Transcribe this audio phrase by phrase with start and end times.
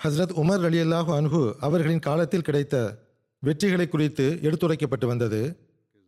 [0.00, 2.74] Hazrat Umar ரலியல்லாஹு அன்ஹு அவர்களின் காலத்தில் கிடைத்த
[3.42, 5.40] வெற்றிகளை குறித்து எடுத்துரைக்கப்பட்டு வந்தது.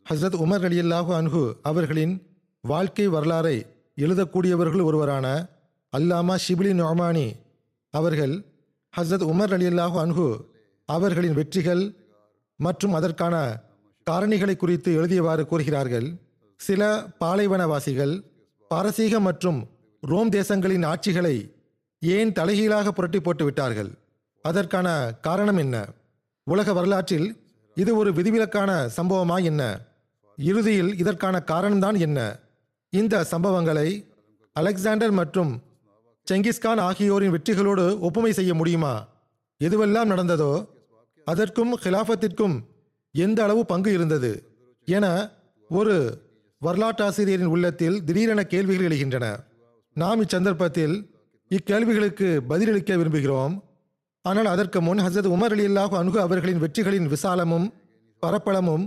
[0.05, 2.13] ஹஸ்ரத் உமர் ரலியல்லாஹு அன்ஹு அவர்களின்
[2.63, 3.57] வாழ்க்கை வரலாறை
[3.97, 5.27] எழுதக்கூடியவர்கள் ஒருவரான
[5.93, 7.27] அல்லாமா ஷிபிலி நொமானி
[7.93, 8.35] அவர்கள்
[8.93, 10.27] ஹஸ்ரத் உமர் ரலியல்லாஹு அன்ஹு
[10.89, 11.83] அவர்களின் வெற்றிகள்
[12.59, 13.35] மற்றும் அதற்கான
[14.07, 16.07] காரணிகளை குறித்து எழுதியவாறு கூறுகிறார்கள்.
[16.59, 16.81] சில
[17.23, 18.13] பாலைவனவாசிகள்
[18.71, 19.59] பாரசீக மற்றும்
[20.03, 21.35] ரோம் தேசங்களின் ஆட்சிகளை
[22.01, 23.91] ஏன் தலைகீழாக புரட்டி போட்டு விட்டார்கள்?
[24.41, 25.93] அதற்கான காரணம் என்ன?
[26.43, 27.37] உலக வரலாற்றில்
[27.75, 29.81] இது ஒரு விதிவிலக்கான சம்பவமா என்ன?
[30.37, 32.39] இறுதியில் இதற்கான காரணம்தான் என்ன?
[32.89, 34.09] இந்த சம்பவங்களை
[34.53, 35.61] அலெக்சாண்டர் மற்றும்
[36.31, 39.07] செங்கிஸ்கான் ஆகியோரின் வெற்றிகளோடு ஒப்புமை செய்ய முடியுமா?
[39.59, 40.67] எதுவெல்லாம் நடந்ததோ
[41.25, 42.59] அதற்கும் ஹிலாஃபத்திற்கும்
[43.11, 44.53] எந்த அளவு பங்கு இருந்தது
[44.85, 45.35] என
[45.69, 46.23] ஒரு
[46.65, 49.39] வரலாற்றாசிரியரின் உள்ளத்தில் திடீரென கேள்விகள் எழுகின்றன.
[49.93, 51.10] நாம் இச்சந்தர்ப்பத்தில்
[51.55, 53.53] இக்கேள்விகளுக்கு பதிலளிக்க விரும்புகிறோம்.
[54.25, 57.65] ஆனால் அதற்கு முன் ஹசரத் உமர் அலி அல்லாஹு அனுகு அவர்களின் வெற்றிகளின் விசாலமும்
[58.23, 58.85] பரப்பளமும்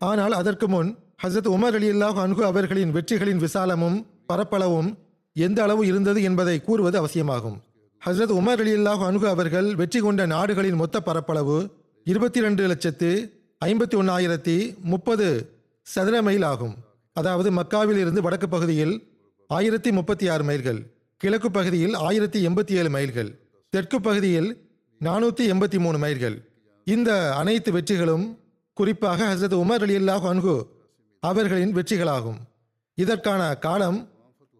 [0.00, 0.90] ஆனால் அதற்கு முன்
[1.22, 3.96] ஹசரத் உமர் அலி அல்லாஹு அனுகு அவர்களின் வெற்றிகளின் விசாலமும்
[4.32, 4.90] பரப்பளவும்
[5.36, 7.58] எந்த அளவு இருந்தது என்பதை கூறுவது அவசியமாகும்.
[8.02, 11.58] ஹசரத் உமர் அலி அல்லாஹு அனுகு அவர்கள் வெற்றி கொண்ட நாடுகளின் மொத்த பரப்பளவு
[12.06, 13.10] இருபத்தி ரெண்டு லட்சத்து
[13.60, 14.58] ஐம்பத்தி ஒன்னாயிரத்தி
[14.92, 15.28] முப்பது
[15.86, 16.74] சதுர மைல் ஆகும்.
[17.12, 18.94] அதாவது மக்காவில் இருந்து வடக்கு பகுதியில்
[19.50, 20.80] ஆயிரத்தி முப்பத்தி ஆறு மைல்கள்.
[21.20, 23.30] கிழக்கு பகுதியில் ஆயிரத்தி எண்பத்தி ஏழு மைல்கள்
[23.72, 24.48] தெற்கு பகுதியில்
[25.00, 26.36] நானூற்றி எண்பத்தி மூணு மைல்கள்.
[26.84, 28.26] இந்த அனைத்து வெற்றிகளும்
[28.72, 30.56] குறிப்பாக ஹசரத் உமர் அலி அல்லாஹ் அன்கு
[31.22, 32.36] அவர்களின் வெற்றிகளாகும்.
[32.94, 33.98] இதற்கான காலம்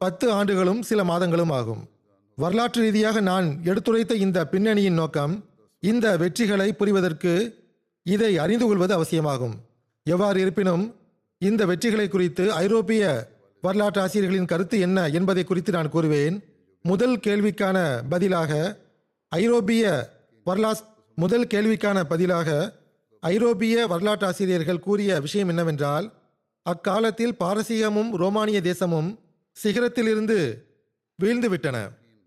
[0.00, 1.82] பத்து ஆண்டுகளும் சில மாதங்களும் ஆகும்.
[2.38, 5.44] வரலாற்று ரீதியாக நான் எடுத்துரைத்த இந்த பின்னணியின் நோக்கம்
[5.80, 7.34] இந்த வெற்றிகளை புரிவதற்கு
[8.02, 9.56] இதை அறிந்து கொள்வது அவசியமாகும்.
[10.06, 10.84] எவ்வாறு இருப்பினும்
[11.38, 13.02] இந்த வெற்றிகளை குறித்து ஐரோப்பிய
[13.66, 16.36] வரலாற்று ஆசிரியர்களின் கருத்து என்ன என்பதை குறித்து நான் கூறுவேன்.
[16.82, 17.78] முதல் கேள்விக்கான
[18.08, 18.52] பதிலாக
[19.28, 19.84] ஐரோப்பிய
[20.46, 20.82] வரலாஸ்
[21.14, 22.48] முதல் கேள்விக்கான பதிலாக
[23.20, 26.06] ஐரோப்பிய வரலாற்று ஆசிரியர்கள் கூறிய விஷயம் என்னவென்றால்
[26.66, 29.08] அக்காலத்தில் பாரசீகமும் ரோமானிய தேசமும்
[29.56, 30.38] சிகரத்திலிருந்து
[31.18, 31.76] வீழ்ந்துவிட்டன.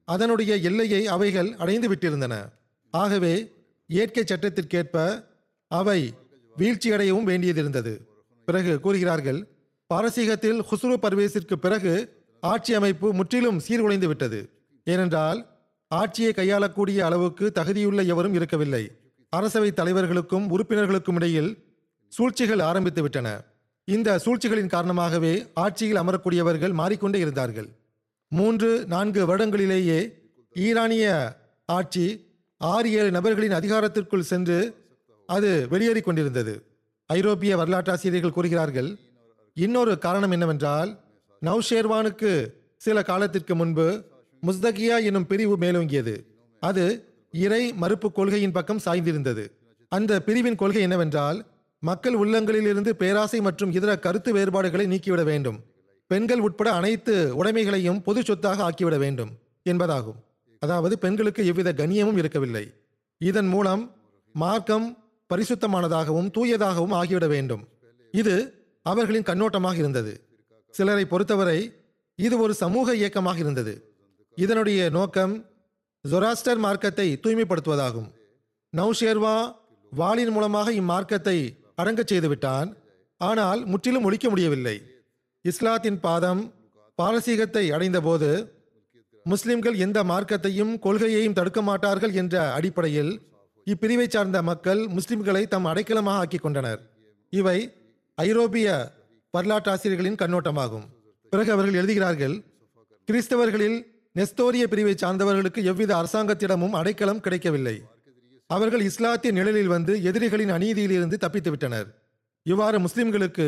[0.07, 2.35] அதனுடைய எல்லையை அவைகள் அடைந்து விட்டிருந்தன.
[2.93, 3.33] ஆகவே
[3.87, 4.95] இயற்கை சட்டத்திற்கேற்ப
[5.71, 5.99] அவை
[6.57, 7.93] வீழ்ச்சியடையவும் வேண்டியதிருந்தது.
[8.47, 9.39] பிறகு கூறுகிறார்கள்
[9.93, 11.93] பாரசீகத்தில் ஹுஸ்ரு பர்வேசிற்கு பிறகு
[12.43, 14.39] ஆட்சி அமைப்பு முற்றிலும் சீர்குலைந்து விட்டது.
[14.87, 15.39] ஏனென்றால்
[15.91, 18.83] ஆட்சியை கையாளக்கூடிய அளவுக்கு தகுதியுள்ள எவரும் இருக்கவில்லை.
[19.33, 21.49] அரசவை தலைவர்களுக்கும் உறுப்பினர்களுக்கும் இடையில்
[22.13, 23.27] சூழ்ச்சிகள் ஆரம்பித்து விட்டன.
[23.87, 27.69] இந்த சூழ்ச்சிகளின் காரணமாகவே ஆட்சியில் அமரக்கூடியவர்கள் மாறிக்கொண்டே இருந்தார்கள்.
[28.31, 29.99] மூன்று நான்கு வருடங்களிலேயே
[30.55, 31.05] ஈரானிய
[31.77, 32.07] ஆட்சி
[32.61, 34.57] ஆறு ஏழு நபர்களின் அதிகாரத்திற்குள் சென்று
[35.29, 36.53] அது வெளியேறிக் கொண்டிருந்தது.
[37.09, 38.89] ஐரோப்பிய வரலாற்றாசிரியர்கள் கூறுகிறார்கள்
[39.53, 40.99] இன்னொரு காரணம் என்னவென்றால்
[41.41, 44.03] நவ்ஷேர்வானுக்கு சில காலத்திற்கு முன்பு
[44.47, 46.25] முஸ்தகியா என்னும் பிரிவு மேலோங்கியது.
[46.59, 49.51] அது இறை மறுப்பு கொள்கையின் பக்கம் சாய்ந்திருந்தது.
[49.89, 51.45] அந்த பிரிவின் கொள்கை என்னவென்றால்
[51.79, 55.59] மக்கள் உள்ளங்களிலிருந்து பேராசை மற்றும் இதர கருத்து வேறுபாடுகளை நீக்கிவிட வேண்டும்.
[56.07, 59.31] பெண்கள் உட்பட அனைத்து உடைமைகளையும் பொது சொத்தாக ஆக்கிவிட வேண்டும்
[59.69, 60.19] என்பதாகும்.
[60.59, 62.73] அதாவது பெண்களுக்கு எவ்வித கண்ணியமும் இருக்கவில்லை.
[63.17, 63.95] இதன் மூலம்
[64.33, 64.97] மார்க்கம்
[65.33, 67.67] பரிசுத்தமானதாகவும் தூயதாகவும் ஆகிவிட வேண்டும்.
[68.11, 68.58] இது
[68.91, 70.13] அவர்களின் கண்ணோட்டமாக இருந்தது.
[70.73, 71.59] சிலரை பொறுத்தவரை
[72.19, 73.73] இது ஒரு சமூக இயக்கமாக இருந்தது.
[74.37, 75.33] இதனுடைய நோக்கம்
[76.05, 78.09] ஜொராஸ்டர் மார்க்கத்தை தூய்மைப்படுத்துவதாகும்.
[78.73, 79.37] நௌஷேர்வா
[79.91, 81.37] வாளின் மூலமாக இம்மார்க்கத்தை
[81.81, 82.69] அடங்கச் செய்துவிட்டான்.
[83.21, 84.75] ஆனால் முற்றிலும் ஒழிக்க முடியவில்லை.
[85.45, 86.41] இஸ்லாத்தின் பாதம்
[86.99, 88.29] பாரசீகத்தை அடைந்தபோது
[89.25, 93.11] முஸ்லிம்கள் எந்த மார்க்கத்தையும் கொள்கையையும் தடுக்க மாட்டார்கள் என்ற அடிப்படையில்
[93.67, 96.81] இப்பிரிவை சார்ந்த மக்கள் முஸ்லிம்களை தம் அடைக்கலமாக ஆக்கிக் கொண்டனர்.
[97.33, 97.57] இவை
[98.23, 98.67] ஐரோப்பிய
[99.33, 100.85] வரலாற்றாசிரியர்களின் கண்ணோட்டமாகும்.
[101.29, 102.35] பிறகு அவர்கள் எழுதுகிறார்கள்
[103.07, 103.77] கிறிஸ்தவர்களில்
[104.15, 107.75] நெஸ்தோரிய பிரிவை சார்ந்தவர்களுக்கு எவ்வித அரசாங்கத்திடமும் அடைக்கலம் கிடைக்கவில்லை.
[108.47, 111.87] அவர்கள் இஸ்லாத்திய நிழலில் வந்து எதிரிகளின் அநீதியிலிருந்து தப்பித்து விட்டனர்
[112.45, 113.47] இவ்வாறு முஸ்லிம்களுக்கு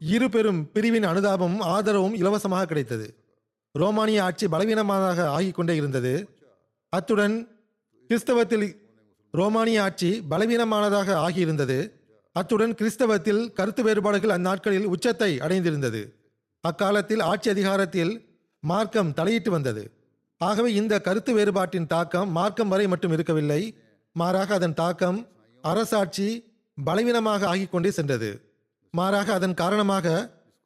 [0.00, 3.06] இரு பெரும் பிரிவின் அனுதாபமும் ஆதரவும் இலவசமாக கிடைத்தது.
[3.74, 6.12] ரோமானிய ஆட்சி பலவீனமானதாக ஆகிக் கொண்டே இருந்தது.
[6.92, 7.36] அத்துடன்
[8.10, 8.68] கிறிஸ்தவத்தில்
[9.34, 11.78] ரோமானிய ஆட்சி பலவீனமானதாக ஆகியிருந்தது.
[12.38, 16.00] அத்துடன் கிறிஸ்தவத்தில் கருத்து வேறுபாடுகள் அந்நாட்களில் உச்சத்தை அடைந்திருந்தது.
[16.64, 18.12] அக்காலத்தில் ஆட்சி அதிகாரத்தில்
[18.62, 19.82] மார்க்கம் தலையிட்டு வந்தது.
[20.40, 23.62] ஆகவே இந்த கருத்து வேறுபாட்டின் தாக்கம் மார்க்கம் வரை மட்டும் இருக்கவில்லை.
[24.16, 25.18] மாறாக அதன் தாக்கம்
[25.64, 26.28] அரசாட்சி
[26.78, 28.30] பலவீனமாக ஆகிக்கொண்டே சென்றது.
[28.94, 30.06] மாறாக அதன் காரணமாக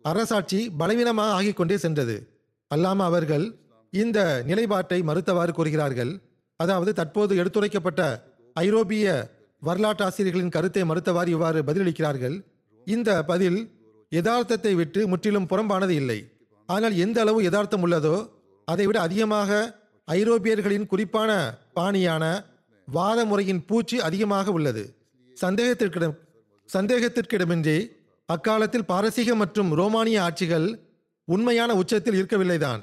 [0.04, 2.16] அரசாட்சி பலவீனமாக ஆகிக்கொண்டே சென்றது.
[2.70, 3.46] அல்லாம அவர்கள்
[3.92, 6.12] இந்த நிலைப்பாட்டை மறுத்தவாறு கூறுகிறார்கள்.
[6.60, 8.02] அதாவது தற்போது எடுத்துரைக்கப்பட்ட
[8.56, 9.06] ஐரோப்பிய
[9.66, 12.36] வரலாற்றாசிரியர்களின் கருத்தை மறுத்தவாறு இவ்வாறு பதிலளிக்கிறார்கள்.
[12.86, 13.58] இந்த பதில்
[14.12, 16.18] யதார்த்தத்தை விட்டு முற்றிலும் புறம்பானது இல்லை.
[16.68, 18.16] ஆனால் எந்த அளவு யதார்த்தம் உள்ளதோ
[18.68, 19.50] அதைவிட அதிகமாக
[20.08, 21.30] ஐரோப்பியர்களின் குறிப்பான
[21.78, 22.24] பாணியான
[22.88, 24.84] வாத முறையின் பூச்சி அதிகமாக உள்ளது.
[25.36, 26.16] சந்தேகத்திற்கிடம்
[26.68, 27.76] சந்தேகத்திற்கிடமின்றி
[28.28, 30.66] அக்காலத்தில் பாரசீக மற்றும் ரோமானிய ஆட்சிகள்
[31.28, 32.82] உண்மையான உச்சத்தில் இருக்கவில்லைதான்.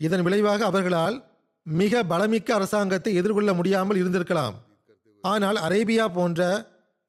[0.00, 1.16] இதன் விளைவாக அவர்களால்
[1.66, 4.56] மிக பலமிக்க அரசாங்கத்தை எதிர்கொள்ள முடியாமல் இருந்திருக்கலாம்.
[5.30, 6.40] ஆனால் அரேபியா போன்ற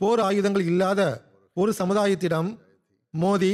[0.02, 1.02] போர் ஆயுதங்கள் இல்லாத
[1.58, 2.50] ஒரு சமுதாயத்திடம்
[3.14, 3.54] மோதி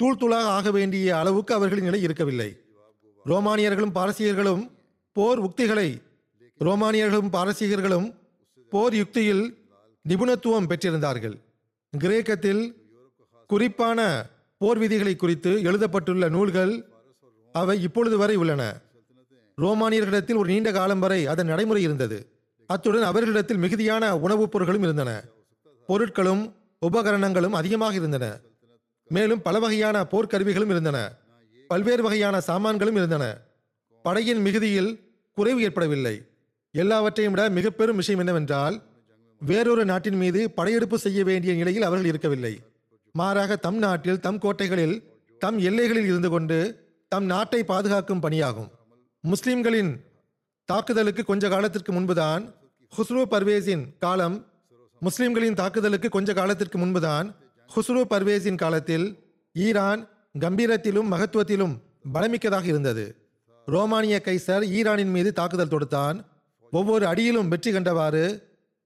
[0.00, 2.50] தூள் தூளாக ஆக வேண்டிய அளவுக்கு அவர்களின் நிலை இருக்கவில்லை.
[3.26, 4.62] ரோமானியர்களும் பாரசீகர்களும்
[5.16, 5.88] போர் உக்திகளை
[6.60, 8.08] ரோமானியர்களும் பாரசீகர்களும்
[8.72, 9.44] போர் யுக்தியில்
[10.04, 11.36] நிபுணத்துவம் பெற்றிருந்தார்கள்.
[11.92, 12.62] கிரேக்கத்தில்
[13.50, 14.00] குறிப்பான
[14.60, 16.72] போர் விதிகளை குறித்து எழுதப்பட்டுள்ள நூல்கள்
[17.54, 18.62] அவை இப்பொழுது வரை உள்ளன.
[19.58, 22.18] ரோமானியர்களிடத்தில் ஒரு நீண்ட காலம் வரை அதன் நடைமுறை இருந்தது.
[22.72, 25.24] அத்துடன் அவர்களிடத்தில் மிகுதியான உணவுப் பொருட்களும் இருந்தன.
[25.88, 28.40] பொருட்களும் உபகரணங்களும் அதிகமாக இருந்தன.
[29.08, 31.12] மேலும் பல வகையான போர்க்கருவிகளும் இருந்தன.
[31.68, 33.40] பல்வேறு வகையான சாமான்களும் இருந்தன.
[34.02, 36.26] படையின் மிகுதியில் குறைவு ஏற்படவில்லை.
[36.72, 38.82] எல்லாவற்றையும் விட மிக பெரும் விஷயம் என்னவென்றால்
[39.40, 42.62] வேறொரு நாட்டின் மீது படையெடுப்பு செய்ய வேண்டிய நிலையில் அவர்கள் இருக்கவில்லை.
[43.12, 45.02] மாறாக தம் நாட்டில் தம் கோட்டைகளில்
[45.38, 46.58] தம் எல்லைகளில் இருந்து கொண்டு
[47.08, 48.70] தம் நாட்டை பாதுகாக்கும் பணியாகும்.
[49.20, 50.04] முஸ்லிம்களின்
[50.64, 52.54] தாக்குதலுக்கு கொஞ்ச காலத்திற்கு முன்புதான்
[52.96, 54.46] ஹுஸ்ரு பர்வேஸின் காலம்
[55.00, 57.34] முஸ்லிம்களின் தாக்குதலுக்கு கொஞ்ச காலத்திற்கு முன்புதான்
[57.76, 59.18] ஹுஸ்ரு பர்வேஸின் காலத்தில்
[59.52, 60.08] ஈரான்
[60.38, 61.78] கம்பீரத்திலும் மகத்துவத்திலும்
[62.14, 63.16] பலமிக்கதாக இருந்தது.
[63.66, 66.24] ரோமானிய கைசர் ஈரானின் மீது தாக்குதல் தொடுத்தான்.
[66.70, 68.42] ஒவ்வொரு அடியிலும் வெற்றி கண்டவாறு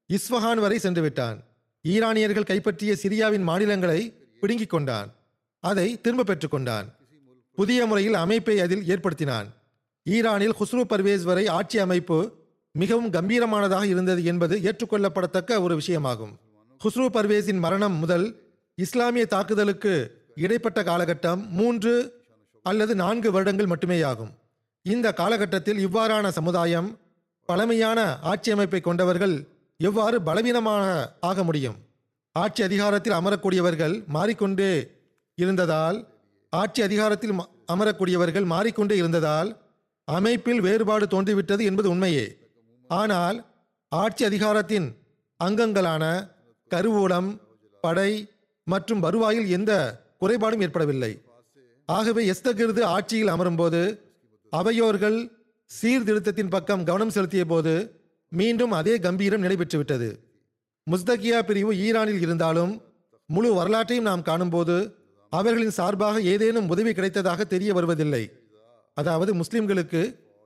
[0.09, 1.45] இஸ்வஹான் வரை சென்று விட்டான்.
[1.83, 5.15] ஈரானியர்கள் கைப்பற்றிய சிரியாவின் மாநிலங்களை பிடுங்கிக் கொண்டான்.
[5.61, 6.97] அதை திரும்ப பெற்றுக் கொண்டான்.
[7.55, 9.47] புதிய முறையில் அமைப்பை அதில் ஏற்படுத்தினான்.
[10.05, 12.36] ஈரானில் ஹுஸ்ரு பர்வேஸ் வரை ஆட்சி அமைப்பு
[12.81, 16.33] மிகவும் கம்பீரமானதாக இருந்தது என்பது ஏற்றுக்கொள்ளப்படத்தக்க ஒரு விஷயமாகும்.
[16.81, 18.27] ஹுஸ்ரு பர்வேஸின் மரணம் முதல்
[18.79, 19.93] இஸ்லாமிய தாக்குதலுக்கு
[20.45, 21.95] இடைப்பட்ட காலகட்டம் மூன்று
[22.67, 24.33] அல்லது நான்கு வருடங்கள் மட்டுமேயாகும்.
[24.87, 26.89] இந்த காலகட்டத்தில் இவ்வாறான சமுதாயம்
[27.49, 29.35] பழமையான ஆட்சி அமைப்பை கொண்டவர்கள்
[29.81, 30.87] எவ்வாறு பலவீனமாக
[31.21, 31.77] ஆக முடியும்?
[32.37, 34.73] ஆட்சி அதிகாரத்தில் அமரக்கூடியவர்கள் மாறிக்கொண்டே
[35.43, 35.99] இருந்ததால்
[36.53, 37.35] ஆட்சி அதிகாரத்தில்
[37.75, 39.51] அமரக்கூடியவர்கள் மாறிக்கொண்டே இருந்ததால்
[40.09, 42.27] அமைப்பில் வேறுபாடு தோன்றிவிட்டது என்பது உண்மையே.
[42.91, 43.39] ஆனால்
[43.89, 44.89] ஆட்சி அதிகாரத்தின்
[45.41, 46.05] அங்கங்களான
[46.71, 47.31] கருவூலம்
[47.81, 48.11] படை
[48.65, 49.73] மற்றும் வருவாயில் எந்த
[50.21, 51.13] குறைபாடும் ஏற்படவில்லை.
[51.89, 53.81] ஆகவே எஸ்தகிருது ஆட்சியில் அமரும்போது
[54.53, 55.19] அவையோர்கள்
[55.71, 57.75] சீர்திருத்தத்தின் பக்கம் கவனம் செலுத்திய போது
[58.29, 60.09] மீண்டும் அதே கம்பீரம் நடைபெற்றுவிட்டது.
[60.87, 62.73] முஸ்தகியா பிரிவு ஈரானில் இருந்தாலும்
[63.29, 64.77] முழு வரலாற்றையும் நாம் காணும்போது
[65.33, 68.25] அவர்களின் சார்பாக ஏதேனும் உதவி கிடைத்ததாக தெரிய வருவதில்லை.
[68.95, 70.03] அதாவது முஸ்லிம்களுக்கு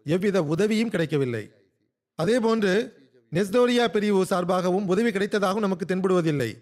[0.06, 1.44] எவ்வித உதவியும் கிடைக்கவில்லை.
[2.22, 2.92] அதேபோன்று
[3.32, 6.58] நெஸ்தோரியா பிரிவு சார்பாகவும் உதவி கிடைத்ததாகவும் நமக்கு தென்படுவதில்லை.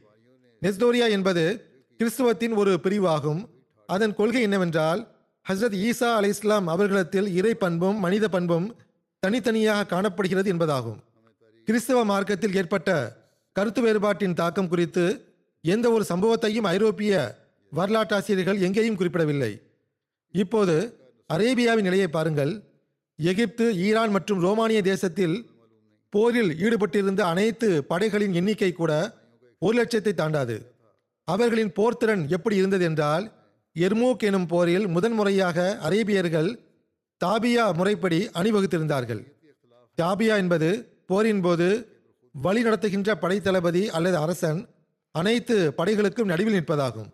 [0.62, 1.64] நெஸ்தோரியா என்பது
[1.98, 3.48] கிறிஸ்துவத்தின் ஒரு பிரிவாகும்.
[3.86, 5.08] அதன் கொள்கை என்னவென்றால்
[5.48, 8.76] ஹஸ்ரத் ஈசா அலை இஸ்லாம் அவர்களிடத்தில் இறை பண்பும் மனித பண்பும்
[9.18, 10.98] தனித்தனியாக காணப்படுகிறது என்பதாகும்.
[11.64, 13.16] கிறிஸ்தவ மார்க்கத்தில் ஏற்பட்ட
[13.52, 17.38] கருத்து வேறுபாட்டின் தாக்கம் குறித்து எந்த ஒரு சம்பவத்தையும் ஐரோப்பிய
[17.76, 19.62] வரலாற்றாசிரியர்கள் எங்கேயும் குறிப்பிடவில்லை.
[20.32, 20.96] இப்போது
[21.34, 22.62] அரேபியாவின் நிலையை பாருங்கள்.
[23.18, 25.37] எகிப்து ஈரான் மற்றும் ரோமானிய தேசத்தில்
[26.12, 28.92] போரில் ஈடுபட்டிருந்த அனைத்து படைகளின் எண்ணிக்கை கூட
[29.62, 30.56] ஒரு லட்சத்தை தாண்டாது.
[31.28, 33.25] அவர்களின் போர்த்திறன் எப்படி இருந்தது என்றால்
[33.76, 36.50] எர்மூக் எனும் போரில் முதன்முறையாக அரேபியர்கள்
[37.20, 39.22] தாபியா முறைப்படி அணிவகுத்திருந்தார்கள்.
[39.98, 40.70] தாபியா என்பது
[41.10, 41.68] போரின் போது
[42.34, 44.60] வழி நடத்துகின்ற படைத்தளபதி அல்லது அரசன்
[45.14, 47.10] அனைத்து படைகளுக்கும் நடுவில் நிற்பதாகும்.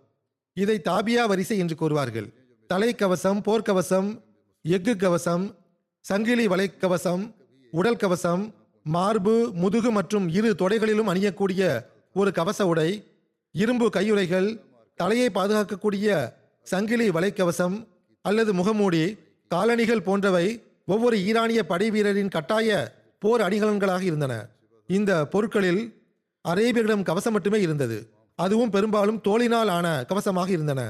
[0.56, 2.28] இதை தாபியா வரிசை என்று கூறுவார்கள்.
[2.70, 4.08] தலைக்கவசம் போர்க்கவசம்
[4.64, 5.44] எஃகு கவசம்
[6.04, 7.22] சங்கிலி வலைக்கவசம்
[7.72, 8.42] உடல் கவசம்
[8.86, 11.62] மார்பு முதுகு மற்றும் இரு தொடைகளிலும் அணியக்கூடிய
[12.14, 12.88] ஒரு கவச உடை
[13.54, 14.48] இரும்பு கையுறைகள்
[14.94, 16.32] தலையை பாதுகாக்கக்கூடிய
[16.62, 17.76] சங்கிலி வலைக்கவசம்
[18.22, 19.02] அல்லது முகமூடி
[19.50, 20.46] காலணிகள் போன்றவை
[20.86, 22.68] ஒவ்வொரு ஈரானிய படை வீரரின் கட்டாய
[23.18, 24.34] போர் அணிகலன்களாக இருந்தன.
[24.88, 25.82] இந்த பொருட்களில்
[26.44, 27.98] அரேபியர்களிடம் கவசம் மட்டுமே இருந்தது.
[28.38, 30.80] அதுவும் பெரும்பாலும் தோளினால் ஆன கவசமாக இருந்தன.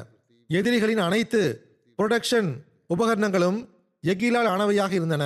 [0.50, 1.42] எதிரிகளின் அனைத்து
[1.99, 2.50] புரொடக்ஷன்
[2.94, 3.61] உபகரணங்களும்
[4.04, 5.25] எகிலால் ஆனவையாக இருந்தன.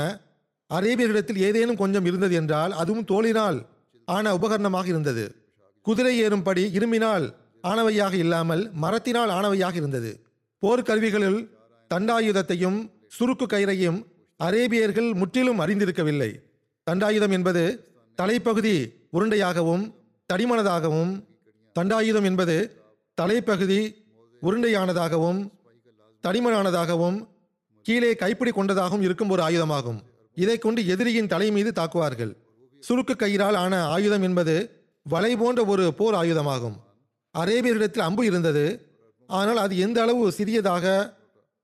[0.71, 3.59] அரேபியர்களிடத்தில் ஏதேனும் கொஞ்சம் இருந்தது என்றால் அதுவும் தோளினால்
[4.09, 5.25] ஆன உபகரணமாக இருந்தது.
[5.87, 7.27] குதிரை ஏறும்படி இரும்பினால்
[7.65, 10.11] ஆனவையாக இல்லாமல் மரத்தினால் ஆனவையாக இருந்தது.
[10.63, 11.41] போர்க்கருவிகளில்
[11.91, 12.79] தண்டாயுதத்தையும்
[13.19, 13.99] சுருக்கு கயிறையும்
[14.41, 16.31] அரேபியர்கள் முற்றிலும் அறிந்திருக்கவில்லை.
[16.87, 17.63] தண்டாயுதம் என்பது
[18.19, 18.75] தலைப்பகுதி
[19.17, 19.85] உருண்டையாகவும்
[20.31, 21.13] தடிமனதாகவும்
[21.77, 22.57] தண்டாயுதம் என்பது
[23.19, 23.81] தலைப்பகுதி
[24.43, 25.41] உருண்டையானதாகவும்
[26.25, 27.19] தடிமனானதாகவும்
[27.89, 30.01] கீழே கைப்பிடி கொண்டதாகவும் இருக்கும் ஒரு ஆயுதமாகும்.
[30.37, 32.33] இதை கொண்டு எதிரியின் தலை மீது தாக்குவார்கள்.
[32.83, 34.55] சுருக்கு கயிறால் ஆன ஆயுதம் என்பது
[35.07, 36.75] வலை போன்ற ஒரு போர் ஆயுதமாகும்.
[37.35, 38.65] அரேபியர்களிடத்தில் அம்பு இருந்தது.
[39.29, 40.85] ஆனால் அது எந்த அளவு சிறியதாக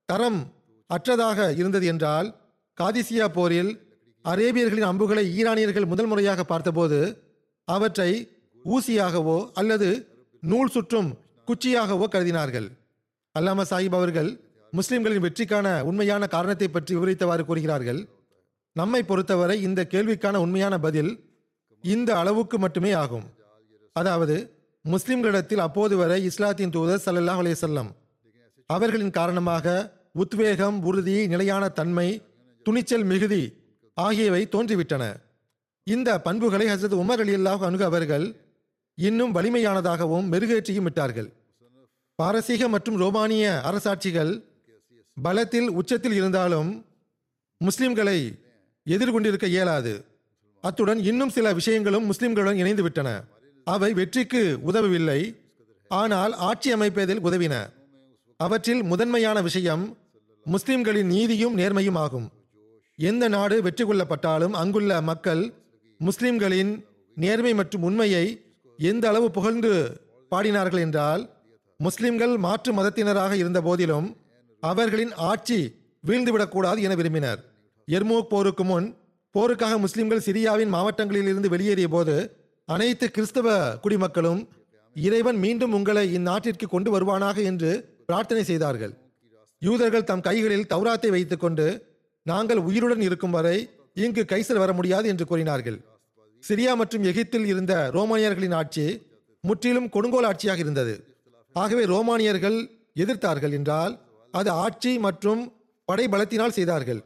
[0.08, 0.40] தரம்
[0.90, 2.28] அற்றதாக இருந்தது என்றால்
[2.78, 3.70] காதிசியா போரில்
[4.24, 6.98] அரேபியர்களின் அம்புகளை ஈரானியர்கள் முதல் முறையாக பார்த்தபோது
[7.68, 8.10] அவற்றை
[8.64, 9.88] ஊசியாகவோ அல்லது
[10.42, 11.10] நூல் சுற்றும்
[11.48, 12.68] குச்சியாகவோ கருதினார்கள்.
[13.34, 14.30] அல்லாம சாஹிப் அவர்கள்
[14.78, 18.00] முஸ்லிம்களின் வெற்றிக்கான உண்மையான காரணத்தை பற்றி விவரித்தவாறு கூறுகிறார்கள்.
[18.76, 21.10] நம்மை பொறுத்தவரை இந்த கேள்விக்கான உண்மையான பதில்
[21.84, 23.26] இந்த அளவுக்கு மட்டுமே ஆகும்.
[24.00, 24.36] அதாவது
[24.84, 27.90] முஸ்லிம்களிடத்தில் அப்போது வரை இஸ்லாத்தின் தூதர் சல்லாஹ் அலைஹி செல்லம்
[28.70, 29.66] அவர்களின் காரணமாக
[30.22, 32.08] உத்வேகம் உறுதி நிலையான தன்மை
[32.66, 33.42] துணிச்சல் மிகுதி
[33.96, 35.04] ஆகியவை தோன்றிவிட்டன.
[35.86, 38.26] இந்த பண்புகளை ஹசரத் உமர் அலி அல்லாஹ் அணுக அவர்கள்
[38.98, 41.30] இன்னும் வலிமையானதாகவும் மெருகேற்றியும் விட்டார்கள்
[42.18, 44.32] பாரசீக மற்றும் ரோமானிய அரசாட்சிகள்
[45.16, 46.70] பலத்தில் உச்சத்தில் இருந்தாலும்
[47.60, 48.18] முஸ்லிம்களை
[48.86, 50.04] எதிர்கொண்டிருக்க இயலாது.
[50.64, 53.08] அத்துடன் இன்னும் சில விஷயங்களும் முஸ்லிம்களுடன் இணைந்து விட்டன
[53.66, 55.20] அவை வெற்றிக்கு உதவவில்லை.
[55.90, 57.54] ஆனால் ஆட்சி அமைப்பதில் உதவின.
[58.40, 59.84] அவற்றில் முதன்மையான விஷயம்
[60.46, 62.26] முஸ்லிம்களின் நீதியும் நேர்மையும் ஆகும்.
[62.98, 65.42] எந்த நாடு வெற்றி கொள்ளப்பட்டாலும் அங்குள்ள மக்கள்
[66.00, 66.72] முஸ்லிம்களின்
[67.16, 68.24] நேர்மை மற்றும் உண்மையை
[68.78, 69.72] எந்த அளவு புகழ்ந்து
[70.32, 71.22] பாடினார்கள் என்றால்
[71.80, 74.08] முஸ்லிம்கள் மாற்று மதத்தினராக இருந்த போதிலும்
[74.70, 75.58] அவர்களின் ஆட்சி
[76.04, 77.40] வீழ்ந்துவிடக்கூடாது என விரும்பினர்.
[77.88, 78.86] எர்மூக் போருக்கு முன்
[79.34, 82.14] போருக்காக முஸ்லிம்கள் சிரியாவின் மாவட்டங்களில் இருந்து வெளியேறிய போது
[82.68, 83.48] அனைத்து கிறிஸ்தவ
[83.84, 84.42] குடிமக்களும்
[84.96, 87.70] இறைவன் மீண்டும் உங்களை இந்நாட்டிற்கு கொண்டு வருவானாக என்று
[88.08, 88.92] பிரார்த்தனை செய்தார்கள்.
[89.62, 91.66] யூதர்கள் தம் கைகளில் தௌராத்தை வைத்துக்கொண்டு
[92.26, 93.56] நாங்கள் உயிருடன் இருக்கும் வரை
[94.04, 95.78] இங்கு கைசல் வர முடியாது என்று கூறினார்கள்.
[96.42, 98.86] சிரியா மற்றும் எகிப்தில் இருந்த ரோமானியர்களின் ஆட்சி
[99.44, 100.94] முற்றிலும் கொடுங்கோல் ஆட்சியாக இருந்தது.
[101.56, 102.58] ஆகவே ரோமானியர்கள்
[103.02, 103.94] எதிர்த்தார்கள் என்றால்
[104.38, 105.42] அது ஆட்சி மற்றும்
[105.88, 107.00] படை பலத்தினால் செய்தார்கள்.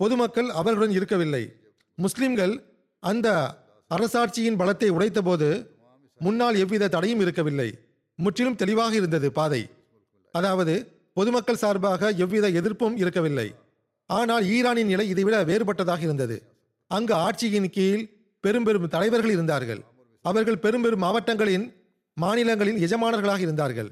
[0.00, 1.42] பொதுமக்கள் அவர்களுடன் இருக்கவில்லை.
[1.98, 2.54] முஸ்லிம்கள்
[3.02, 3.28] அந்த
[3.90, 5.48] அரசாட்சியின் பலத்தை உடைத்தபோது
[6.20, 7.68] முன்னால் எவ்வித தடையும் இருக்கவில்லை.
[8.18, 9.62] முற்றிலும் தெளிவாக இருந்தது பாதை.
[10.34, 10.74] அதாவது
[11.18, 13.48] பொதுமக்கள் சார்பாக எவ்வித எதிர்ப்பும் இருக்கவில்லை.
[14.10, 16.36] ஆனால் ஈரானின் நிலை இதைவிட வேறுபட்டதாக இருந்தது.
[16.90, 18.02] அங்கு ஆட்சியின் கீழ்
[18.44, 19.80] பெரும் பெரும் தலைவர்கள் இருந்தார்கள்.
[20.24, 21.66] அவர்கள் பெரும் பெரும் மாவட்டங்களின்
[22.16, 23.90] மாநிலங்களின் எஜமானர்களாக இருந்தார்கள்.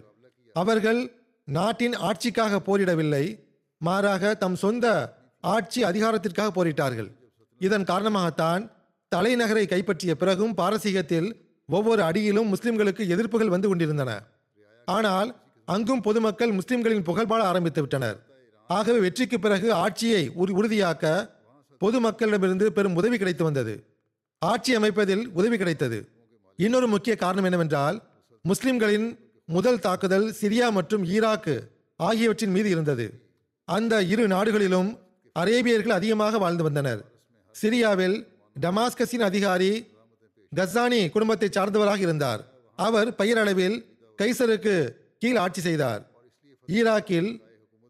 [0.56, 1.00] அவர்கள்
[1.48, 3.38] நாட்டின் ஆட்சிக்காக போரிடவில்லை
[3.78, 7.12] மாறாக தம் சொந்த ஆட்சி அதிகாரத்திற்காக போரிட்டார்கள்.
[7.58, 8.70] இதன் காரணமாகத்தான்
[9.16, 11.32] தலைநகரை கைப்பற்றிய பிறகும் பாரசீகத்தில்
[11.66, 14.22] ஒவ்வொரு அடியிலும் முஸ்லிம்களுக்கு எதிர்ப்புகள் வந்து கொண்டிருந்தன.
[14.84, 18.26] ஆனால் அங்கும் பொதுமக்கள் முஸ்லிம்களின் புகழ்பாட ஆரம்பித்து விட்டனர்.
[18.68, 21.30] ஆகவே வெற்றிக்கு பிறகு ஆட்சியை உறு- உறுதியாக்க
[21.84, 23.84] பொதுமக்களிடமிருந்து பெரும் உதவி கிடைத்து வந்தது.
[24.38, 26.08] ஆட்சி அமைப்பதில் உதவி கிடைத்தது.
[26.56, 28.02] இன்னொரு முக்கிய காரணம் என்னவென்றால்
[28.42, 31.54] முஸ்லிம்களின் முதல் தாக்குதல் சிரியா மற்றும் ஈராக்கு
[31.96, 33.06] ஆகியவற்றின் மீது இருந்தது.
[33.68, 34.90] அந்த இரு நாடுகளிலும்
[35.36, 37.00] அரேபியர்கள் அதிகமாக வாழ்ந்து வந்தனர்.
[37.54, 38.16] சிரியாவில்
[38.56, 39.72] டமாஸ்கஸின் அதிகாரி
[40.52, 42.42] கசானி குடும்பத்தை சார்ந்தவராக இருந்தார்.
[42.78, 43.76] அவர் பெயரளவில்
[44.18, 44.74] கைசருக்கு
[45.22, 46.02] கீழ் ஆட்சி செய்தார்.
[46.68, 47.30] ஈராக்கில்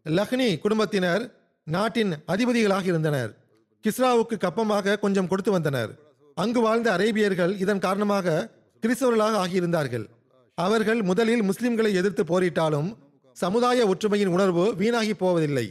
[0.05, 1.23] லக்னி குடும்பத்தினர்
[1.67, 3.31] நாட்டின் அதிபதிகளாக இருந்தனர்.
[3.83, 5.91] கிஸ்ராவுக்கு கப்பமாக கொஞ்சம் கொடுத்து வந்தனர்.
[6.43, 8.47] அங்கு வாழ்ந்த அரேபியர்கள் இதன் காரணமாக
[8.83, 10.07] கிறிஸ்தவர்களாக ஆகியிருந்தார்கள்.
[10.65, 12.89] அவர்கள் முதலில் முஸ்லிம்களை எதிர்த்து போரிட்டாலும்
[13.37, 15.65] சமுதாய ஒற்றுமையின் உணர்வு வீணாகி போவதில்லை.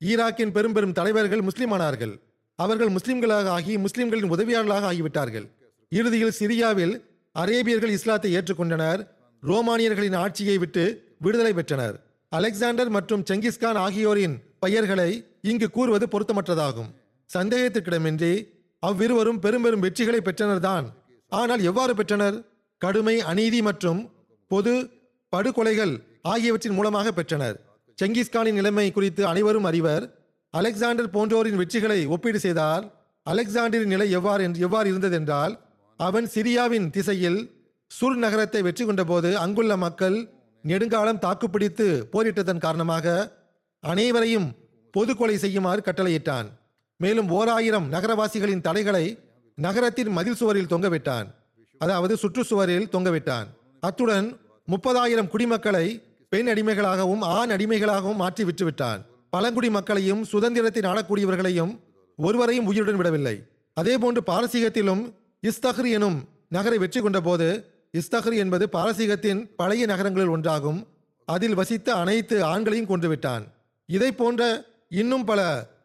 [0.00, 2.14] ஈராக்கின் பெரும் பெரும் தலைவர்கள் முஸ்லிமானார்கள்.
[2.58, 5.46] அவர்கள் முஸ்லிம்களாக ஆகி முஸ்லிம்களின் உதவியாளர்களாக ஆகிவிட்டார்கள்.
[5.92, 6.94] இறுதியில் சிரியாவில்
[7.36, 9.00] அரேபியர்கள் இஸ்லாத்தை ஏற்றுக்கொண்டனர்.
[9.42, 10.84] ரோமானியர்களின் ஆட்சியை விட்டு
[11.24, 11.96] விடுதலை பெற்றனர்.
[12.32, 15.10] அலெக்சாண்டர் மற்றும் செங்கிஸ்கான் ஆகியோரின் பெயர்களை
[15.50, 16.90] இங்கு கூறுவது பொருத்தமற்றதாகும்.
[17.30, 18.32] சந்தேகத்திற்கிடமின்றி
[18.82, 20.86] அவ்விருவரும் பெரும் பெரும் வெற்றிகளை பெற்றனர்தான்.
[21.32, 22.36] ஆனால் எவ்வாறு பெற்றனர்?
[22.82, 24.00] கடுமை அநீதி மற்றும்
[24.52, 24.90] பொது
[25.36, 27.60] படுகொலைகள் ஆகியவற்றின் மூலமாக பெற்றனர்.
[28.02, 30.18] செங்கிஸ்கானின் நிலைமை குறித்து அனைவரும் அறிவர்.
[30.50, 32.92] அலெக்சாண்டர் போன்றோரின் வெற்றிகளை ஒப்பீடு செய்தால்
[33.30, 35.58] அலெக்சாண்டரின் நிலை எவ்வாறு என்று- எவ்வாறு இருந்ததென்றால்
[35.96, 37.50] அவன் சிரியாவின் திசையில்
[38.00, 40.28] சுர் நகரத்தை வெற்றி கொண்டபோது அங்குள்ள மக்கள்
[40.62, 43.32] நெடுங்காலம் தாக்குப்பிடித்து போரிட்டதன் காரணமாக
[43.80, 44.54] அனைவரையும்
[44.90, 46.46] பொது கொலை செய்யுமாறு கட்டளையிட்டான்.
[46.96, 49.18] மேலும் ஓர் ஆயிரம் நகரவாசிகளின் தலைகளை
[49.54, 51.26] நகரத்தின் மதில் சுவரில் தொங்கவிட்டான்.
[51.78, 53.46] அதாவது சுற்றுச்சுவரில் தொங்கவிட்டான்.
[53.80, 55.86] அத்துடன் முப்பதாயிரம் குடிமக்களை
[56.32, 59.00] பெண் அடிமைகளாகவும் ஆண் அடிமைகளாகவும் மாற்றி விட்டுவிட்டான்.
[59.34, 61.72] பழங்குடி மக்களையும் சுதந்திரத்தை நாடக்கூடியவர்களையும்
[62.18, 63.36] ஒருவரையும் உயிருடன் விடவில்லை.
[63.76, 65.02] அதேபோன்று பாரசீகத்திலும்
[65.48, 66.18] இஸ்தஹ்ரி எனும்
[66.56, 67.48] நகரை வெற்றி கொண்டபோது
[68.00, 70.80] இஸ்தஹ்ரி என்பது பாரசீகத்தின் பழைய நகரங்களில் ஒன்றாகும்.
[71.28, 73.44] அதில் வசித்த அனைத்து ஆண்களையும் கொன்றுவிட்டான்.
[73.88, 74.42] இதை போன்ற
[75.00, 75.40] இன்னும் பல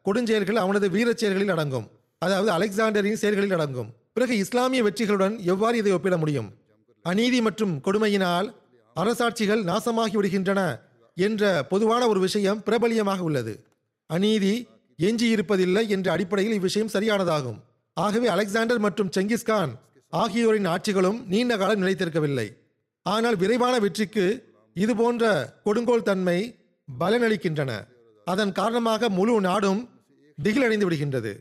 [0.07, 1.87] கொடுஞ்செயல்கள் அவனது வீரச் செயல்களில் அடங்கும்.
[2.25, 3.89] அதாவது அலெக்சாண்டரின் செயல்களில் அடங்கும்.
[4.15, 6.49] பிறகு இஸ்லாமிய வெற்றிகளுடன் எவ்வாறு இதை ஒப்பிட முடியும்?
[7.05, 8.47] அநீதி மற்றும் கொடுமையினால்
[9.01, 10.61] அரசாட்சிகள் நாசமாகி விடுகின்றன
[11.17, 13.53] என்ற பொதுவான ஒரு விஷயம் பிரபலியமாக உள்ளது.
[14.09, 14.53] அநீதி
[14.99, 17.59] எஞ்சியிருப்பதில்லை என்ற அடிப்படையில் இவ்விஷயம் சரியானதாகும்.
[17.93, 19.71] ஆகவே அலெக்சாண்டர் மற்றும் செங்கிஸ்கான்
[20.13, 22.47] ஆகியோரின் ஆட்சிகளும் நீண்ட காலம் நிலைத்திருக்கவில்லை.
[23.05, 24.25] ஆனால் விரைவான வெற்றிக்கு
[24.75, 25.23] இது போன்ற
[25.65, 26.39] கொடுங்கோல் தன்மை
[26.87, 27.71] பலனளிக்கின்றன.
[28.27, 29.81] அதன் காரணமாக முழு நாடும்
[30.37, 31.31] திகிலடைந்து விடுகின்றது.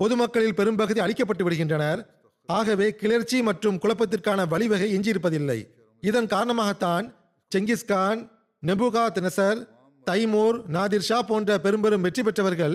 [0.00, 2.00] பொதுமக்களில் பெரும்பகுதி அழிக்கப்பட்டு விடுகின்றனர்.
[2.48, 5.60] ஆகவே கிளர்ச்சி மற்றும் குழப்பத்திற்கான வழிவகை எஞ்சியிருப்பதில்லை.
[6.02, 7.06] இதன் காரணமாகத்தான்
[7.52, 8.20] Genghis Khan
[9.16, 9.58] Nebuchadnezzar
[10.06, 12.74] Timur Nadir Shah போன்ற பெரும்பெரும் வெற்றி பெற்றவர்கள்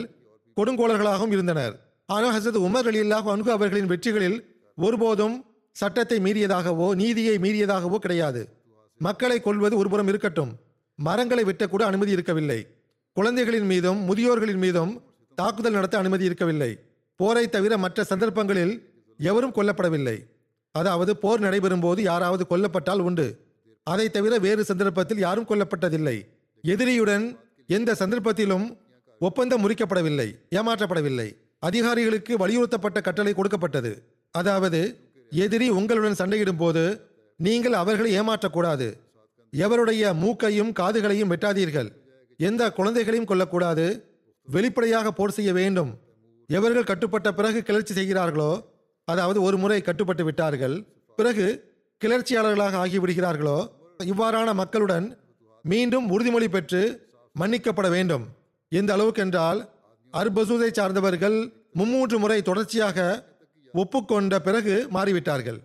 [0.57, 1.73] கொடுங்கோளர்களாகவும் இருந்தனர்.
[2.09, 4.37] ஆனால் ஹசரத் உமர் அலியல்லாஹு அன்கு அவர்களின் வெற்றிகளில்
[4.77, 5.35] ஒருபோதும்
[5.75, 8.41] சட்டத்தை மீறியதாகவோ நீதியை மீறியதாகவோ கிடையாது.
[9.01, 10.51] மக்களை கொல்வது ஒருபுறம் இருக்கட்டும்.
[10.99, 12.59] மரங்களை வெட்டக்கூட அனுமதி இருக்கவில்லை.
[13.17, 14.93] குழந்தைகளின் மீதும் முதியோர்களின் மீதும்
[15.37, 16.71] தாக்குதல் நடத்த அனுமதி இருக்கவில்லை.
[17.19, 18.73] போரை தவிர மற்ற சந்தர்ப்பங்களில்
[19.19, 20.17] எவரும் கொல்லப்படவில்லை.
[20.79, 23.27] அதாவது போர் நடைபெறும் போது யாராவது கொல்லப்பட்டால் உண்டு.
[23.87, 26.17] அதை தவிர வேறு சந்தர்ப்பத்தில் யாரும் கொல்லப்பட்டதில்லை.
[26.63, 27.25] எதிரியுடன்
[27.77, 28.65] எந்த சந்தர்ப்பத்திலும்
[29.21, 31.27] ஒப்பந்தம் முறிக்கப்படவில்லை ஏமாற்றப்படவில்லை.
[31.67, 33.91] அதிகாரிகளுக்கு வலியுறுத்தப்பட்ட கட்டளை கொடுக்கப்பட்டது.
[34.33, 34.81] அதாவது
[35.31, 36.83] எதிரி உங்களுடன் சண்டையிடும் போது
[37.39, 38.87] நீங்கள் அவர்களை ஏமாற்றக்கூடாது.
[39.53, 41.89] எவருடைய மூக்கையும் காதுகளையும் வெட்டாதீர்கள்.
[42.39, 43.85] எந்த குழந்தைகளையும் கொல்லக்கூடாது.
[44.47, 45.91] வெளிப்படையாக போர் செய்ய வேண்டும்.
[46.49, 48.51] எவர்கள் கட்டுப்பட்ட பிறகு கிளர்ச்சி செய்கிறார்களோ
[49.07, 50.83] அதாவது ஒரு முறை கட்டுப்பட்டு விட்டார்கள்.
[51.15, 51.73] பிறகு
[52.05, 53.67] கிளர்ச்சியாளர்களாக ஆகிவிடுகிறார்களோ?
[53.97, 55.17] இவ்வாறான மக்களுடன்
[55.63, 58.27] மீண்டும் உறுதிமொழி பெற்று மன்னிக்கப்பட வேண்டும்.
[58.69, 59.69] எந்த அளவுக்கு என்றால்
[60.13, 63.23] அர்பசூதை சார்ந்தவர்கள் மும்மூன்று முறை தொடர்ச்சியாக
[63.73, 65.59] ஒப்புக்கொண்ட பிறகு மாறிவிட்டார்கள்.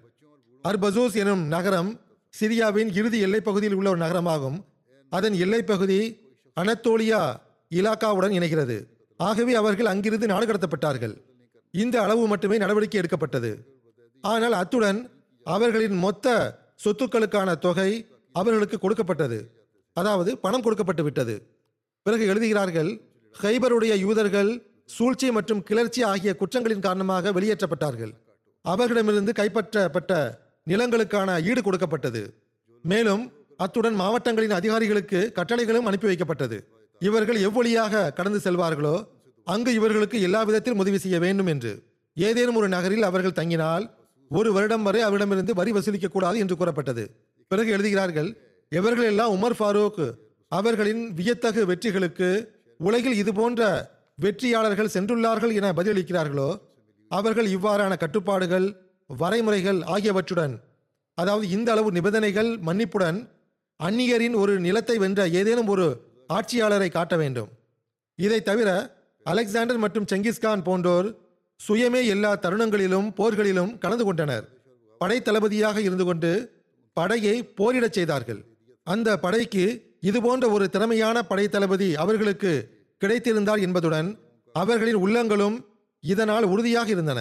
[0.68, 2.00] அர்பசூஸ் எனும் நகரம்
[2.40, 4.64] சிரியாவின் இறுதி எல்லைப் பகுதியில் உள்ள ஒரு நகரமாகும்.
[5.10, 6.18] அதன் எல்லைப் பகுதி
[6.60, 7.36] அனத்தோலியா
[7.74, 8.86] இலாக்காவுடன் இணைகிறது.
[9.16, 11.16] ஆகவே அவர்கள் அங்கிருந்து நாடு கடத்தப்பட்டார்கள்.
[11.74, 13.50] இந்த அளவு மட்டுமே நடவடிக்கை எடுக்கப்பட்டது.
[14.24, 14.98] ஆனால் அத்துடன்
[15.46, 16.26] அவர்களின் மொத்த
[16.84, 17.90] சொத்துக்களுக்கான தொகை
[18.34, 19.38] அவர்களுக்கு கொடுக்கப்பட்டது.
[19.96, 21.34] அதாவது பணம் கொடுக்கப்பட்டு விட்டது.
[22.02, 22.90] பிறகு எழுதுகிறார்கள்
[23.34, 24.50] ஹைபருடைய யூதர்கள்
[24.96, 28.12] சூழ்ச்சி மற்றும் கிளர்ச்சி ஆகிய குற்றங்களின் காரணமாக வெளியேற்றப்பட்டார்கள்.
[28.64, 30.12] அவர்களிடமிருந்து கைப்பற்றப்பட்ட
[30.66, 32.22] நிலங்களுக்கான ஈடு கொடுக்கப்பட்டது.
[32.84, 33.22] மேலும்
[33.64, 36.58] அத்துடன் மாவட்டங்களின் அதிகாரிகளுக்கு கட்டளைகளும் அனுப்பி வைக்கப்பட்டது.
[37.00, 38.94] இவர்கள் எவ்வழியாக கடந்து செல்வார்களோ
[39.46, 41.72] அங்கு இவர்களுக்கு எல்லா விதத்திலும் உதவி செய்ய வேண்டும் என்று.
[42.16, 43.84] ஏதேனும் ஒரு நகரில் அவர்கள் தங்கினால்
[44.30, 47.04] ஒரு வருடம் வரை அவரிடமிருந்து வரி வசூலிக்க கூடாது என்று கூறப்பட்டது.
[47.50, 48.28] பிறகு எழுதுகிறார்கள்
[48.72, 50.04] இவர்கள் எல்லாம் உமர் ஃபாரூக்
[50.52, 52.28] அவர்களின் வியத்தகு வெற்றிகளுக்கு
[52.80, 53.62] உலகில் இது போன்ற
[54.18, 56.48] வெற்றியாளர்கள் சென்றுள்ளார்கள் என பதிலளிக்கிறார்களோ
[57.10, 58.66] அவர்கள் இவ்வாறான கட்டுப்பாடுகள்
[59.10, 60.54] வரைமுறைகள் ஆகியவற்றுடன்
[61.18, 63.18] அதாவது இந்த அளவு நிபந்தனைகள் மன்னிப்புடன்
[63.80, 65.86] அந்நியரின் ஒரு நிலத்தை வென்ற ஏதேனும் ஒரு
[66.28, 67.50] ஆட்சியாளரை காட்ட வேண்டும்.
[68.18, 68.68] இதை தவிர
[69.30, 71.08] அலெக்சாண்டர் மற்றும் செங்கிஸ்கான் போன்றோர்
[71.60, 74.44] சுயமே எல்லா தருணங்களிலும் போர்களிலும் கலந்து கொண்டனர்.
[75.00, 76.30] படை தளபதியாக இருந்து கொண்டு
[76.92, 78.40] படையை போரிடச் செய்தார்கள்.
[78.86, 79.64] அந்த படைக்கு
[80.00, 82.52] இதுபோன்ற ஒரு திறமையான படை தளபதி அவர்களுக்கு
[83.02, 84.08] கிடைத்திருந்தார் என்பதுடன்
[84.54, 85.56] அவர்களின் உள்ளங்களும்
[86.00, 87.20] இதனால் உறுதியாக இருந்தன.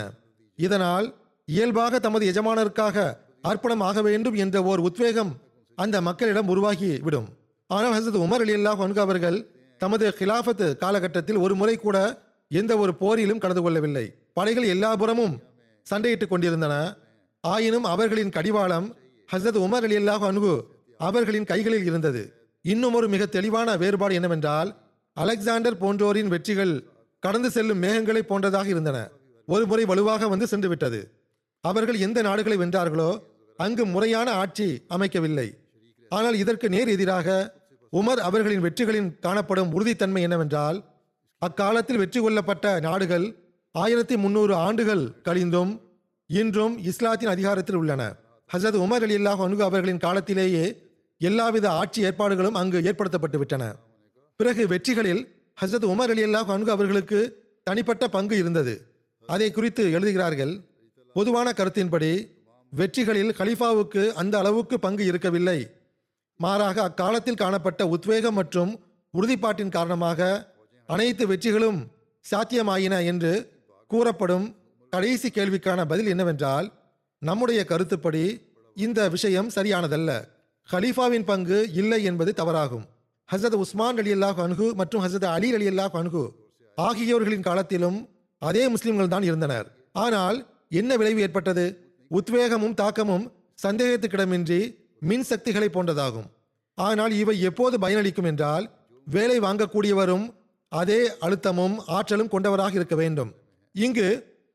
[0.55, 1.07] இதனால்
[1.47, 2.97] இயல்பாக தமது எஜமானருக்காக
[3.41, 5.31] அர்ப்பணம் ஆக வேண்டும் என்ற ஓர் உத்வேகம்
[5.77, 7.29] அந்த மக்களிடம் உருவாகி விடும்
[7.69, 9.37] ஆனால் ஹசரத் உமர் அலி அல்லாஹ் அவர்கள்
[9.81, 11.97] தமது கிலாஃபத் காலகட்டத்தில் ஒரு முறை கூட
[12.59, 14.05] எந்த ஒரு போரிலும் கலந்து கொள்ளவில்லை.
[14.33, 15.35] படைகள் எல்லாபுறமும்
[15.87, 16.73] சண்டையிட்டுக் கொண்டிருந்தன.
[17.43, 18.87] ஆயினும் அவர்களின் கடிவாளம்
[19.31, 20.53] ஹசரத் உமர் அலி அல்லாஹ் அன்பு
[20.97, 22.21] அவர்களின் கைகளில் இருந்தது.
[22.65, 24.69] இன்னும் ஒரு மிக தெளிவான வேறுபாடு என்னவென்றால்
[25.17, 26.73] அலெக்சாண்டர் போன்றோரின் வெற்றிகள்
[27.23, 28.97] கடந்து செல்லும் மேகங்களை போன்றதாக இருந்தன.
[29.47, 31.01] ஒரு முறை வலுவாக வந்து சென்று விட்டது
[31.63, 33.09] அவர்கள் எந்த நாடுகளை வென்றார்களோ
[33.59, 35.47] அங்கு முறையான ஆட்சி அமைக்கவில்லை.
[36.11, 37.27] ஆனால் இதற்கு நேர் எதிராக
[37.91, 40.83] உமர் அவர்களின் வெற்றிகளின் காணப்படும் உறுதித்தன்மை என்னவென்றால்
[41.37, 43.25] அக்காலத்தில் வெற்றி கொள்ளப்பட்ட நாடுகள்
[43.71, 45.79] ஆயிரத்தி முன்னூறு ஆண்டுகள் கழிந்தும்
[46.27, 48.15] இன்றும் இஸ்லாத்தின் அதிகாரத்தில் உள்ளன.
[48.53, 50.65] ஹசரத் உமர் அலி அல்லாஹ் அவர்களின் காலத்திலேயே
[51.17, 53.75] எல்லாவித ஆட்சி ஏற்பாடுகளும் அங்கு ஏற்படுத்தப்பட்டு விட்டன.
[54.35, 55.27] பிறகு வெற்றிகளில்
[55.61, 57.19] ஹசரத் உமர் அலி அல்லாஹ் அனுகு அவர்களுக்கு
[57.63, 58.75] தனிப்பட்ட பங்கு இருந்தது.
[59.27, 60.61] அதை குறித்து எழுதுகிறார்கள்
[61.13, 62.27] பொதுவான கருத்தின்படி
[62.73, 65.59] வெற்றிகளில் கலிஃபாவுக்கு அந்த அளவுக்கு பங்கு இருக்கவில்லை.
[66.39, 68.71] மாறாக அக்காலத்தில் காணப்பட்ட உத்வேகம் மற்றும்
[69.13, 70.49] உறுதிப்பாட்டின் காரணமாக
[70.85, 71.79] அனைத்து வெற்றிகளும்
[72.25, 73.33] சாத்தியமாயின என்று
[73.87, 74.55] கூறப்படும்
[74.89, 76.67] கடைசி கேள்விக்கான பதில் என்னவென்றால்
[77.17, 78.23] நம்முடைய கருத்துப்படி
[78.75, 80.11] இந்த விஷயம் சரியானதல்ல.
[80.69, 82.85] ஹலீஃபாவின் பங்கு இல்லை என்பது தவறாகும்.
[83.29, 86.23] ஹசரத் உஸ்மான் அலி அல்லாஹ் அன்ஹு மற்றும் ஹசரத் அலி அலி அல்லாஹ் அன்ஹு
[86.77, 89.67] ஆகியோர்களின் காலத்திலும் அதே முஸ்லிம்கள் தான் இருந்தனர்.
[89.91, 90.37] ஆனால்
[90.69, 91.65] என்ன விளைவு ஏற்பட்டது?
[92.11, 93.25] உத்வேகமும் தாக்கமும்
[93.63, 94.61] சந்தேகத்துக்கிடமின்றி
[95.01, 96.27] மின் சக்திகளை போன்றதாகும்.
[96.77, 98.65] ஆனால் இவை எப்போது பயனளிக்கும் என்றால்
[99.07, 100.25] வேலை வாங்கக்கூடியவரும்
[100.71, 103.31] அதே அழுத்தமும் ஆற்றலும் கொண்டவராக இருக்க வேண்டும்.
[103.75, 104.07] இங்கு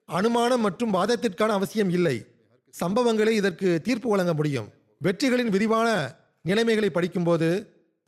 [0.08, 2.16] அனுமானம் மற்றும் வாதத்திற்கான அவசியம் இல்லை.
[2.74, 4.68] சம்பவங்களே இதற்கு தீர்ப்பு வழங்க முடியும்.
[5.00, 5.88] வெற்றிகளின் விரிவான
[6.42, 7.48] நிலைமைகளை படிக்கும்போது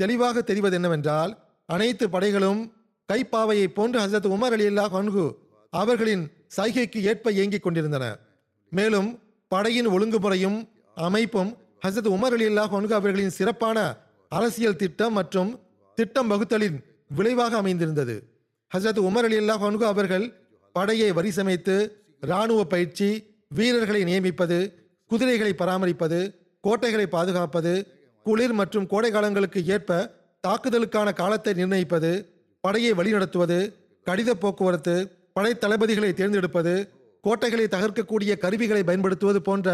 [0.01, 1.33] தெளிவாக தெரிவது என்னவென்றால்
[1.69, 2.61] அனைத்து படைகளும்
[3.09, 5.25] கைப்பாவையை போன்று ஹசரத் உமர் அலி அல்லா அன்ஹு
[5.73, 6.25] அவர்களின்
[6.57, 8.05] சைகைக்கு ஏற்ப இயங்கிக் கொண்டிருந்தன.
[8.73, 9.09] மேலும்
[9.53, 10.59] படையின் ஒழுங்குமுறையும்
[11.09, 11.51] அமைப்பும்
[11.83, 13.79] ஹசரத் உமர் அலி அல்லாஹ் அவர்களின் சிறப்பான
[14.29, 15.51] அரசியல் திட்டம் மற்றும்
[15.95, 18.17] திட்டம் வகுத்தலின் விளைவாக அமைந்திருந்தது.
[18.73, 20.27] ஹசரத் உமர் அலி அல்லாஹ் அவர்கள்
[20.73, 21.77] படையை வரிசமைத்து
[22.23, 23.09] இராணுவ பயிற்சி
[23.49, 24.59] வீரர்களை நியமிப்பது
[25.11, 27.73] குதிரைகளை பராமரிப்பது கோட்டைகளை பாதுகாப்பது
[28.27, 29.91] குளிர் மற்றும் கோடை காலங்களுக்கு ஏற்ப
[30.45, 32.11] தாக்குதலுக்கான காலத்தை நிர்ணயிப்பது
[32.61, 33.59] படையை வழிநடத்துவது
[34.07, 34.95] கடித போக்குவரத்து
[35.33, 36.75] படை தளபதிகளை தேர்ந்தெடுப்பது
[37.25, 39.69] கோட்டைகளை தகர்க்கக்கூடிய கருவிகளை பயன்படுத்துவது போன்ற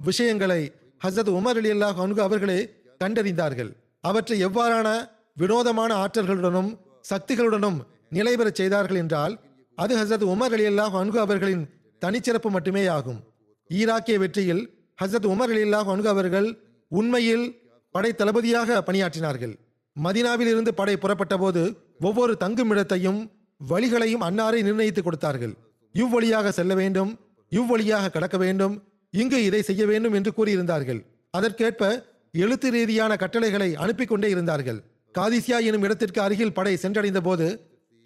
[0.00, 0.72] விஷயங்களை
[1.04, 2.58] ஹசரத் உமர் அலி அல்லாஹ் அனுகு அவர்களே
[3.00, 3.70] கண்டறிந்தார்கள்.
[4.00, 4.88] அவற்றை எவ்வாறான
[5.34, 6.70] வினோதமான ஆற்றல்களுடனும்
[7.10, 7.78] சக்திகளுடனும்
[8.12, 9.34] நிலைபெறச் செய்தார்கள் என்றால்
[9.74, 11.64] அது ஹசரத் உமர் அலி அல்லாஹ் அன்ஹு அவர்களின்
[12.02, 13.20] தனிச்சிறப்பு மட்டுமே ஆகும்.
[13.70, 14.62] ஈராக்கிய வெற்றியில்
[15.02, 16.48] ஹசரத் உமர் அலி அல்லாஹ் அன்ஹு அவர்கள்
[16.88, 17.46] உண்மையில்
[17.90, 19.54] படை தளபதியாக பணியாற்றினார்கள்.
[19.96, 21.62] மதினாவில் இருந்து படை புறப்பட்ட போது
[22.00, 23.20] ஒவ்வொரு தங்குமிடத்தையும்
[23.70, 25.54] வழிகளையும் அன்னாரை நிர்ணயித்து கொடுத்தார்கள்.
[25.94, 27.10] இவ்வழியாக செல்ல வேண்டும்
[27.52, 28.74] இவ்வழியாக கடக்க வேண்டும்
[29.14, 31.00] இங்கு இதை செய்ய வேண்டும் என்று கூறியிருந்தார்கள்.
[31.36, 31.84] அதற்கேற்ப
[32.44, 34.78] எழுத்து ரீதியான கட்டளைகளை அனுப்பி கொண்டே இருந்தார்கள்.
[35.14, 37.46] காதிசியா எனும் இடத்திற்கு அருகில் படை சென்றடைந்த போது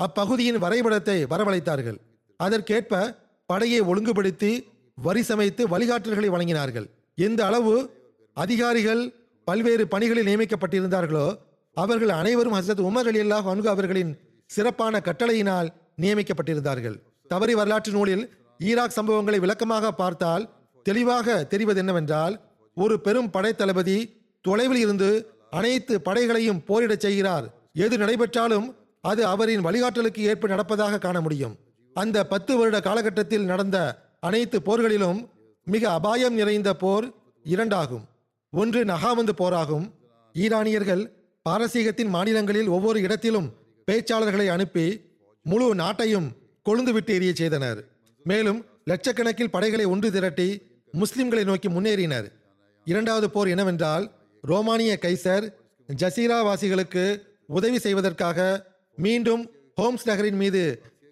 [0.01, 1.99] அப்பகுதியின் வரைபடத்தை வரவழைத்தார்கள்.
[2.41, 3.03] அதற்கேற்ப
[3.51, 4.53] படையை ஒழுங்குபடுத்தி
[4.99, 6.87] வரி சமைத்து வழிகாட்டல்களை வழங்கினார்கள்.
[7.19, 7.75] எந்த அளவு
[8.37, 9.03] அதிகாரிகள்
[9.49, 11.27] பல்வேறு பணிகளில் நியமிக்கப்பட்டிருந்தார்களோ
[11.77, 14.13] அவர்கள் அனைவரும் ஹசரத் உமர் அலி அல்லாஹ் அன்கு அவர்களின்
[14.51, 15.69] சிறப்பான கட்டளையினால்
[16.03, 16.97] நியமிக்கப்பட்டிருந்தார்கள்.
[17.31, 18.25] தவறி வரலாற்று நூலில்
[18.61, 20.45] ஈராக் சம்பவங்களை விளக்கமாக பார்த்தால்
[20.89, 22.35] தெளிவாக தெரிவது என்னவென்றால்
[22.83, 23.99] ஒரு பெரும் படைத்தளபதி
[24.47, 25.11] தொலைவில் இருந்து
[25.59, 27.47] அனைத்து படைகளையும் போரிடச் செய்கிறார்.
[27.85, 28.67] எது நடைபெற்றாலும்
[29.11, 31.55] அது அவரின் வழிகாட்டலுக்கு ஏற்ப நடப்பதாக காண முடியும்.
[31.97, 33.79] அந்த பத்து வருட காலகட்டத்தில் நடந்த
[34.21, 35.21] அனைத்து போர்களிலும்
[35.65, 37.07] மிக அபாயம் நிறைந்த போர்
[37.55, 38.05] இரண்டாகும்.
[38.53, 39.87] ஒன்று நகாவந்து போராகும்.
[40.35, 41.03] ஈரானியர்கள்
[41.49, 43.49] பாரசீகத்தின் மாநிலங்களில் ஒவ்வொரு இடத்திலும்
[43.89, 44.87] பேச்சாளர்களை அனுப்பி
[45.47, 46.29] முழு நாட்டையும்
[46.69, 47.81] கொழுந்துவிட்டு எரிய செய்தனர்.
[48.31, 50.49] மேலும் லட்சக்கணக்கில் படைகளை ஒன்று திரட்டி
[51.01, 52.27] முஸ்லிம்களை நோக்கி முன்னேறினர்.
[52.87, 54.05] இரண்டாவது போர் என்னவென்றால்
[54.51, 55.45] ரோமானிய கைசர்
[55.89, 57.05] ஜசீரா வாசிகளுக்கு
[57.47, 58.39] உதவி செய்வதற்காக
[58.97, 59.43] மீண்டும்
[59.75, 60.63] ஹோம்ஸ் நகரின் மீது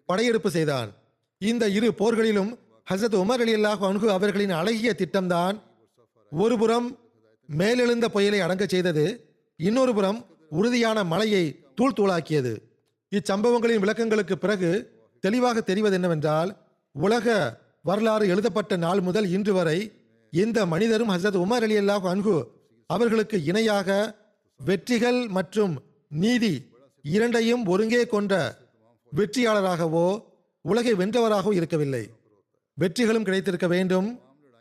[0.08, 0.90] படையெடுப்பு செய்தான்.
[1.38, 2.50] இந்த இரு போர்களிலும்
[2.90, 5.56] ஹசரத் உமர் அலி அல்லாஹ் அன்ஹு அவர்களின் அழகிய திட்டம்தான்
[6.30, 6.88] ஒரு புறம்
[7.48, 9.04] மேலெழுந்த புயலை அடங்கச் செய்தது
[9.56, 10.18] இன்னொரு புறம்
[10.58, 12.52] உறுதியான மலையை தூள் தூளாக்கியது.
[13.12, 14.70] இச்சம்பவங்களின் விளக்கங்களுக்கு பிறகு
[15.20, 16.50] தெளிவாக தெரிவது என்னவென்றால்
[16.94, 17.26] உலக
[17.84, 19.78] வரலாறு எழுதப்பட்ட நாள் முதல் இன்று வரை
[20.32, 22.34] எந்த மனிதரும் ஹசரத் உமர் அலி அல்லாஹ் அன்ஹு
[22.90, 23.88] அவர்களுக்கு இணையாக
[24.60, 25.72] வெற்றிகள் மற்றும்
[26.22, 26.52] நீதி
[27.04, 28.32] இரண்டையும் ஒருங்கே கொண்ட
[29.12, 30.06] வெற்றியாளராகவோ
[30.64, 32.04] உலகை வென்றவராகவோ இருக்கவில்லை.
[32.78, 34.08] வெற்றிகளும் கிடைத்திருக்க வேண்டும்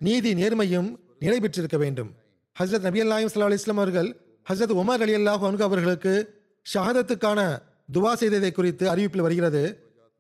[0.02, 2.10] நீதி நேர்மையும் நிலை பெற்றிருக்க வேண்டும்.
[2.56, 4.10] ஹசரத் நபி அல்லாஹிம் சல்லா இஸ்லாம் அவர்கள்
[4.48, 6.14] ஹசரத் உமர் அலி அல்லாஹ் அன்கு அவர்களுக்கு
[6.66, 7.40] ஷஹாதத்துக்கான
[7.96, 9.64] துவா செய்ததை குறித்து அறிவிப்பில் வருகிறது.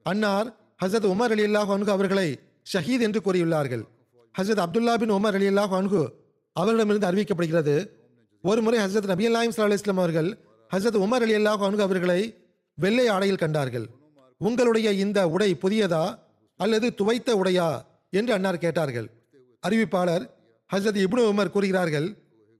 [0.05, 0.47] அன்னார்
[0.83, 2.29] ஹசரத் உமர் அலி அல்லாஹ் அன்கு அவர்களை
[2.67, 3.83] ஷஹீத் என்று கூறியுள்ளார்கள்.
[4.35, 6.01] ஹசரத் அப்துல்லா பின் உமர் அலி அல்லாஹ் அன்கு
[6.55, 7.75] அவர்களிடமிருந்து அறிவிக்கப்படுகிறது.
[8.43, 10.29] ஒரு முறை ஹசரத் நபி அல்லாஹிம் சல்லா இஸ்லாம் அவர்கள்
[10.71, 12.19] ஹசரத் உமர் அலி அல்லாஹ் அன்கு அவர்களை
[12.77, 13.87] வெள்ளை ஆடையில் கண்டார்கள்.
[14.41, 16.03] உங்களுடைய இந்த உடை புதியதா
[16.59, 17.69] அல்லது துவைத்த உடையா
[18.19, 19.07] என்று அன்னார் கேட்டார்கள்.
[19.63, 20.23] அறிவிப்பாளர்
[20.69, 22.07] ஹசரத் இப்னு உமர் கூறுகிறார்கள்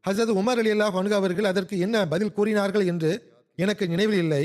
[0.06, 3.12] ஹசரத் உமர் அலி அல்லாஹ் அன்கு அவர்கள் அதற்கு என்ன பதில் கூறினார்கள் என்று
[3.58, 4.44] எனக்கு நினைவில் இல்லை.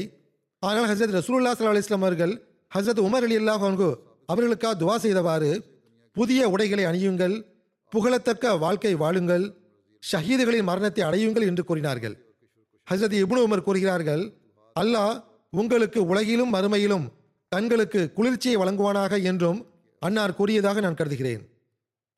[0.62, 2.35] ஆனால் ஹசரத் ரசூல்லா சல்லா இஸ்லாம் அவர்கள்
[2.73, 3.90] ஹசரத் உமர் அலி அல்லாஹ் அன்கு
[4.33, 5.51] அவர்களுக்காக துவா செய்தவாறு
[6.17, 7.37] புதிய உடைகளை அணியுங்கள்
[7.93, 9.45] புகழத்தக்க வாழ்க்கை வாழுங்கள்
[10.03, 12.15] ஷஹீதுகளின் மரணத்தை அடையுங்கள் என்று கூறினார்கள்.
[12.87, 14.23] ஹசரத் இப்னு உமர் கூறுகிறார்கள்
[14.77, 15.17] அல்லாஹ்
[15.53, 17.07] உங்களுக்கு உலகிலும் மறுமையிலும்
[17.53, 19.61] கண்களுக்கு குளிர்ச்சியை வழங்குவானாக என்றும்
[20.03, 21.43] அன்னார் கூறியதாக நான் கருதுகிறேன்.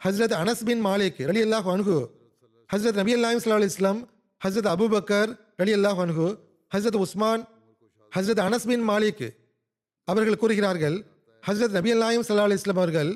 [0.00, 1.98] ஹஸ்ரத் அனஸ் பின் மாலிக் ரலி அல்லாஹ் அனுகு
[2.70, 4.00] ஹஸ்ரத் நபி அல்லாஹிம் சல்லா இஸ்லாம்
[4.40, 5.30] ஹஸ்ரத் அபுபக்கர்
[5.62, 6.28] ரலி அல்லாஹ் அனுகு
[6.72, 7.42] ஹஸ்ரத் உஸ்மான்
[8.12, 9.24] ஹஸ்ரத் அனஸ் பின் மாலிக்
[10.08, 10.96] அவர்கள் கூறுகிறார்கள்
[11.46, 13.10] ஹஸ்ரத் நபி அல்லாயும் சல்லா இஸ்லாம் அவர்கள்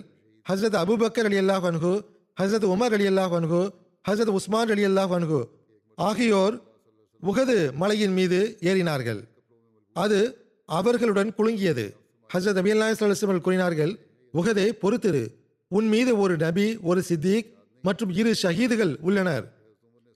[0.46, 1.92] ஹஸ்ரத் அபுபக்கர் அலி அல்லாஹ் அன்ஹு
[2.40, 3.60] ஹஸ்ரத் உமர் அலி அல்லாஹ் அன்ஹு
[4.08, 5.40] ஹஸ்ரத் உஸ்மான் அலி அல்லாஹ் அன்ஹு
[5.98, 6.54] ஆகியோர்
[7.22, 9.20] உகது மலையின் மீது ஏறினார்கள்.
[9.96, 10.20] அது
[10.68, 11.84] அவர்களுடன் குலுங்கியது.
[12.30, 13.92] ஹசரத் நபி அல்லாஹ் அவர்கள் கூறினார்கள்
[14.34, 15.24] உகதை பொறுத்திரு.
[15.68, 17.48] உன் மீது ஒரு நபி ஒரு சித்திக்
[17.84, 19.44] மற்றும் இரு ஷஹீதுகள் உள்ளனர்.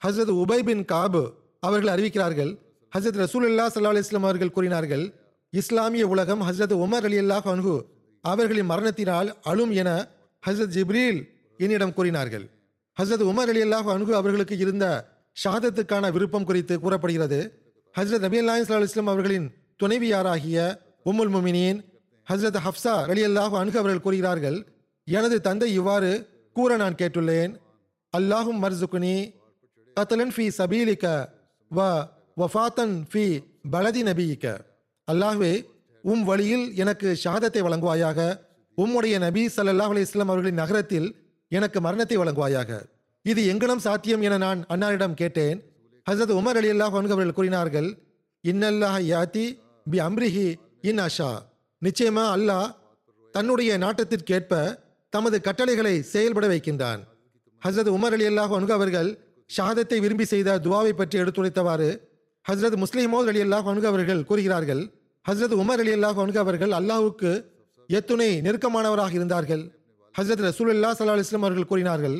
[0.02, 1.22] ஹசரத் உபை பின் காபு
[1.66, 2.52] அவர்கள் அறிவிக்கிறார்கள்
[2.92, 5.04] ஹசரத் ரசூலுல்லா சல்லா அலிஸ்லாம் அவர்கள் கூறினார்கள்
[5.50, 7.74] இஸ்லாமிய உலகம் ஹசரத் உமர் அலி அல்லாஹ் அன்ஹு
[8.32, 9.90] அவர்களின் மரணத்தினால் அழும் என
[10.42, 11.20] ஹசரத் ஜிப்ரீல்
[11.60, 12.46] என்னிடம் கூறினார்கள்.
[12.96, 14.84] ஹசரத் உமர் அலி அல்லாஹ் அணுகு அவர்களுக்கு இருந்த
[15.36, 17.40] ஷாதத்துக்கான விருப்பம் குறித்து கூறப்படுகிறது.
[17.94, 19.46] ஹசரத் நபி அல்லாஹ் சல்லா இஸ்லாம் அவர்களின்
[19.82, 20.58] துணைவியாராகிய
[21.10, 21.78] உம்முல் முமினின்
[22.26, 24.58] ஹசரத் ஹப்சா அலி அல்லாஹ் அணுகு அவர்கள் கூறுகிறார்கள்
[25.06, 26.10] எனது தந்தை இவ்வாறு
[26.56, 27.52] கூற நான் கேட்டுள்ளேன்.
[28.14, 29.16] அல்லாஹும் மர்சுகுனி
[29.96, 31.06] கத்தலன் ஃபி சபீலிக்க
[31.70, 31.80] வ
[32.40, 33.24] வஃபாத்தன் ஃபி
[33.74, 34.46] பலதி நபியிக்க.
[35.08, 35.52] அல்லாஹ்வே
[36.10, 38.18] உம் வழியில் எனக்கு ஷாதத்தை வழங்குவாயாக.
[38.82, 41.08] உம்முடைய நபி சல்லாஹ் அலைஹி அவர்களின் நகரத்தில்
[41.52, 42.70] எனக்கு மரணத்தை வழங்குவாயாக.
[43.24, 45.58] இது எங்கனம் சாத்தியம் என நான் அன்னாரிடம் கேட்டேன்.
[46.10, 47.88] ஹசரத் உமர் அலி அல்லாஹ் அவர்கள் கூறினார்கள்
[48.44, 49.46] இன்னல்லாஹ் யாத்தி
[49.92, 50.48] பி அம்ரிஹி
[50.90, 51.30] இன் அஷா.
[51.82, 52.68] நிச்சயமா அல்லாஹ்
[53.34, 54.52] தன்னுடைய நாட்டத்திற்கேற்ப
[55.12, 57.00] தமது கட்டளைகளை செயல்பட வைக்கின்றான்.
[57.62, 59.10] ஹசரத் உமர் அலி அல்லாஹ் அன்கு அவர்கள்
[59.50, 61.90] ஷாதத்தை விரும்பி செய்த துவாவை பற்றி எடுத்துரைத்தவாறு
[62.46, 64.84] ஹசரத் முஸ்லிமோத் அலி அல்லாஹ் அன்கு அவர்கள் கூறுகிறார்கள்
[65.26, 67.30] ஹசரத் உமர் அலி அல்லாஹ் அவர்கள் அல்லாஹுக்கு
[67.88, 69.64] எத்துணை நெருக்கமானவராக இருந்தார்கள்.
[70.14, 72.16] ஹசரத் ரசூலுல்லா சல்லா இஸ்லாம் அவர்கள் கூறினார்கள்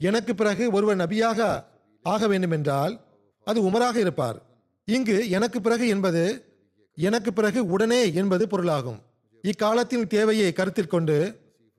[0.00, 1.38] எனக்கு பிறகு ஒருவர் நபியாக
[2.04, 2.94] ஆக வேண்டும் என்றால்
[3.46, 4.38] அது உமராக இருப்பார்.
[4.88, 6.24] இங்கு எனக்கு பிறகு என்பது
[6.98, 9.00] எனக்கு பிறகு உடனே என்பது பொருளாகும்.
[9.44, 11.18] இக்காலத்தின் தேவையை கருத்தில் கொண்டு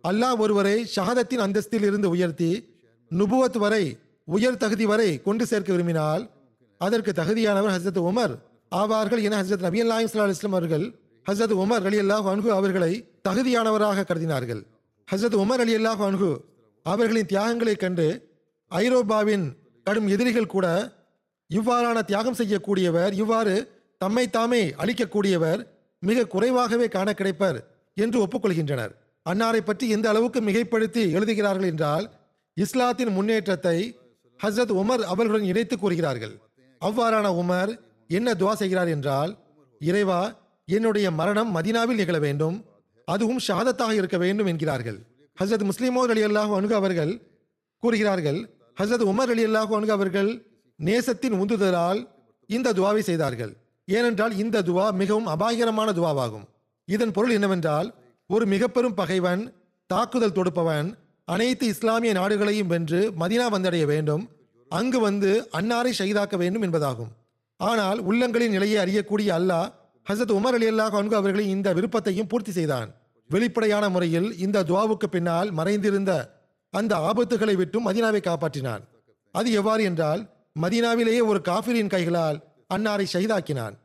[0.03, 2.51] அல்லாஹ் ஒருவரை ஷஹாதத்தின் அந்தஸ்தில் இருந்து உயர்த்தி
[3.11, 3.83] நுபுவத் வரை
[4.27, 6.23] உயர் தகுதி வரை கொண்டு சேர்க்க விரும்பினால்
[6.81, 8.33] அதற்கு தகுதியானவர் ஹசரத் உமர்
[8.71, 10.85] ஆவார்கள் என ஹசரத் நபி அல்லாஹிம் சல்லா இஸ்லாம் அவர்கள்
[11.25, 12.91] ஹசரத் உமர் அலி அல்லாஹ் அன்ஹு அவர்களை
[13.27, 14.61] தகுதியானவராக கருதினார்கள்.
[15.07, 16.29] ஹசரத் உமர் அலி அல்லாஹ் அன்ஹு
[16.83, 18.05] அவர்களின் தியாகங்களைக் கண்டு
[18.67, 19.45] ஐரோப்பாவின்
[19.83, 20.67] கடும் எதிரிகள் கூட
[21.49, 23.55] இவ்வாறான தியாகம் செய்யக்கூடியவர் இவ்வாறு
[23.97, 25.61] தம்மை தாமே அழிக்கக்கூடியவர்
[25.99, 27.57] மிக குறைவாகவே காண கிடைப்பர்
[27.93, 28.93] என்று ஒப்புக்கொள்கின்றனர்.
[29.25, 32.05] அன்னாரை பற்றி எந்த அளவுக்கு மிகைப்படுத்தி எழுதுகிறார்கள் என்றால்
[32.53, 33.77] இஸ்லாத்தின் முன்னேற்றத்தை
[34.43, 36.35] ஹஸ்ரத் உமர் அவர்களுடன் இணைத்து கூறுகிறார்கள்.
[36.81, 37.71] அவ்வாறான உமர்
[38.17, 39.31] என்ன துவா செய்கிறார் என்றால்
[39.81, 40.21] இறைவா
[40.77, 42.57] என்னுடைய மரணம் மதினாவில் நிகழ வேண்டும்.
[43.07, 44.99] அதுவும் ஷாதத்தாக இருக்க வேண்டும் என்கிறார்கள்.
[45.37, 47.13] ஹசரத் முஸ்லிமோர் அலி அல்லாஹ் அணுகு அவர்கள்
[47.83, 48.39] கூறுகிறார்கள்
[48.81, 50.31] ஹசரத் உமர் அலி அல்லாஹ் அணுகு அவர்கள்
[50.79, 51.99] நேசத்தின் உந்துதலால்
[52.49, 53.53] இந்த துவாவை செய்தார்கள்.
[53.87, 56.45] ஏனென்றால் இந்த துவா மிகவும் அபாயகரமான துவாவாகும்.
[56.87, 57.87] இதன் பொருள் என்னவென்றால்
[58.29, 59.41] ஒரு மிக பெரும் பகைவன்
[59.89, 60.89] தாக்குதல் தொடுப்பவன்
[61.25, 64.23] அனைத்து இஸ்லாமிய நாடுகளையும் வென்று மதினா வந்தடைய வேண்டும்.
[64.71, 67.11] அங்கு வந்து அன்னாரை ஷஹீதாக்க வேண்டும் என்பதாகும்.
[67.69, 69.67] ஆனால் உள்ளங்களின் நிலையை அறியக்கூடிய அல்லாஹ்
[70.05, 72.89] ஹசரத் உமர் அலி அல்லாஹ் அன்கு அவர்களின் இந்த விருப்பத்தையும் பூர்த்தி செய்தான்.
[73.29, 76.11] வெளிப்படையான முறையில் இந்த துவாவுக்கு பின்னால் மறைந்திருந்த
[76.73, 78.83] அந்த ஆபத்துகளை விட்டும் மதினாவை காப்பாற்றினான்.
[79.35, 80.21] அது எவ்வாறு என்றால்
[80.63, 82.37] மதீனாவிலேயே ஒரு காஃபிரின் கைகளால்
[82.75, 83.75] அன்னாரை ஷைதாக்கினான்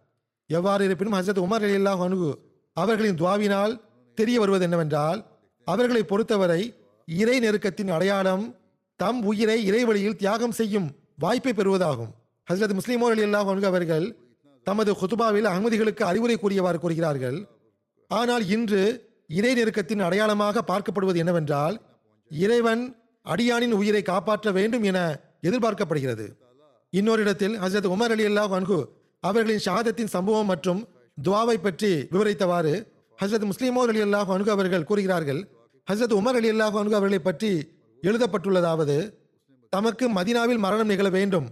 [0.50, 2.30] எவ்வாறு இருப்பினும் ஹசரத் உமர் அலி அல்லாஹ் அனுகு
[2.76, 3.74] அவர்களின் துவாவினால்
[4.18, 5.20] தெரிய வருவது என்னவென்றால்
[5.66, 6.62] அவர்களை பொறுத்தவரை
[7.08, 8.44] இறை நெருக்கத்தின் அடையாளம்
[9.00, 10.88] தம் உயிரை இறைவழியில் தியாகம் செய்யும்
[11.22, 12.12] வாய்ப்பை பெறுவதாகும்.
[12.50, 14.06] ஹசரத் முஸ்லிமோர் அலி அல்லாஹ் அவர்கள்
[14.66, 17.38] தமது குத்துபாவில் அகமதிகளுக்கு அறிவுரை கூறியவாறு கூறுகிறார்கள்.
[18.10, 18.82] ஆனால் இன்று
[19.38, 21.76] இறை நெருக்கத்தின் அடையாளமாக பார்க்கப்படுவது என்னவென்றால்
[22.30, 22.82] இறைவன்
[23.26, 24.98] அடியானின் உயிரை காப்பாற்ற வேண்டும் என
[25.48, 26.26] எதிர்பார்க்கப்படுகிறது.
[26.92, 28.78] இன்னொரு இடத்தில் ஹசரத் உமர் அலி அல்லாஹ் அன்ஹு
[29.22, 30.80] அவர்களின் ஷஹாதத்தின் சம்பவம் மற்றும்
[31.18, 32.74] துவாவை பற்றி விவரித்தவாறு
[33.18, 35.40] ஹசரத் முஸ்லிமோர் அலி அல்லாஹ் அன்ஹு அவர்கள் கூறுகிறார்கள்.
[35.88, 37.50] ஹசரத் உமர் அலி அல்லாஹ் அனுகு அவர்களை பற்றி
[38.02, 38.96] எழுதப்பட்டுள்ளதாவது
[39.72, 41.46] தமக்கு மதினாவில் மரணம் நிகழ வேண்டும்.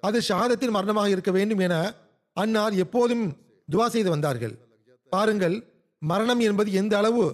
[0.00, 1.74] அது ஷஹாதத்தின் மரணமாக இருக்க வேண்டும் என
[2.36, 3.24] அன்னார் எப்போதும்
[3.72, 4.54] துவா செய்து வந்தார்கள்.
[5.12, 5.56] பாருங்கள்
[6.02, 7.24] மரணம் என்பது எந்த அளவு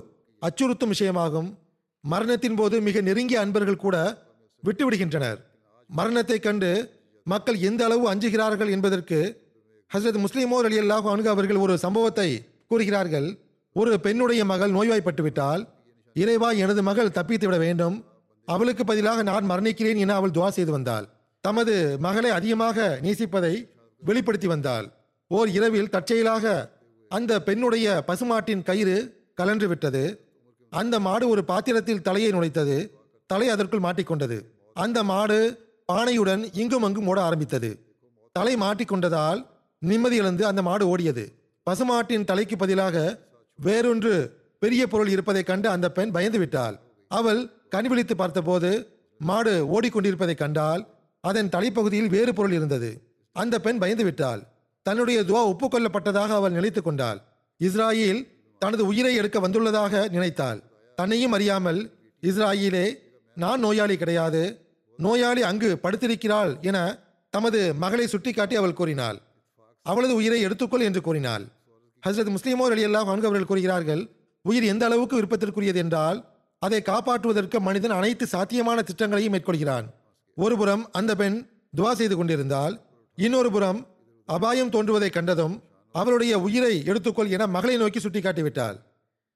[0.42, 1.48] அச்சுறுத்தும் விஷயமாகும்.
[2.04, 3.96] மரணத்தின் போது மிக நெருங்கிய அன்பர்கள் கூட
[4.62, 5.38] விட்டுவிடுகின்றனர்.
[5.90, 6.70] மரணத்தை கண்டு
[7.26, 9.18] மக்கள் எந்த அளவு அஞ்சுகிறார்கள் என்பதற்கு
[9.90, 12.28] ஹசரத் முஸ்லிமோர் அலி அல்லாஹ் அவர்கள் ஒரு சம்பவத்தை
[12.68, 13.28] கூறுகிறார்கள்.
[13.72, 15.62] ஒரு பெண்ணுடைய மகள் நோய்வாய்ப்பட்டு விட்டால்
[16.16, 17.96] இறைவா எனது மகள் தப்பித்து விட வேண்டும்.
[18.48, 21.06] அவளுக்கு பதிலாக நான் மரணிக்கிறேன் என அவள் துவா செய்து வந்தாள்.
[21.46, 23.68] தமது மகளை அதிகமாக நேசிப்பதை
[24.00, 24.86] வெளிப்படுத்தி வந்தாள்.
[25.28, 26.72] ஓர் இரவில் தற்செயலாக
[27.08, 30.24] அந்த பெண்ணுடைய பசுமாட்டின் கயிறு கலன்று விட்டது.
[30.70, 32.90] அந்த மாடு ஒரு பாத்திரத்தில் தலையை நுழைத்தது.
[33.26, 34.40] தலை அதற்குள் மாட்டிக்கொண்டது.
[34.74, 35.38] அந்த மாடு
[35.92, 37.78] பானையுடன் இங்கும் அங்கும் ஓட ஆரம்பித்தது.
[38.32, 39.46] தலை மாட்டிக்கொண்டதால்
[39.78, 41.32] நிம்மதி இழந்து அந்த மாடு ஓடியது.
[41.70, 43.18] பசுமாட்டின் தலைக்கு பதிலாக
[43.62, 46.80] வேறொன்று பெரிய பொருள் இருப்பதைக் கண்டு அந்த பெண் பயந்து விட்டாள்.
[47.08, 50.93] அவள் கண்விழித்து பார்த்தபோது மாடு ஓடிக்கொண்டிருப்பதைக் கண்டால்
[51.28, 52.90] அதன் தலைப்பகுதியில் வேறு பொருள் இருந்தது.
[53.36, 54.42] அந்த பெண் பயந்து விட்டாள்
[54.86, 57.18] தன்னுடைய துவா ஒப்புக்கொள்ளப்பட்டதாக அவள் நினைத்து கொண்டாள்.
[57.60, 58.20] இஸ்ராயில்
[58.62, 60.58] தனது உயிரை எடுக்க வந்துள்ளதாக நினைத்தாள்.
[60.98, 61.80] தன்னையும் அறியாமல்
[62.22, 62.86] இஸ்ராயிலே
[63.36, 64.42] நான் நோயாளி கிடையாது.
[64.98, 66.78] நோயாளி அங்கு படுத்திருக்கிறாள் என
[67.34, 69.18] தமது மகளை சுட்டிக்காட்டி அவள் கூறினாள்.
[69.86, 71.44] அவளது உயிரை எடுத்துக்கொள் என்று கூறினாள்.
[72.02, 74.02] ஹசரத் முஸ்லீமோர் அலியல்லாஹ் அன்கு அவர்கள் கூறுகிறார்கள்
[74.44, 76.18] உயிர் எந்த அளவுக்கு விருப்பத்திற்குரியது என்றால்
[76.62, 79.86] அதை காப்பாற்றுவதற்கு மனிதன் அனைத்து சாத்தியமான திட்டங்களையும் மேற்கொள்கிறான்.
[80.36, 81.36] ஒருபுறம் அந்த பெண்
[81.78, 82.74] துவா செய்து கொண்டிருந்தால்
[83.18, 83.80] இன்னொரு புறம்
[84.28, 85.54] அபாயம் தோன்றுவதை கண்டதும்
[85.94, 88.76] அவளுடைய உயிரை எடுத்துக்கொள் என மகளை நோக்கி சுட்டிக்காட்டிவிட்டாள்.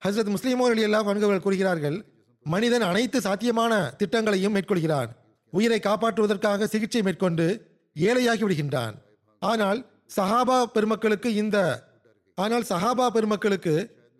[0.03, 1.99] ஹசரத் முஸ்லிமோ அலியல்லாஹ் அவர்கள் கூறுகிறார்கள்
[2.47, 5.11] மனிதன் அனைத்து சாத்தியமான திட்டங்களையும் மேற்கொள்கிறான்.
[5.53, 7.47] உயிரை காப்பாற்றுவதற்காக சிகிச்சை மேற்கொண்டு
[7.97, 8.95] ஏழையாகி விடுகின்றான்.
[9.43, 9.79] ஆனால்
[10.17, 11.57] சஹாபா பெருமக்களுக்கு இந்த
[12.39, 13.75] ஆனால் சஹாபா பெருமக்களுக்கு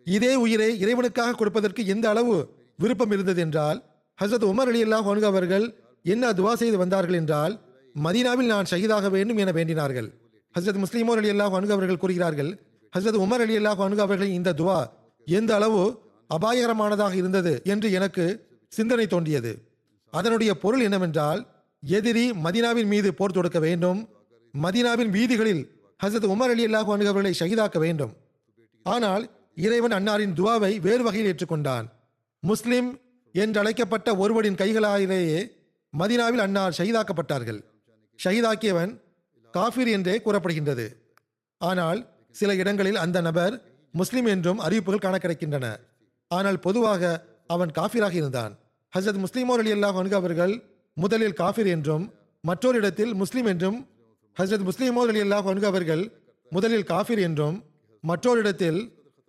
[0.07, 2.37] இதே உயிரை இறைவனுக்காக கொடுப்பதற்கு எந்த அளவு
[2.83, 3.79] விருப்பம் இருந்தது என்றால்
[4.19, 5.67] ஹசரத் உமர் அலி அல்லாஹ் அவர்கள்
[6.05, 7.55] என்ன துவா செய்து வந்தார்கள் என்றால்
[7.95, 10.09] மதீனாவில் நான் ஷஹீதாக வேண்டும் என வேண்டினார்கள்.
[10.55, 12.51] ஹசரத் முஸ்லிமோர் அலி அல்லாஹ் அவர்கள் கூறுகிறார்கள்
[12.93, 14.79] ஹசரத் உமர் அலி அல்லாஹ் அவர்களின் இந்த துவா
[15.27, 15.83] எந்த அளவு
[16.31, 18.25] அபாயகரமானதாக இருந்தது என்று எனக்கு
[18.73, 19.53] சிந்தனை தோன்றியது.
[20.13, 21.41] அதனுடைய பொருள் என்னவென்றால்
[21.83, 24.01] எதிரி மதீனாவின் மீது போர் தொடுக்க வேண்டும்.
[24.55, 25.63] மதீனாவின் வீதிகளில்
[26.05, 28.13] ஹசரத் உமர் அலி அல்லாஹ் அவர்களை ஷஹீதாக்க வேண்டும்.
[28.87, 31.87] ஆனால் இறைவன் அன்னாரின் துவாவை வேறு வகையில் ஏற்றுக்கொண்டான்.
[32.43, 32.89] முஸ்லிம்
[33.35, 35.41] என்றழைக்கப்பட்ட ஒருவரின் கைகளாலேயே
[35.95, 37.61] மதினாவில் அன்னார் ஷஹீதாக்கப்பட்டார்கள்.
[38.19, 38.93] ஷஹீதாக்கியவன்
[39.55, 40.87] காஃபிர் என்றே கூறப்படுகின்றது.
[41.61, 42.01] ஆனால்
[42.35, 43.55] சில இடங்களில் அந்த நபர்
[43.95, 45.67] முஸ்லிம் என்றும் அறிவிப்புகள் காண கிடைக்கின்றன
[46.31, 47.03] ஆனால் பொதுவாக
[47.55, 48.53] அவன் காஃபிராக இருந்தான்.
[48.93, 50.55] ஹசரத் முஸ்லிமோர் அலி அல்லாஹ் அவர்கள்
[50.97, 52.05] முதலில் காஃபிர் என்றும்
[52.45, 53.79] மற்றொரு இடத்தில் முஸ்லிம் என்றும்
[54.37, 56.05] ஹசரத் முஸ்லிமோர் அலி அல்லாஹ் அவர்கள்
[56.53, 57.57] முதலில் காஃபிர் என்றும்
[58.05, 58.81] மற்றொரு இடத்தில்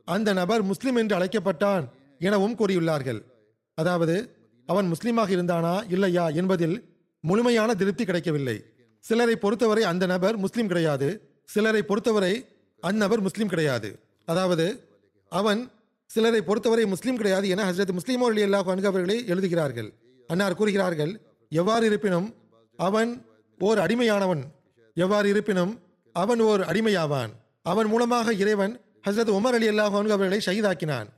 [0.07, 1.85] அந்த நபர் முஸ்லிம் என்று அழைக்கப்பட்டான்
[2.21, 3.19] எனவும் கூறியுள்ளார்கள்.
[3.77, 4.15] அதாவது
[4.71, 5.73] அவன் முஸ்லீமாக இருந்தானா?
[5.95, 6.77] இல்லையா என்பதில்
[7.23, 8.57] முழுமையான திருப்தி கிடைக்கவில்லை.
[9.03, 11.07] சிலரை பொறுத்தவரை அந்த நபர் முஸ்லீம் கிடையாது.
[11.53, 12.33] சிலரை பொறுத்தவரை
[12.83, 13.89] அந்நபர் முஸ்லீம் கிடையாது.
[14.31, 14.65] அதாவது
[15.31, 15.61] அவன்
[16.09, 19.89] சிலரை பொறுத்தவரை முஸ்லீம் கிடையாது என ஹசரத் முஸ்லீமோ அலி அல்லாஹ் அவர்களே எழுதுகிறார்கள்.
[20.29, 21.11] அன்னார் கூறுகிறார்கள்
[21.61, 22.27] எவ்வாறு இருப்பினும்
[22.79, 23.11] அவன்
[23.59, 24.43] ஓர் அடிமையானவன்?
[24.97, 25.73] எவ்வாறு இருப்பினும்
[26.15, 27.31] அவன் ஓர் அடிமையாவான்?
[27.71, 28.73] அவன் மூலமாக இறைவன்
[29.07, 31.09] ஹசரத் உமர் அலி அல்லாஹ் அவர்களை ஷகிதாக்கினான்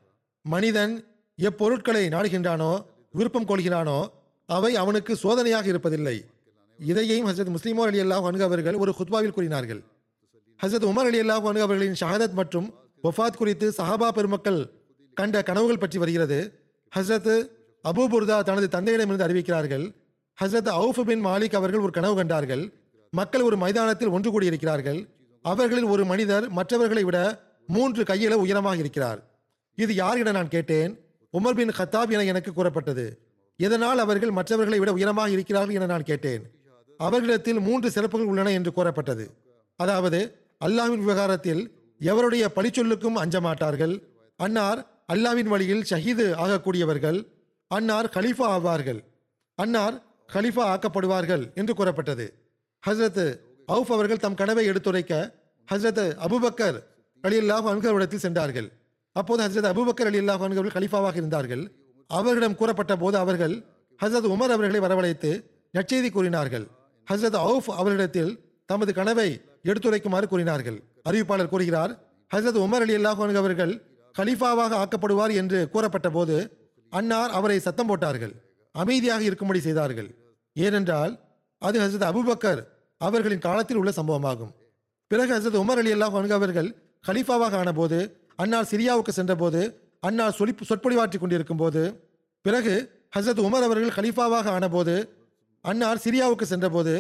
[0.45, 0.93] மனிதன்
[1.39, 2.73] எப்பொருட்களை நாடுகின்றானோ
[3.11, 4.07] விருப்பம் கொள்கிறானோ
[4.45, 6.25] அவை அவனுக்கு சோதனையாக இருப்பதில்லை.
[6.77, 9.81] இதையும் ஹசரத் முஸ்லிமோர் அலி அல்லாஹ் அவர்கள் ஒரு ஹுத்பாவில் கூறினார்கள்.
[10.63, 14.69] ஹசரத் உமர் அலி அல்லாஹ் அவர்களின் ஷஹாதத் மற்றும் ஒஃபாத் குறித்து சஹாபா பெருமக்கள்
[15.13, 16.59] கண்ட கனவுகள் பற்றி வருகிறது.
[16.95, 17.49] ஹசரத்
[17.83, 19.85] அபூ புர்தா தனது தந்தையிடமிருந்து அறிவிக்கிறார்கள்.
[20.43, 22.73] ஹசரத் அவுஃப் பின் மாலிக் அவர்கள் ஒரு கனவு கண்டார்கள்.
[23.11, 25.07] மக்கள் ஒரு மைதானத்தில் ஒன்று கூடியிருக்கிறார்கள்.
[25.41, 27.17] அவர்களில் ஒரு மனிதர் மற்றவர்களை விட
[27.67, 29.19] மூன்று கையில உயரமாக இருக்கிறார்.
[29.75, 30.99] இது யார் என நான் கேட்டேன்?
[31.37, 33.05] உமர் பின் ஹத்தாப் என எனக்கு கூறப்பட்டது.
[33.59, 36.43] இதனால் அவர்கள் மற்றவர்களை விட உயரமாக இருக்கிறார்கள் என நான் கேட்டேன்.
[36.97, 39.25] அவர்களிடத்தில் மூன்று சிறப்புகள் உள்ளன என்று கூறப்பட்டது.
[39.75, 40.19] அதாவது
[40.65, 41.61] அல்லாவின் விவகாரத்தில்
[42.01, 43.93] எவருடைய பழிச்சொல்லுக்கும் அஞ்ச மாட்டார்கள்
[44.35, 44.79] அன்னார்
[45.13, 47.19] அல்லாவின் வழியில் ஷஹீது ஆகக்கூடியவர்கள்.
[47.67, 48.99] அன்னார் கலீஃபா ஆவார்கள்.
[49.55, 49.95] அன்னார்
[50.33, 52.25] கலீஃபா ஆக்கப்படுவார்கள் என்று கூறப்பட்டது.
[52.83, 53.25] ஹஸ்ரத்
[53.67, 55.13] அவுஃப் அவர்கள் தம் கனவை எடுத்துரைக்க
[55.67, 56.77] ஹஸ்ரத் அபுபக்கர்
[57.23, 58.69] அலியல்லாஹ் அல்லாஹ் சென்றார்கள்.
[59.13, 61.71] அப்போது ஹசரத் அபுபக்கர் அலி அல்லாஹ் அன்கர்கள் இருந்தார்கள்.
[62.07, 63.55] அவர்களிடம் கூறப்பட்ட போது அவர்கள்
[64.03, 65.43] ஹஸ்ரத் உமர் அவர்களை வரவழைத்து
[65.77, 66.67] நற்செய்தி கூறினார்கள்.
[67.11, 68.31] ஹஸ்ரத் அவுஃப் அவர்களிடத்தில்
[68.65, 70.83] தமது கனவை எடுத்துரைக்குமாறு கூறினார்கள்.
[71.09, 71.91] அறிவிப்பாளர் கூறுகிறார்
[72.35, 73.73] ஹஸ்ரத் உமர் அலி அல்லாஹ் அவர்கள்
[74.17, 76.35] கலீஃபாவாக ஆக்கப்படுவார் என்று கூறப்பட்ட போது
[76.89, 78.33] அன்னார் அவரை சத்தம் போட்டார்கள்.
[78.71, 80.09] அமைதியாக இருக்கும்படி செய்தார்கள்.
[80.53, 81.19] ஏனென்றால்
[81.57, 82.61] அது ஹசரத் அபுபக்கர்
[82.97, 84.51] அவர்களின் காலத்தில் உள்ள சம்பவமாகும்.
[85.07, 86.75] பிறகு ஹசரத் உமர் அலி அல்லாஹ் அவர்கள்
[87.07, 89.61] கலீஃபாவாக ஆனபோது அன்னார் சிரியாவுக்கு சென்றபோது
[89.99, 91.81] அன்னார் சொலி சொற்பொழிவாற்றி கொண்டிருக்கும் போது
[92.45, 92.75] பிறகு
[93.15, 94.95] ஹசரத் உமர் அவர்கள் கலீஃபாவாக ஆனபோது
[95.65, 96.93] அன்னார் சிரியாவுக்கு சென்றபோது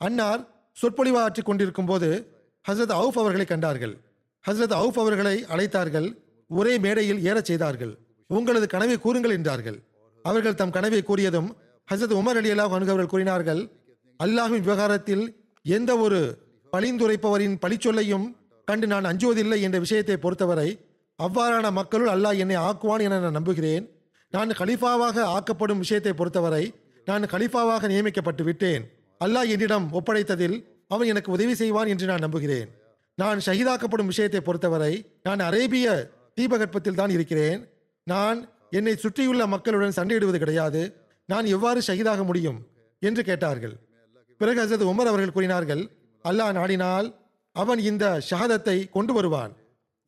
[0.00, 0.42] அன்னார்
[0.82, 2.08] சொற்பொழிவாற்றி கொண்டிருக்கும் போது
[2.64, 3.94] ஹசரத் அவுஃப் அவர்களை கண்டார்கள்.
[4.44, 6.08] ஹசரத் அவுஃப் அவர்களை அழைத்தார்கள்
[6.50, 7.92] ஒரே மேடையில் ஏறச் செய்தார்கள்.
[8.30, 9.78] உங்களது கனவை கூறுங்கள் என்றார்கள்.
[10.24, 11.48] அவர்கள் தம் கனவை கூறியதும்
[11.88, 13.62] ஹசரத் உமர் அலி அல்லாஹ் அவர்கள் கூறினார்கள்
[14.20, 15.24] அல்லாஹின் விவகாரத்தில்
[15.64, 16.20] எந்த ஒரு
[16.72, 18.26] பழிந்துரைப்பவரின் பழிச்சொல்லையும்
[18.68, 20.68] கண்டு நான் அஞ்சுவதில்லை என்ற விஷயத்தை பொறுத்தவரை
[21.18, 23.84] அவ்வாறான மக்களுள் அல்லாஹ் என்னை ஆக்குவான் என நான் நம்புகிறேன்.
[24.30, 26.64] நான் கலிஃபாவாக ஆக்கப்படும் விஷயத்தை பொறுத்தவரை
[27.04, 28.84] நான் கலிஃபாவாக நியமிக்கப்பட்டு விட்டேன்.
[29.24, 30.56] அல்லாஹ் என்னிடம் ஒப்படைத்ததில்
[30.88, 32.68] அவன் எனக்கு உதவி செய்வான் என்று நான் நம்புகிறேன்.
[33.14, 34.92] நான் ஷஹீதாக்கப்படும் விஷயத்தை பொறுத்தவரை
[35.22, 37.60] நான் அரேபிய தீபகற்பத்தில் தான் இருக்கிறேன்.
[38.02, 38.38] நான்
[38.70, 40.82] என்னை சுற்றியுள்ள மக்களுடன் சண்டையிடுவது கிடையாது.
[41.26, 42.58] நான் எவ்வாறு ஷஹீதாக முடியும்?
[43.02, 43.76] என்று கேட்டார்கள்.
[44.38, 45.82] பிறகு ஹசரத் உமர் அவர்கள் கூறினார்கள்
[46.24, 47.08] அல்லாஹ் நாடினால்
[47.52, 49.52] அவன் இந்த ஷஹாதத்தை கொண்டு வருவான்.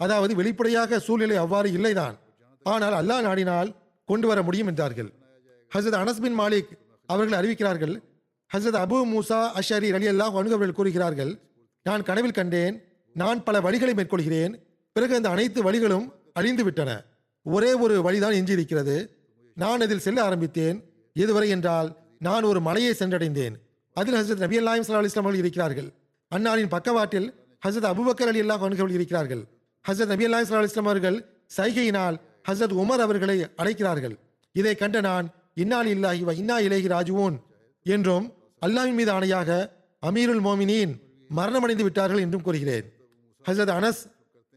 [0.00, 2.16] அதாவது வெளிப்படையாக சூழ்நிலை அவ்வாறு இல்லைதான்.
[2.62, 3.70] ஆனால் அல்லாஹ் நாடினால்
[4.08, 5.10] கொண்டு வர முடியும் என்றார்கள்.
[5.72, 6.70] ஹசரத் அனஸ் பின் மாலிக்
[7.06, 7.94] அவர்கள் அறிவிக்கிறார்கள்
[8.50, 11.32] ஹசரத் அபு மூசா அஷரி அலி அல்லாஹ் அவர்கள் கூறுகிறார்கள்
[11.86, 12.76] நான் கனவில் கண்டேன்
[13.16, 14.52] நான் பல வழிகளை மேற்கொள்கிறேன்
[14.92, 16.90] பிறகு அந்த அனைத்து வழிகளும் அழிந்து விட்டன.
[17.42, 18.96] ஒரே ஒரு வழிதான் எஞ்சியிருக்கிறது.
[19.56, 20.78] நான் அதில் செல்ல ஆரம்பித்தேன்.
[21.16, 21.88] எதுவரை என்றால்
[22.18, 23.54] நான் ஒரு மலையை சென்றடைந்தேன்.
[23.96, 25.88] அதில் ஹசரத் நபி அல்லாஹிம் சல்லா அலிஸ்லாம் அவர்கள் இருக்கிறார்கள்.
[26.34, 27.28] அன்னாரின் பக்கவாட்டில்
[27.66, 29.42] ஹசரத் அபுபக்கர் அலி அல்லாஹ் அவர்கள் இருக்கிறார்கள்.
[29.88, 32.16] ஹசரத் நபி அல்லாஹிம் இஸ்லா அலிஸ்லாம் அவர்கள் சைகையினால்
[32.48, 34.18] ஹசரத் உமர் அவர்களை அழைக்கிறார்கள்.
[34.52, 37.36] இதை கண்ட நான் இன்னால் இல்லாஹி வ இன்னா இலேஹி ராஜுவோன்
[37.82, 38.32] என்றும்
[38.66, 39.70] அல்லாஹின் மீது ஆணையாக
[40.02, 40.92] அமீருல் மோமினின்
[41.36, 42.86] மரணமடைந்து விட்டார்கள் என்றும் கூறுகிறேன்.
[43.44, 44.00] ஹசரத் அனஸ்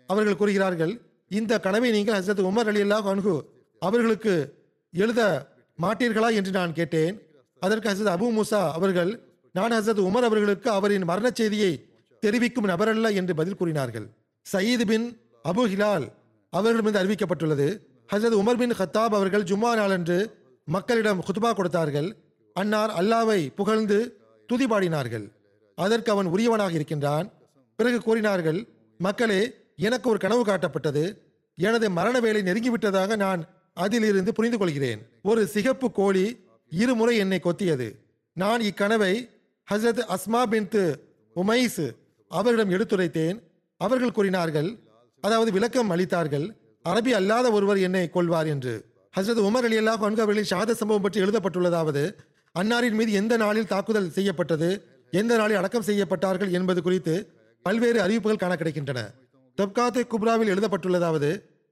[0.07, 3.41] அவர்கள் கூறுகிறார்கள் இந்த கனவை நீங்கள் ஹசரத் உமர் அலி அல்லாஹ் அன்ஹு
[3.79, 4.53] அவர்களுக்கு
[4.91, 5.49] எழுத
[5.81, 6.33] மாட்டீர்களா?
[6.33, 7.21] என்று நான் கேட்டேன்.
[7.59, 13.35] அதற்கு ஹசரத் அபு மூசா அவர்கள் நான் ஹசரத் உமர் அவர்களுக்கு அவரின் மரணச் செய்தியை தெரிவிக்கும் நபரல்ல என்று
[13.35, 14.07] பதில் கூறினார்கள்.
[14.53, 16.05] சயீத் பின் அபு ஹிலால்
[16.53, 17.67] அவர்களிடமிருந்து அறிவிக்கப்பட்டுள்ளது.
[18.11, 20.17] ஹசரத் உமர் பின் ஹத்தாப் அவர்கள் ஜும்மா நாளன்று
[20.67, 22.09] மக்களிடம் குத்பா கொடுத்தார்கள்.
[22.53, 23.97] அன்னார் அல்லாவை புகழ்ந்து
[24.49, 25.25] துதிபாடினார்கள்
[25.77, 27.27] அதற்கு அவன் உரியவனாக இருக்கின்றான்.
[27.79, 28.59] பிறகு கூறினார்கள்
[28.97, 29.41] மக்களே
[29.75, 31.03] எனக்கு ஒரு கனவு காட்டப்பட்டது.
[31.57, 33.41] எனது மரண வேலை நெருங்கிவிட்டதாக நான்
[33.73, 36.25] அதிலிருந்து புரிந்து கொள்கிறேன் ஒரு சிகப்பு கோழி
[36.69, 37.87] இருமுறை என்னை கொத்தியது.
[38.37, 39.13] நான் இக்கனவை
[39.67, 40.81] ஹசரத் அஸ்மா பின்த்
[41.35, 41.85] உமைஸ்
[42.27, 43.37] அவர்களிடம் எடுத்துரைத்தேன்.
[43.81, 44.69] அவர்கள் கூறினார்கள்
[45.21, 46.45] அதாவது விளக்கம் அளித்தார்கள்
[46.85, 48.73] அரபி அல்லாத ஒருவர் என்னை கொள்வார் என்று.
[49.15, 52.03] ஹசரத் உமர் அலி அல்லாஹ் அவர்களின் ஷாத சம்பவம் பற்றி எழுதப்பட்டுள்ளதாவது
[52.55, 54.69] அன்னாரின் மீது எந்த நாளில் தாக்குதல் செய்யப்பட்டது
[55.11, 57.13] எந்த நாளில் அடக்கம் செய்யப்பட்டார்கள் என்பது குறித்து
[57.65, 58.99] பல்வேறு அறிவிப்புகள் காண கிடைக்கின்றன.
[59.57, 61.29] தொப்காத்தே குப்ராவில் எழுதப்பட்டுள்ளதாவது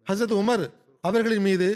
[0.08, 0.66] ஹசரத் உமர்
[1.02, 1.68] அவர்களின் மீது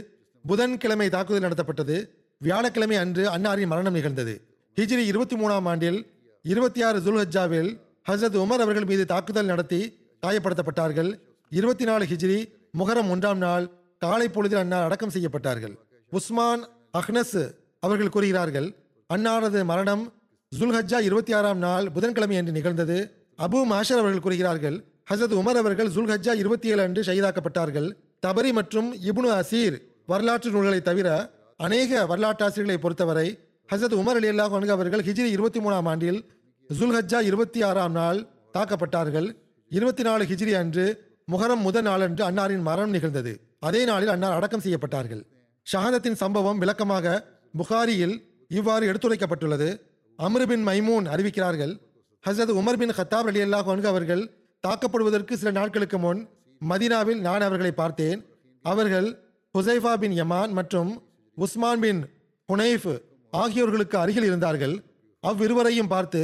[0.45, 1.97] புதன்கிழமை தாக்குதல் நடத்தப்பட்டது.
[2.41, 4.33] வியாழக்கிழமை அன்று அன்னாரின் மரணம் நிகழ்ந்தது.
[4.77, 5.99] ஹிஜ்ரி இருபத்தி மூணாம் ஆண்டில்
[6.43, 7.69] இருபத்தி ஆறு ஜுல்ஹஜாவில்
[8.09, 9.81] ஹசரத் உமர் அவர்கள் மீது தாக்குதல் நடத்தி
[10.21, 11.11] காயப்படுத்தப்பட்டார்கள்.
[11.57, 12.37] இருபத்தி நாலு ஹிஜ்ரி
[12.79, 13.65] முகரம் ஒன்றாம் நாள்
[14.03, 15.73] காலை பொழுதில் அன்னார் அடக்கம் செய்யப்பட்டார்கள்.
[16.17, 16.63] உஸ்மான்
[16.99, 17.41] அஹ்னஸ்
[17.85, 18.67] அவர்கள் கூறுகிறார்கள்
[19.09, 20.03] அன்னாரது மரணம்
[20.51, 22.97] ஜுல்ஹஜ்ஜா இருபத்தி ஆறாம் நாள் புதன்கிழமை அன்று நிகழ்ந்தது.
[23.45, 24.77] அபு மாஷர் அவர்கள் கூறுகிறார்கள்
[25.11, 27.87] ஹசரத் உமர் அவர்கள் ஜுல்ஹஜ்ஜா இருபத்தி ஏழு அன்று ஷஹீதாக்கப்பட்டார்கள்.
[28.25, 29.77] தபரி மற்றும் இப்னு அசீர்
[30.11, 31.07] வரலாற்று நூல்களை தவிர
[31.59, 33.27] அநேக வரலாற்றாசிரியர்களை பொறுத்தவரை
[33.69, 36.19] ஹசரத் உமர் அலி அல்லாஹ் அவர்கள் ஹிஜ்ரி இருபத்தி மூணாம் ஆண்டில்
[36.69, 38.19] ஜுல்ஹஜ்ஜா இருபத்தி ஆறாம் நாள்
[38.57, 39.27] தாக்கப்பட்டார்கள்.
[39.71, 40.85] இருபத்தி நாலு ஹிஜ்ரி அன்று
[41.31, 43.31] முகரம் முதல் நாளன்று அன்னாரின் மரணம் நிகழ்ந்தது.
[43.67, 45.21] அதே நாளில் அன்னார் அடக்கம் செய்யப்பட்டார்கள்.
[45.67, 47.15] ஷஹாதத்தின் சம்பவம் விளக்கமாக
[47.59, 48.15] புகாரியில்
[48.59, 49.69] இவ்வாறு எடுத்துரைக்கப்பட்டுள்ளது.
[50.19, 51.73] அம்ரு பின் மைமூன் அறிவிக்கிறார்கள்
[52.23, 54.23] ஹசரத் உமர் பின் ஹத்தாப் அலி அல்லாஹ் அவர்கள்
[54.63, 56.19] தாக்கப்படுவதற்கு சில நாட்களுக்கு முன்
[56.61, 58.19] மதீனாவில் நான் அவர்களை பார்த்தேன்.
[58.65, 59.07] அவர்கள்
[59.55, 60.91] ஹுசைஃபா பின் யமான் மற்றும்
[61.37, 62.01] உஸ்மான் பின்
[62.49, 62.91] ஹுனைஃப்
[63.33, 64.75] ஆகியோர்களுக்கு அருகில் இருந்தார்கள்.
[65.23, 66.21] அவ்விருவரையும் பார்த்து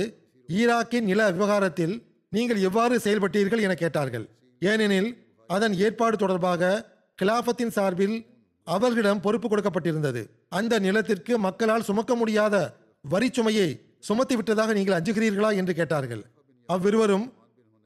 [0.50, 1.96] ஈராக்கின் நில விவகாரத்தில்
[2.36, 4.26] நீங்கள் எவ்வாறு செயல்பட்டீர்கள் என கேட்டார்கள்.
[4.60, 5.10] ஏனெனில்
[5.48, 6.72] அதன் ஏற்பாடு தொடர்பாக
[7.16, 8.18] கிலாபத்தின் சார்பில்
[8.68, 10.22] அவர்களிடம் பொறுப்பு கொடுக்கப்பட்டிருந்தது.
[10.50, 12.56] அந்த நிலத்திற்கு மக்களால் சுமக்க முடியாத
[13.02, 16.24] வரி சுமையை சுமத்தி விட்டதாக நீங்கள் அஞ்சுகிறீர்களா என்று கேட்டார்கள்.
[16.66, 17.26] அவ்விருவரும்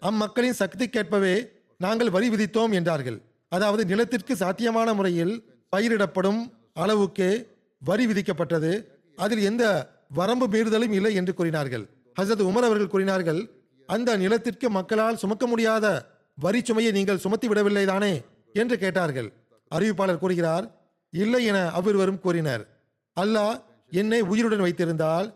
[0.01, 1.35] அம்மக்களின் சக்திக்கேற்பவே
[1.77, 3.17] நாங்கள் வரி விதித்தோம் என்றார்கள்.
[3.49, 5.33] அதாவது நிலத்திற்கு சாத்தியமான முறையில்
[5.75, 6.41] பயிரிடப்படும்
[6.73, 7.31] அளவுக்கே
[7.81, 8.71] வரி விதிக்கப்பட்டது.
[9.17, 9.63] அதில் எந்த
[10.09, 11.85] வரம்பு மீறுதலும் இல்லை என்று கூறினார்கள்.
[12.19, 13.41] ஹசரத் உமர் அவர்கள் கூறினார்கள்
[13.89, 15.85] அந்த நிலத்திற்கு மக்களால் சுமக்க முடியாத
[16.35, 18.21] வரி சுமையை நீங்கள் சுமத்தி விடவில்லை தானே?
[18.53, 19.31] என்று கேட்டார்கள்.
[19.75, 20.81] அறிவிப்பாளர் கூறுகிறார்
[21.11, 22.67] இல்லை என அவ்விருவரும் கூறினர்.
[23.21, 25.33] அல்லாஹ் என்னை உயிருடன் வைத்திருந்தால்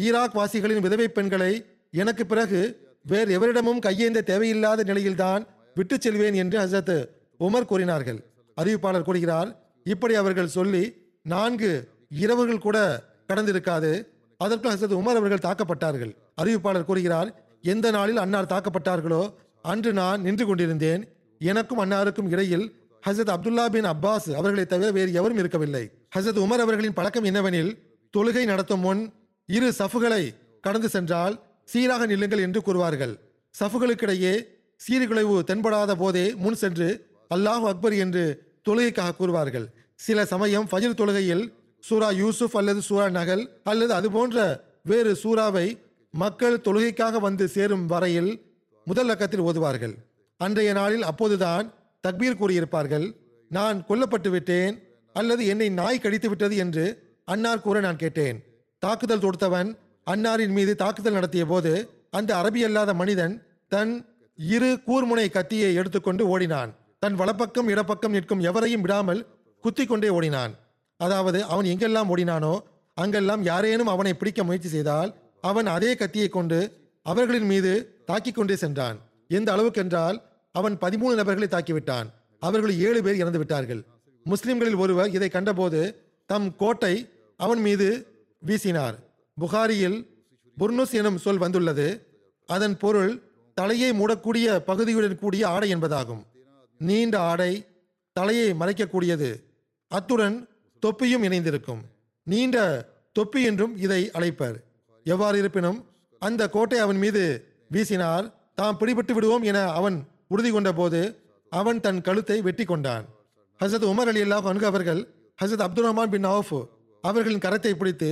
[0.00, 7.08] ஈராக் வாசிகளின் விதவை பெண்களை எனக்கு பிறகு வேறு எவரிடமும் கையேந்த தேவையில்லாத நிலையில்தான் விட்டுச் செல்வேன் என்று ஹசரத்
[7.40, 8.24] உமர் கூறினார்கள்.
[8.60, 14.06] அறிவிப்பாளர் கூறுகிறார் இப்படி அவர்கள் சொல்லி நான்கு இரவுகள் கூட கடந்திருக்காது.
[14.38, 16.16] அதற்கு ஹசரத் உமர் அவர்கள் தாக்கப்பட்டார்கள்.
[16.42, 19.34] அறிவிப்பாளர் கூறுகிறார் எந்த நாளில் அன்னார் தாக்கப்பட்டார்களோ
[19.64, 21.02] அன்று நான் நின்று கொண்டிருந்தேன்.
[21.40, 22.66] எனக்கும் அன்னாருக்கும் இடையில்
[23.06, 25.84] ஹசரத் அப்துல்லா பின் அப்பாஸ் அவர்களை தவிர வேறு எவரும் இருக்கவில்லை.
[26.16, 27.70] ஹசரத் உமர் அவர்களின் பழக்கம் என்னவெனில்
[28.16, 29.02] தொழுகை நடத்தும் முன்
[29.48, 30.22] இரு சஃபுகளை
[30.60, 31.34] கடந்து சென்றால்
[31.64, 33.14] சீராக நில்லுங்கள் என்று கூறுவார்கள்.
[33.54, 34.34] சஃபுகளுக்கிடையே
[34.80, 36.88] சீர்குலைவு தென்படாத போதே முன் சென்று
[37.34, 38.24] அல்லாஹ் அக்பர் என்று
[38.68, 39.66] தொழுகைக்காக கூறுவார்கள்.
[39.94, 41.44] சில சமயம் ஃபஜில் தொழுகையில்
[41.84, 44.38] சூரா யூசுப் அல்லது சூரா நகல் அல்லது அது போன்ற
[44.82, 45.66] வேறு சூறாவை
[46.14, 48.30] மக்கள் தொழுகைக்காக வந்து சேரும் வரையில்
[48.90, 49.94] முதல் லக்கத்தில் ஓதுவார்கள்.
[50.40, 51.66] அன்றைய நாளில் அப்போதுதான்
[52.04, 53.06] தக்பீர் கூறியிருப்பார்கள்
[53.50, 54.74] நான் கொல்லப்பட்டு விட்டேன்
[55.16, 56.84] அல்லது என்னை நாய் கடித்து விட்டது என்று
[57.32, 58.38] அன்னார் கூற நான் கேட்டேன்.
[58.82, 59.70] தாக்குதல் தொடுத்தவன்
[60.06, 61.72] அன்னாரின் மீது தாக்குதல் நடத்திய போது
[62.18, 63.34] அந்த அரபி அல்லாத மனிதன்
[63.72, 63.92] தன்
[64.38, 66.70] இரு கூர்முனை கத்தியை எடுத்துக்கொண்டு ஓடினான்.
[67.02, 69.20] தன் வலப்பக்கம் இடப்பக்கம் நிற்கும் எவரையும் விடாமல்
[69.64, 70.52] குத்தி கொண்டே ஓடினான்.
[71.00, 72.54] அதாவது அவன் எங்கெல்லாம் ஓடினானோ
[72.96, 75.10] அங்கெல்லாம் யாரேனும் அவனை பிடிக்க முயற்சி செய்தால்
[75.50, 76.58] அவன் அதே கத்தியை கொண்டு
[77.06, 77.72] அவர்களின் மீது
[78.10, 78.98] தாக்கிக் கொண்டே சென்றான்.
[79.28, 82.08] எந்த அளவுக்கென்றால் அவன் பதிமூணு நபர்களை தாக்கிவிட்டான்.
[82.38, 83.82] அவர்கள் ஏழு பேர் இறந்து விட்டார்கள்.
[84.24, 85.80] முஸ்லிம்களில் ஒருவர் இதை கண்டபோது
[86.26, 88.06] தம் கோட்டை அவன் மீது
[88.46, 88.96] வீசினார்.
[89.34, 89.98] புகாரியில்
[90.58, 92.06] புர்னுஸ் எனும் சொல் வந்துள்ளது.
[92.46, 93.22] அதன் பொருள்
[93.54, 96.22] தலையை மூடக்கூடிய பகுதியுடன் கூடிய ஆடை என்பதாகும்.
[96.78, 97.66] நீண்ட ஆடை
[98.12, 99.30] தலையை மறைக்கக்கூடியது.
[99.88, 100.48] அத்துடன்
[100.80, 101.82] தொப்பியும் இணைந்திருக்கும்.
[102.22, 102.56] நீண்ட
[103.12, 104.56] தொப்பி என்றும் இதை அழைப்பர்.
[105.04, 105.84] எவ்வாறு இருப்பினும்
[106.18, 107.22] அந்த கோட்டை அவன் மீது
[107.70, 108.26] வீசினார்.
[108.58, 109.96] தாம் பிடிபட்டு விடுவோம் என அவன்
[110.32, 111.00] உறுதி கொண்டபோது
[111.52, 113.04] அவன் தன் கழுத்தை வெட்டி கொண்டான்.
[113.60, 115.00] ஹசரத் உமர் அலி அல்லாஹ் அன்கு அவர்கள்
[115.38, 116.56] ஹசரத் அப்துல் ரஹ்மான் பின் அவுஃப்
[117.04, 118.10] அவர்களின் கரத்தை பிடித்து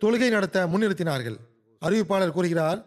[0.00, 1.38] தொழுகை நடத்த முன்னிறுத்தினார்கள்.
[1.82, 2.80] அறிவிப்பாளர் கூறுகிறார்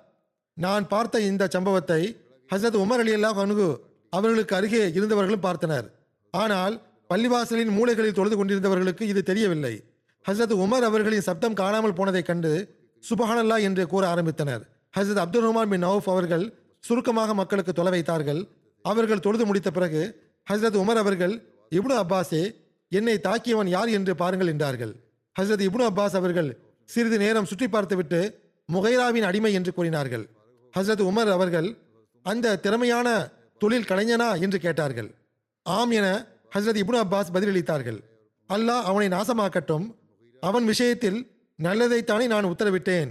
[0.58, 2.02] நான் பார்த்த இந்த சம்பவத்தை
[2.50, 3.68] ஹசரத் உமர் அலி அல்லாஹ் அன்கு
[4.10, 5.88] அவர்களுக்கு அருகே இருந்தவர்களும் பார்த்தனர்.
[6.34, 6.76] ஆனால்
[7.10, 9.74] பள்ளிவாசலின் மூலைகளில் தொழுது கொண்டிருந்தவர்களுக்கு இது தெரியவில்லை.
[10.26, 12.52] ஹசரத் உமர் அவர்களின் சப்தம் காணாமல் போனதைக் கண்டு
[13.04, 14.64] சுபஹானல்லா என்று கூற ஆரம்பித்தனர்.
[15.00, 18.48] ஹசரத் அப்துல் ரஹ்மான் பின் நவுஃப் அவர்கள் சுருக்கமாக மக்களுக்கு தொலை வைத்தார்கள்.
[18.82, 20.22] அவர்கள் தொழுது முடித்த பிறகு
[20.52, 21.44] ஹசரத் உமர் அவர்கள்
[21.76, 22.56] இப்னு அப்பாஸே
[22.90, 24.96] என்னை தாக்கியவன் யார் என்று பாருங்கள் என்றார்கள்.
[25.42, 28.40] ஹசரத் இப்னு அப்பாஸ் அவர்கள் சிறிது நேரம் சுற்றி பார்த்துவிட்டு
[28.74, 30.30] முகைராவின் அடிமை என்று கூறினார்கள்.
[30.78, 31.78] ஹசரத் உமர் அவர்கள்
[32.24, 33.30] அந்த திறமையான
[33.60, 34.42] தொழில் கலைஞனா?
[34.42, 35.16] என்று கேட்டார்கள்.
[35.64, 36.26] ஆம் என
[36.56, 38.00] ஹசரத் இப்னு அப்பாஸ் பதிலளித்தார்கள்.
[38.50, 39.96] அல்லாஹ் அவனை நாசமாக்கட்டும்.
[40.40, 41.32] அவன் விஷயத்தில்
[41.64, 43.10] நல்லதைத்தானே நான் உத்தரவிட்டேன்.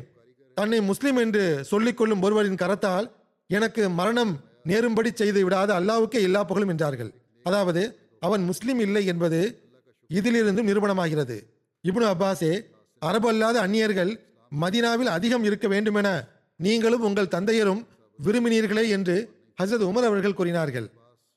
[0.55, 3.07] தன்னை முஸ்லிம் என்று சொல்லிக்கொள்ளும் ஒருவரின் கரத்தால்
[3.51, 4.33] எனக்கு மரணம்
[4.67, 7.11] நேரும்படி செய்து விடாத அல்லாவுக்கே எல்லா புகழும் என்றார்கள்.
[7.43, 7.83] அதாவது
[8.21, 9.41] அவன் முஸ்லிம் இல்லை என்பது
[10.11, 11.37] இதிலிருந்து நிரூபணமாகிறது.
[11.85, 12.53] இப்னு அப்பாஸே
[12.99, 14.13] அரபு அல்லாத அந்நியர்கள்
[14.53, 16.09] மதீனாவில் அதிகம் இருக்க வேண்டுமென
[16.61, 17.83] நீங்களும் உங்கள் தந்தையரும்
[18.19, 19.17] விரும்பினீர்களே என்று
[19.63, 20.87] ஹசரத் உமர் அவர்கள் கூறினார்கள்.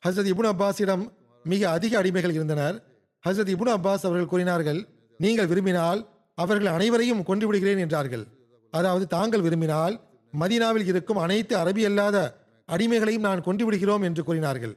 [0.04, 1.04] ஹசரத் இபுன் அப்பாஸிடம்
[1.46, 2.76] மிக அதிக அடிமைகள் இருந்தனர்.
[3.24, 4.80] ஹசரத் இபுன் அப்பாஸ் அவர்கள் கூறினார்கள்
[5.20, 6.02] நீங்கள் விரும்பினால்
[6.36, 8.26] அவர்கள் அனைவரையும் கொன்று விடுகிறேன் என்றார்கள்.
[8.72, 10.00] அதாவது தாங்கள் விரும்பினால்
[10.40, 14.76] மதீனாவில் இருக்கும் அனைத்து அரபி அல்லாத அடிமைகளையும் நான் கொண்டு விடுகிறோம் என்று கூறினார்கள்.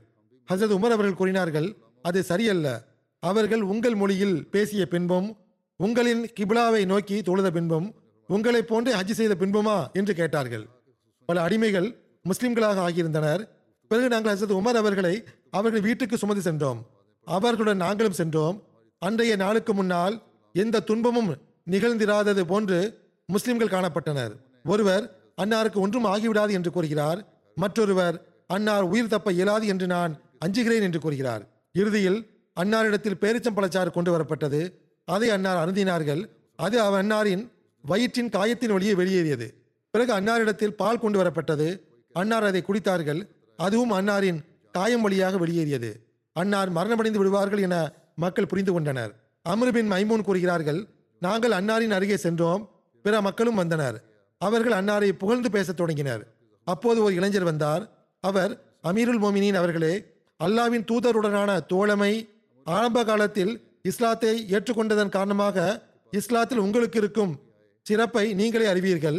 [0.53, 2.85] ஹசரத் உமர் அவர்கள் கூறினார்கள் அது சரியல்ல.
[3.21, 5.37] அவர்கள் உங்கள் மொழியில் பேசிய பின்பும்
[5.77, 7.95] உங்களின் கிபிலாவை நோக்கி தொழுத பின்பும்
[8.29, 9.93] உங்களைப் போன்றே ஹஜ் செய்த பின்புமா?
[9.93, 10.69] என்று கேட்டார்கள்.
[11.27, 11.97] பல அடிமைகள்
[12.29, 13.49] முஸ்லிம்களாக ஆகியிருந்தனர்.
[13.89, 16.87] பிறகு நாங்கள் ஹசரத் உமர் அவர்களை அவர்கள் வீட்டுக்கு சுமந்து சென்றோம்.
[17.25, 18.63] அவர்களுடன் நாங்களும் சென்றோம்.
[18.99, 20.23] அன்றைய நாளுக்கு முன்னால்
[20.53, 21.37] எந்த துன்பமும்
[21.71, 22.99] நிகழ்ந்திராதது போன்று
[23.35, 24.33] முஸ்லிம்கள் காணப்பட்டனர்.
[24.65, 25.05] ஒருவர்
[25.43, 27.21] அன்னாருக்கு ஒன்றும் ஆகிவிடாது என்று கூறுகிறார்.
[27.57, 28.17] மற்றொருவர்
[28.47, 30.13] அன்னார் உயிர் தப்ப இயலாது என்று நான்
[30.45, 31.43] அஞ்சுகிறேன் என்று கூறுகிறார்.
[31.73, 32.19] இறுதியில்
[32.57, 34.61] அன்னாரிடத்தில் பேரிச்சம்பழச்சாறு கொண்டு வரப்பட்டது.
[35.05, 36.23] அதை அன்னார் அருந்தினார்கள்.
[36.57, 37.45] அது அவ அன்னாரின்
[37.85, 39.47] வயிற்றின் காயத்தின் வழியே வெளியேறியது.
[39.95, 41.69] பிறகு அன்னாரிடத்தில் பால் கொண்டு வரப்பட்டது.
[42.13, 43.21] அன்னார் அதை குடித்தார்கள்.
[43.57, 44.41] அதுவும் அன்னாரின்
[44.75, 45.91] காயம் வழியாக வெளியேறியது.
[46.37, 47.77] அன்னார் மரணமடைந்து விடுவார்கள் என
[48.17, 49.13] மக்கள் புரிந்து கொண்டனர்.
[49.47, 50.81] அமருபின் மைமூன் கூறுகிறார்கள்
[51.23, 52.63] நாங்கள் அன்னாரின் அருகே சென்றோம்.
[53.05, 53.97] பிற மக்களும் வந்தனர்.
[54.41, 56.23] அவர்கள் அன்னாரை புகழ்ந்து பேசத் தொடங்கினர்.
[56.67, 57.83] அப்போது ஒரு இளைஞர் வந்தார்.
[58.25, 58.53] அவர்
[58.89, 59.95] அமீருல் மோமினின் அவர்களே
[60.41, 62.13] அல்லாவின் தூதருடனான தோழமை
[62.67, 65.59] ஆரம்ப காலத்தில் இஸ்லாத்தை ஏற்றுக்கொண்டதன் காரணமாக
[66.13, 67.33] இஸ்லாத்தில் உங்களுக்கு இருக்கும்
[67.87, 69.19] சிறப்பை நீங்களே அறிவீர்கள்.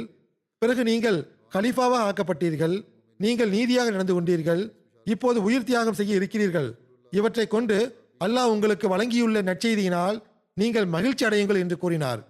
[0.61, 1.19] பிறகு நீங்கள்
[1.53, 2.75] கலீஃபாவாக ஆக்கப்பட்டீர்கள்.
[3.19, 4.61] நீங்கள் நீதியாக நடந்து கொண்டீர்கள்.
[5.07, 6.69] இப்போது உயிர் தியாகம் செய்ய இருக்கிறீர்கள்.
[7.11, 7.77] இவற்றை கொண்டு
[8.25, 10.17] அல்லாஹ் உங்களுக்கு வழங்கியுள்ள நற்செய்தியினால்
[10.57, 12.21] நீங்கள் மகிழ்ச்சி அடையுங்கள் என்று கூறினார்.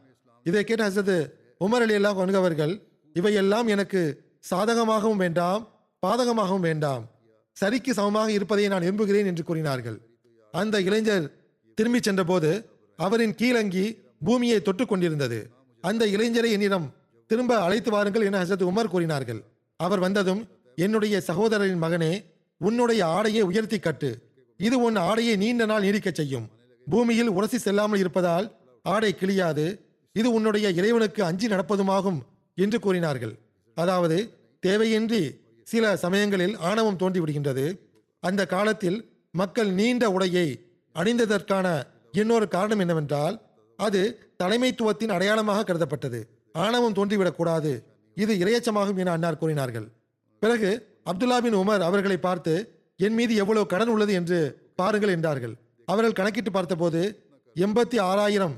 [0.45, 1.15] இதை கேட்ட ஹசரத்
[1.63, 2.73] உமர் அலி அல்லாஹ் அவர்கள்
[3.13, 4.01] இவையெல்லாம் எனக்கு
[4.51, 5.63] சாதகமாகவும் வேண்டாம்
[6.05, 7.03] பாதகமாகவும் வேண்டாம்.
[7.57, 9.97] சரிக்கு சமமாக இருப்பதை நான் விரும்புகிறேன் என்று கூறினார்கள்.
[10.51, 11.25] அந்த இளைஞர்
[11.77, 12.49] திரும்பி சென்றபோது
[12.97, 13.85] அவரின் கீழங்கி
[14.25, 15.39] பூமியை தொட்டு கொண்டிருந்தது.
[15.81, 16.87] அந்த இளைஞரை என்னிடம்
[17.29, 19.41] திரும்ப அழைத்து வாருங்கள் என ஹசரத் உமர் கூறினார்கள்.
[19.79, 20.41] அவர் வந்ததும்
[20.75, 22.13] என்னுடைய சகோதரரின் மகனே
[22.57, 24.11] உன்னுடைய ஆடையை உயர்த்தி கட்டு.
[24.57, 26.49] இது உன் ஆடையை நீண்ட நாள் நீடிக்கச் செய்யும்.
[26.87, 28.47] பூமியில் உரசி செல்லாமல் இருப்பதால்
[28.83, 29.65] ஆடை கிழியாது.
[30.15, 32.19] இது உன்னுடைய இறைவனுக்கு அஞ்சி நடப்பதுமாகும்
[32.57, 33.33] என்று கூறினார்கள்.
[33.77, 34.17] அதாவது
[34.63, 35.21] தேவையின்றி
[35.67, 37.65] சில சமயங்களில் ஆணவம் தோன்றிவிடுகின்றது.
[38.23, 38.97] அந்த காலத்தில்
[39.33, 40.47] மக்கள் நீண்ட உடையை
[40.95, 41.67] அணிந்ததற்கான
[42.21, 43.35] இன்னொரு காரணம் என்னவென்றால்
[43.79, 44.01] அது
[44.41, 46.19] தலைமைத்துவத்தின் அடையாளமாக கருதப்பட்டது.
[46.55, 47.71] ஆணவம் தோன்றிவிடக்கூடாது
[48.17, 49.87] இது இரையச்சமாகும் என அன்னார் கூறினார்கள்.
[50.41, 50.69] பிறகு
[51.11, 52.53] அப்துல்லா பின் உமர் அவர்களை பார்த்து
[52.99, 54.39] என் மீது எவ்வளவு கடன் உள்ளது என்று
[54.79, 55.53] பாருங்கள் என்றார்கள்.
[55.87, 57.01] அவர்கள் கணக்கிட்டு பார்த்தபோது
[57.55, 58.55] எண்பத்தி ஆறாயிரம்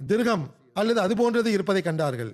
[0.00, 0.44] திருகம்
[0.80, 2.32] அல்லது அது போன்றது இருப்பதை கண்டார்கள்.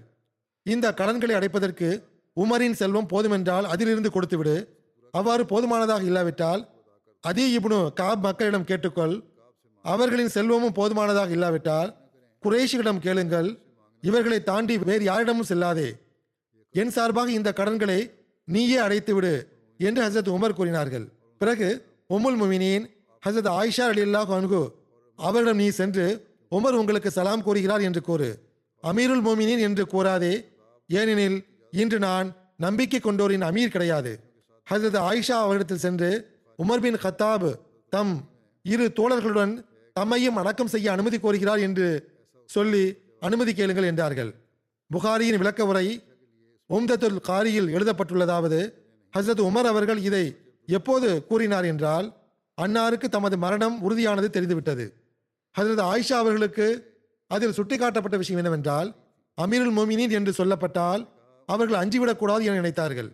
[0.66, 1.88] இந்த கடன்களை அடைப்பதற்கு
[2.36, 4.54] உமரின் செல்வம் போதுமென்றால் அதிலிருந்து கொடுத்துவிடு.
[5.18, 6.62] அவ்வாறு போதுமானதாக இல்லாவிட்டால்
[7.24, 9.14] அதே இப்னு காப் மக்களிடம் கேட்டுக்கொள்.
[9.84, 11.90] அவர்களின் செல்வமும் போதுமானதாக இல்லாவிட்டால்
[12.42, 13.48] குறைஷிகளிடம் கேளுங்கள்.
[14.02, 15.88] இவர்களை தாண்டி வேறு யாரிடமும் செல்லாதே.
[16.74, 17.98] என் சார்பாக இந்த கடன்களை
[18.48, 19.34] நீயே அடைத்து விடு
[19.80, 21.06] என்று ஹசரத் உமர் கூறினார்கள்.
[21.40, 21.68] பிறகு
[22.14, 22.86] உம்முல் முமினின்
[23.22, 24.62] ஹசரத் ஆயிஷா அலி அல்லாஹ் அன்கு
[25.18, 26.06] அவரிடம் நீ சென்று
[26.52, 28.28] உமர் உங்களுக்கு சலாம் கூறுகிறார் என்று கூறு.
[28.82, 30.44] அமீருல் மோமினின் என்று கூறாதே.
[30.88, 34.20] ஏனெனில் இன்று நான் நம்பிக்கை கொண்டோரின் அமீர் கிடையாது.
[34.70, 37.58] ஹசரத் ஆயிஷா அவரிடத்தில் சென்று உமர் பின் கத்தாப்
[37.90, 38.30] தம்
[38.62, 39.64] இரு தோழர்களுடன்
[40.00, 41.86] தம்மையும் அடக்கம் செய்ய அனுமதி கோருகிறார் என்று
[42.46, 44.34] சொல்லி அனுமதி கேளுங்கள் என்றார்கள்.
[44.90, 46.02] புகாரியின் விளக்க உரை
[46.70, 48.72] உம்தத்துல் காரியில் எழுதப்பட்டுள்ளதாவது
[49.18, 50.24] ஹசரத் உமர் அவர்கள் இதை
[50.66, 52.12] எப்போது கூறினார் என்றால்
[52.62, 55.01] அன்னாருக்கு தமது மரணம் உறுதியானது தெரிந்துவிட்டது.
[55.58, 56.66] ஹசரத் ஆயிஷா அவர்களுக்கு
[57.26, 58.88] அதில் சுட்டிக்காட்டப்பட்ட விஷயம் என்னவென்றால்
[59.38, 61.02] அமீருல் மோமினின் என்று சொல்லப்பட்டால்
[61.46, 63.10] அவர்கள் அஞ்சிவிடக்கூடாது என நினைத்தார்கள்.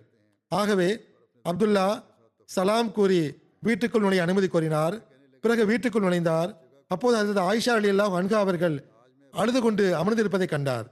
[0.48, 0.88] ஆகவே
[1.44, 2.02] அப்துல்லா
[2.44, 3.20] சலாம் கூறி
[3.60, 4.94] வீட்டுக்குள் நுழைய அனுமதி கோரினார்.
[5.40, 6.50] பிறகு வீட்டுக்குள் நுழைந்தார்.
[6.88, 8.76] அப்போது ஹசரத் ஆயிஷா அலி அல்லாஹ் அன்கா அவர்கள்
[9.32, 10.86] அழுது கொண்டு அமர்ந்திருப்பதை கண்டார்.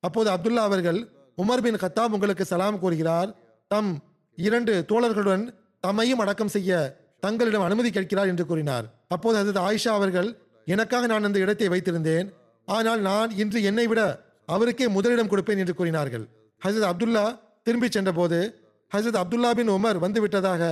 [0.00, 0.98] அப்போது அப்துல்லா அவர்கள்
[1.42, 3.30] உமர் பின் கத்தாப் உங்களுக்கு சலாம் கூறுகிறார்.
[3.68, 3.90] தம்
[4.36, 5.44] இரண்டு தோழர்களுடன்
[5.86, 6.72] தம்மையும் அடக்கம் செய்ய
[7.20, 8.86] தங்களிடம் அனுமதி கேட்கிறார் என்று கூறினார்.
[9.08, 10.28] அப்போது ஹசரத் ஆயிஷா அவர்கள்
[10.72, 12.28] எனக்காக நான் அந்த இடத்தை வைத்திருந்தேன்.
[12.76, 14.00] ஆனால் நான் இன்று என்னை விட
[14.46, 16.24] அவருக்கே முதலிடம் கொடுப்பேன் என்று கூறினார்கள்.
[16.62, 17.24] ஹசரத் அப்துல்லா
[17.62, 18.38] திரும்பி சென்றபோது
[18.92, 20.62] ஹசரத் அப்துல்லா பின் உமர் வந்துவிட்டதாக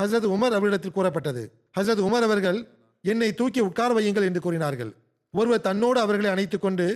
[0.00, 1.42] ஹசரத் உமர் அவரிடத்தில் கூறப்பட்டது.
[1.78, 2.58] ஹசரத் உமர் அவர்கள்
[3.04, 4.90] என்னை தூக்கி உட்கார வையுங்கள் என்று கூறினார்கள்.
[5.34, 6.86] ஒருவர் தன்னோடு அவர்களை அணைத்துக் கொண்டு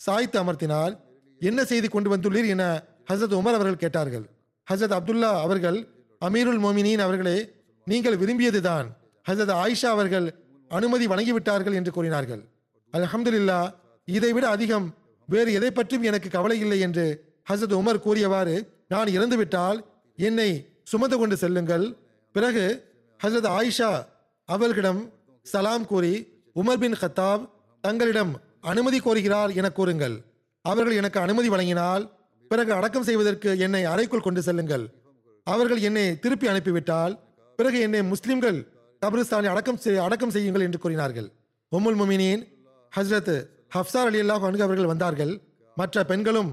[0.00, 0.92] சாய்த்து அமர்த்தினார்
[1.40, 2.64] என்ன செய்து கொண்டு வந்துள்ளீர் என
[3.10, 4.26] ஹசரத் உமர் அவர்கள் கேட்டார்கள்.
[4.66, 5.78] ஹசரத் அப்துல்லா அவர்கள்
[6.26, 7.38] அமீருல் மோமினின் அவர்களே
[7.86, 8.86] நீங்கள் விரும்பியதுதான்.
[9.28, 10.26] ஹசரத் ஆயிஷா அவர்கள்
[10.78, 12.42] அனுமதி வழங்கிவிட்டார்கள் என்று கூறினார்கள்.
[12.92, 13.60] அல்ஹம்துலில்லா
[14.08, 14.86] இதைவிட அதிகம்
[15.28, 17.04] வேறு எதை பற்றியும் எனக்கு கவலை இல்லை என்று
[17.50, 18.54] ஹசரத் உமர் கூறியவாறு
[18.88, 19.78] நான் இறந்துவிட்டால்
[20.18, 20.50] என்னை
[20.84, 21.86] சுமந்து கொண்டு செல்லுங்கள்.
[22.34, 22.64] பிறகு
[23.20, 23.90] ஹசரத் ஆயிஷா
[24.48, 25.00] அவர்களிடம்
[25.46, 26.14] சலாம் கூறி
[26.54, 27.44] உமர் பின் ஹத்தாப்
[27.84, 28.32] தங்களிடம்
[28.72, 30.16] அனுமதி கோருகிறார் என கூறுங்கள்.
[30.64, 32.04] அவர்கள் எனக்கு அனுமதி வழங்கினால்
[32.50, 34.84] பிறகு அடக்கம் செய்வதற்கு என்னை அறைக்குள் கொண்டு செல்லுங்கள்.
[35.46, 37.14] அவர்கள் என்னை திருப்பி அனுப்பிவிட்டால்
[37.58, 38.58] பிறகு என்னை முஸ்லிம்கள்
[39.04, 41.28] கபிரிஸ்தானை அடக்கம் அடக்கம் செய்யுங்கள் என்று கூறினார்கள்.
[41.76, 42.42] உம்முல் முமினின்
[42.96, 43.34] ஹஸ்ரத்
[43.74, 45.32] ஹப்சார் அலி அல்லாஹ் அவர்கள் வந்தார்கள்.
[45.76, 46.50] மற்ற பெண்களும்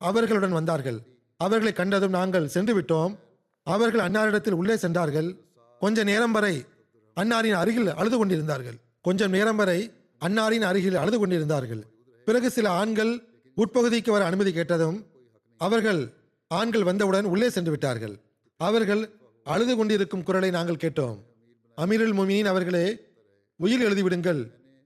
[0.00, 0.98] அவர்களுடன் வந்தார்கள்.
[1.36, 3.12] அவர்களை கண்டதும் நாங்கள் சென்று விட்டோம்.
[3.66, 5.28] அவர்கள் அன்னாரிடத்தில் உள்ளே சென்றார்கள்.
[5.78, 6.54] கொஞ்ச நேரம் வரை
[7.16, 8.78] அன்னாரின் அருகில் அழுது கொண்டிருந்தார்கள்.
[9.00, 9.78] கொஞ்சம் நேரம் வரை
[10.26, 11.82] அன்னாரின் அருகில் அழுது கொண்டிருந்தார்கள்.
[12.24, 13.12] பிறகு சில ஆண்கள்
[13.56, 14.98] உட்பகுதிக்கு வர அனுமதி கேட்டதும்
[15.60, 16.02] அவர்கள்
[16.48, 18.14] ஆண்கள் வந்தவுடன் உள்ளே சென்று விட்டார்கள்.
[18.56, 19.02] அவர்கள்
[19.44, 21.18] அழுது கொண்டிருக்கும் குரலை நாங்கள் கேட்டோம்.
[21.82, 22.86] அமீருல் முமினின் அவர்களே
[23.60, 24.40] உயிர் எழுதிவிடுங்கள்.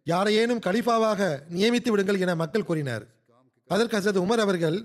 [0.06, 1.20] யாரையேனும் கலிஃபாவாக
[1.54, 3.04] நியமித்து விடுங்கள் என மக்கள் கூறினர்.
[3.70, 4.76] அதற்கு ஹசரத் உமர் அவர்கள்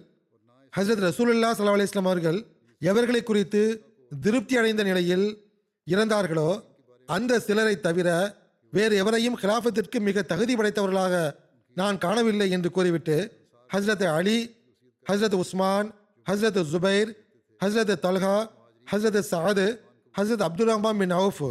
[0.74, 2.40] ஹசரத் ரசூலுல்லா சல்லா அலிஸ்லாம் அவர்கள்
[2.82, 3.62] எவர்களை குறித்து
[4.12, 5.26] திருப்தி அடைந்த நிலையில்
[5.88, 6.50] இறந்தார்களோ
[7.10, 8.10] அந்த சிலரை தவிர
[8.74, 11.16] வேறு எவரையும் கிலாஃபத்திற்கு மிக தகுதி படைத்தவர்களாக
[11.78, 13.18] நான் காணவில்லை என்று கூறிவிட்டு
[13.70, 14.38] Hazrat Ali
[15.06, 15.90] Hazrat Usman
[16.26, 17.12] Hazrat Zubair
[17.62, 18.36] Hazrat Talha
[18.88, 19.68] Hazrat Saad
[20.16, 21.44] Hazrat Abdul Rahman bin Awf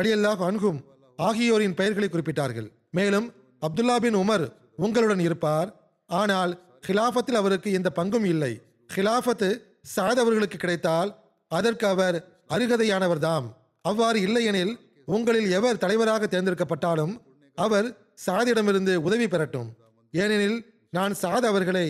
[0.00, 0.76] கடியல்லாஹ் அன்ஹும்
[1.18, 2.68] ஆகியோரின் பெயர்களை குறிப்பிட்டார்கள்.
[2.98, 3.26] மேலும்
[3.66, 4.44] அப்துல்லா பின் உமர்
[4.84, 5.70] உங்களுடன் இருப்பார்.
[6.10, 6.52] ஆனால்
[6.86, 8.52] ஹிலாஃபத்தில் அவருக்கு எந்த பங்கும் இல்லை.
[8.94, 9.48] ஹிலாஃபத்து
[9.94, 11.10] சாத் அவர்களுக்கு கிடைத்தால்
[11.48, 12.16] அதற்கு அவர்
[12.54, 13.46] அருகதையானவர்தாம்
[13.84, 14.72] அவ்வாறு இல்லையெனில்
[15.16, 17.14] உங்களில் எவர் தலைவராக தேர்ந்தெடுக்கப்பட்டாலும்
[17.58, 17.88] அவர்
[18.26, 19.68] சாதிடமிருந்து உதவி பெறட்டும்.
[20.14, 20.58] ஏனெனில்
[20.98, 21.86] நான் சாத் அவர்களை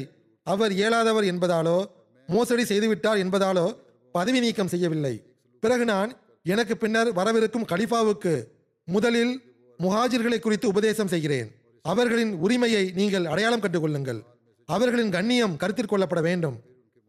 [0.47, 1.79] அவர் இயலாதவர் என்பதாலோ
[2.29, 3.67] மோசடி செய்துவிட்டார் என்பதாலோ
[4.15, 5.15] பதவி நீக்கம் செய்யவில்லை.
[5.63, 6.11] பிறகு நான்
[6.43, 8.45] எனக்கு பின்னர் வரவிருக்கும் கலிஃபாவுக்கு
[8.85, 11.53] முதலில் முஹாஜிர்களை குறித்து உபதேசம் செய்கிறேன்.
[11.83, 14.23] அவர்களின் உரிமையை நீங்கள் அடையாளம் கண்டுகொள்ளுங்கள்.
[14.67, 16.61] அவர்களின் கண்ணியம் கருத்தில் கொள்ளப்பட வேண்டும்.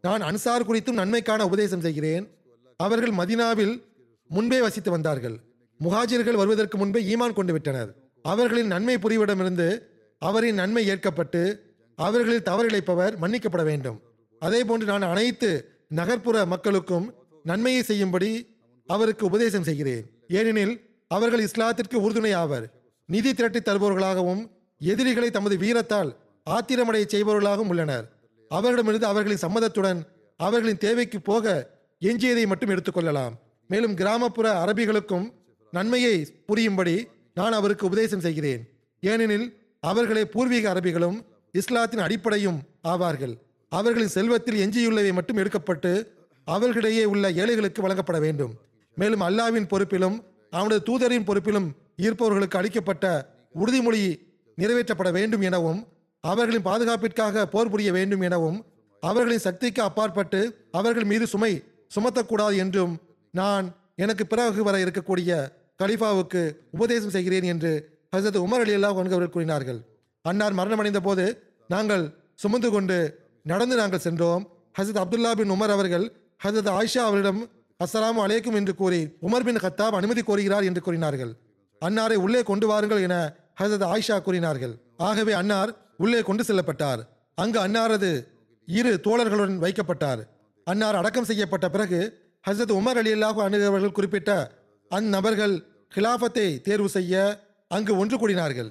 [0.02, 2.28] நான் அன்சார் குறித்தும் நன்மைக்கான உபதேசம் செய்கிறேன்.
[2.76, 3.82] அவர்கள் மதினாவில்
[4.28, 5.36] முன்பே வசித்து வந்தார்கள்.
[5.80, 7.94] முஹாஜிர்கள் வருவதற்கு முன்பே ஈமான் கொண்டு விட்டனர்.
[8.22, 9.82] அவர்களின் நன்மை புரிவிடமிருந்து
[10.18, 14.00] அவரின் நன்மை ஏற்கப்பட்டு அவர்களில் தவறிழைப்பவர் மன்னிக்கப்பட வேண்டும்.
[14.38, 18.51] அதே போன்று நான் அனைத்து நகர்ப்புற மக்களுக்கும் நன்மையை செய்யும்படி
[18.86, 20.04] அவருக்கு உபதேசம் செய்கிறேன்.
[20.28, 20.74] ஏனெனில்
[21.08, 22.66] அவர்கள் இஸ்லாத்திற்கு உறுதுணை ஆவர்
[23.08, 24.42] நிதி திரட்டி தருபவர்களாகவும்
[24.78, 26.10] எதிரிகளை தமது வீரத்தால்
[26.50, 28.06] ஆத்திரமடைய செய்பவர்களாகவும் உள்ளனர்.
[28.48, 30.00] அவர்களிடமிருந்து அவர்களின் சம்மதத்துடன்
[30.36, 31.70] அவர்களின் தேவைக்கு போக
[32.00, 33.34] எஞ்சியதை மட்டும் எடுத்துக்கொள்ளலாம்
[33.68, 35.26] மேலும் கிராமப்புற அரபிகளுக்கும்
[35.72, 36.16] நன்மையை
[36.46, 38.62] புரியும்படி நான் அவருக்கு உபதேசம் செய்கிறேன்.
[39.00, 39.46] ஏனெனில்
[39.80, 41.18] அவர்களே பூர்வீக அரபிகளும்
[41.52, 43.34] இஸ்லாத்தின் அடிப்படையும் ஆவார்கள்.
[43.68, 45.92] அவர்களின் செல்வத்தில் எஞ்சியுள்ளவை மட்டும் எடுக்கப்பட்டு
[46.44, 48.52] அவர்களிடையே உள்ள ஏழைகளுக்கு வழங்கப்பட வேண்டும்.
[48.94, 50.16] மேலும் அல்லாவின் பொறுப்பிலும்
[50.50, 53.06] அவனது தூதரின் பொறுப்பிலும் இருப்பவர்களுக்கு அளிக்கப்பட்ட
[53.54, 54.02] உறுதிமொழி
[54.58, 55.80] நிறைவேற்றப்பட வேண்டும் எனவும்
[56.20, 58.58] அவர்களின் பாதுகாப்பிற்காக போர் புரிய வேண்டும் எனவும்
[59.00, 61.52] அவர்களின் சக்திக்கு அப்பாற்பட்டு அவர்கள் மீது சுமை
[61.94, 63.66] சுமத்தக்கூடாது என்றும் நான்
[63.96, 65.30] எனக்கு பிறகு வர இருக்கக்கூடிய
[65.82, 67.72] கலிஃபாவுக்கு உபதேசம் செய்கிறேன் என்று
[68.16, 69.80] ஹசரத் உமர் அலி அல்லாஹ் அவர்கள் கூறினார்கள்.
[70.22, 71.24] அன்னார் மரணமடைந்த போது
[71.68, 72.98] நாங்கள் சுமந்து கொண்டு
[73.42, 74.48] நடந்து நாங்கள் சென்றோம்.
[74.78, 76.04] ஹசரத் அப்துல்லா பின் உமர் அவர்கள்
[76.44, 77.40] ஹசரத் ஆயிஷா அவரிடம்
[77.82, 81.32] அஸ்ஸலாமு அலைக்கும் என்று கூறி உமர் பின் கத்தாப் அனுமதி கோருகிறார் என்று கூறினார்கள்.
[81.82, 83.16] அன்னாரை உள்ளே கொண்டு வாருங்கள் என
[83.60, 84.74] ஹசரத் ஆயிஷா கூறினார்கள்.
[85.08, 87.00] ஆகவே அன்னார் உள்ளே கொண்டு செல்லப்பட்டார்.
[87.34, 88.10] அங்கு அன்னாரது
[88.68, 90.20] இரு தோழர்களுடன் வைக்கப்பட்டார்.
[90.66, 92.00] அன்னார் அடக்கம் செய்யப்பட்ட பிறகு
[92.48, 94.30] ஹசரத் உமர் அலி அல்லாஹு அணுகவர்கள் குறிப்பிட்ட
[94.90, 95.54] அந்நபர்கள்
[95.94, 97.14] கிலாபத்தை தேர்வு செய்ய
[97.68, 98.70] அங்கு ஒன்று கூடினார்கள்.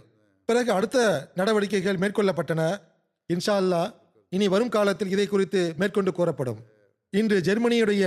[0.49, 0.97] பிறகு அடுத்த
[1.39, 2.62] நடவடிக்கைகள் மேற்கொள்ளப்பட்டன.
[3.30, 3.89] இன்ஷா அல்லாஹ்
[4.36, 6.59] இனி வரும் காலத்தில் இதை குறித்து மேற்கொண்டு கூறப்படும்
[7.14, 8.05] இன்று ஜெர்மனியுடைய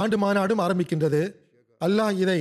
[0.00, 1.34] ஆண்டு மாநாடும் ஆரம்பிக்கின்றது.
[1.84, 2.40] அல்லாஹ் இதை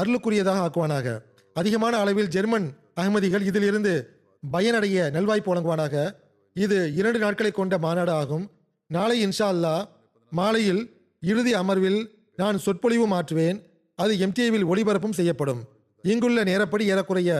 [0.00, 1.18] அருளுக்குரியதாக ஆக்குவானாக.
[1.54, 2.66] அதிகமான அளவில் ஜெர்மன்
[3.00, 4.20] அகமதிகள் இதிலிருந்து
[4.50, 6.14] பயனடைய நல்வாய்ப்பு வழங்குவானாக
[6.54, 8.50] இது இரண்டு நாட்களை கொண்ட மாநாடு ஆகும்.
[8.86, 9.84] நாளை இன்ஷா அல்லாஹ்
[10.30, 10.82] மாலையில்
[11.20, 12.00] இறுதி அமர்வில்
[12.36, 13.58] நான் சொற்பொழிவு மாற்றுவேன்.
[13.94, 15.60] அது எம்டிஏவில் ஒளிபரப்பும் செய்யப்படும்.
[16.02, 17.30] இங்குள்ள நேரப்படி ஏறக்குறைய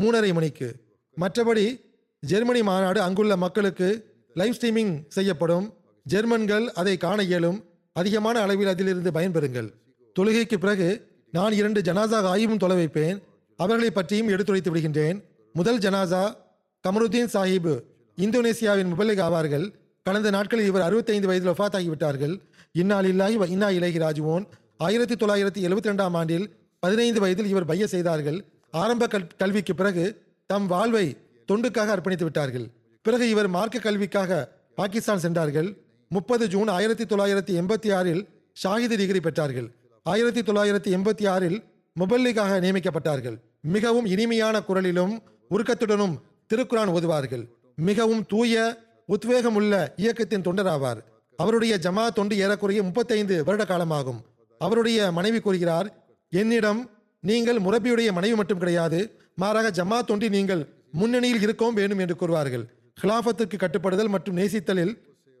[0.00, 0.68] மூணரை மணிக்கு.
[1.16, 1.66] மற்றபடி
[2.20, 3.88] ஜெர்மனி மாநாடு அங்குள்ள மக்களுக்கு
[4.34, 5.66] லைவ் ஸ்ட்ரீமிங் செய்யப்படும்.
[6.02, 7.58] ஜெர்மன்கள் அதை காண இயலும்.
[8.00, 9.68] அதிகமான அளவில் அதிலிருந்து பயன்பெறுங்கள்.
[10.18, 10.88] தொழுகைக்கு பிறகு
[11.36, 13.18] நான் இரண்டு ஜனாசா ஆய்வும் தொலை வைப்பேன்.
[13.56, 15.18] அவர்களை பற்றியும் எடுத்துரைத்து விடுகின்றேன்.
[15.52, 16.22] முதல் ஜனாசா
[16.84, 17.72] கமருதீன் சாஹிப்
[18.16, 19.66] இந்தோனேசியாவின் முபல்லிக் ஆவார்கள்.
[20.02, 22.34] கடந்த நாட்களில் இவர் 65 வயதில் ஒஃபாத் ஆகிவிட்டார்கள்
[22.72, 24.44] இந்நாள் இல்லாஹி இன்னா இலகி ராஜுவோன்.
[24.86, 26.46] ஆயிரத்தி தொள்ளாயிரத்தி எழுபத்தி ரெண்டாம் ஆண்டில்
[26.78, 28.38] பதினைந்து வயதில் இவர் பைய செய்தார்கள்.
[28.82, 30.04] ஆரம்ப கல் கல்விக்கு பிறகு
[30.50, 31.06] தம் வாழ்வை
[31.52, 32.66] தொண்டுக்காக அர்ப்பணித்து விட்டார்கள்.
[33.06, 34.40] பிறகு இவர் மார்க்க கல்விக்காக
[34.78, 35.68] பாகிஸ்தான் சென்றார்கள்.
[36.08, 38.22] முப்பது ஜூன் ஆயிரத்தி தொள்ளாயிரத்தி எண்பத்தி ஆறில்
[38.62, 39.68] ஷாஹிது டிகிரி பெற்றார்கள்.
[40.02, 41.58] ஆயிரத்தி தொள்ளாயிரத்தி எண்பத்தி ஆறில்
[42.00, 43.36] முபல்லிகாக நியமிக்கப்பட்டார்கள்.
[43.74, 45.14] மிகவும் இனிமையான குரலிலும்
[45.50, 46.14] உருக்கத்துடனும்
[46.52, 47.44] திருக்குரான் ஓதுவார்கள்.
[47.74, 48.54] மிகவும் தூய
[49.14, 51.00] உத்வேகமுள்ள இயக்கத்தின் தொண்டராவார்.
[51.36, 54.20] அவருடைய ஜமா தொண்டு ஏறக்குறைய முப்பத்தைந்து வருட காலமாகும்.
[54.58, 55.88] அவருடைய மனைவி கூறுகிறார்
[56.28, 56.80] என்னிடம்
[57.20, 58.98] நீங்கள் முரபியுடைய மனைவி மட்டும் கிடையாது
[59.34, 62.64] மாறாக ஜமா தொண்டி நீங்கள் முன்னணியில் இருக்கவும் வேண்டும் என்று கூறுவார்கள்.
[63.02, 64.92] ஹிலாஃபத்துக்கு கட்டுப்படுதல் மற்றும் நேசித்தலில்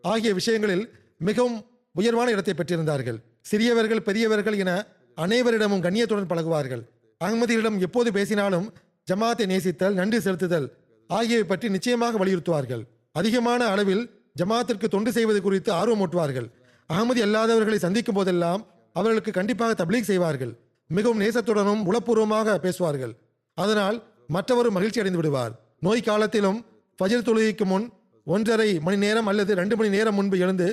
[0.04, 0.84] ஆகிய விஷயங்களில்
[1.28, 1.58] மிகவும்
[1.94, 3.18] உயர்வான இடத்தை பெற்றிருந்தார்கள்.
[3.50, 4.72] சிறியவர்கள் பெரியவர்கள் என
[5.18, 6.82] அனைவரிடமும் கண்ணியத்துடன் பழகுவார்கள்.
[7.20, 8.66] அகமதிகளிடம் எப்போது பேசினாலும்
[9.08, 10.66] ஜமாத்தை நேசித்தல் நன்றி செலுத்துதல்
[11.10, 12.82] ஆகியவை பற்றி நிச்சயமாக வலியுறுத்துவார்கள்.
[13.20, 14.04] அதிகமான அளவில்
[14.40, 16.48] ஜமாத்திற்கு தொண்டு செய்வது குறித்து ஆர்வமூட்டுவார்கள்
[16.90, 18.62] அகமதி அல்லாதவர்களை சந்திக்கும் போதெல்லாம்
[18.96, 20.52] அவர்களுக்கு கண்டிப்பாக தப்லீக் செய்வார்கள்.
[20.90, 23.14] மிகவும் நேசத்துடனும் உளப்பூர்வமாக பேசுவார்கள்.
[23.58, 23.96] அதனால்
[24.34, 25.52] மற்றவரும் மகிழ்ச்சி அடைந்து விடுவார்.
[25.86, 26.58] நோய் காலத்திலும்
[26.98, 27.86] ஃபஜர் தொழுகைக்கு முன்
[28.34, 30.66] ஒன்றரை மணி நேரம் அல்லது ரெண்டு மணி நேரம் முன்பு எழுந்து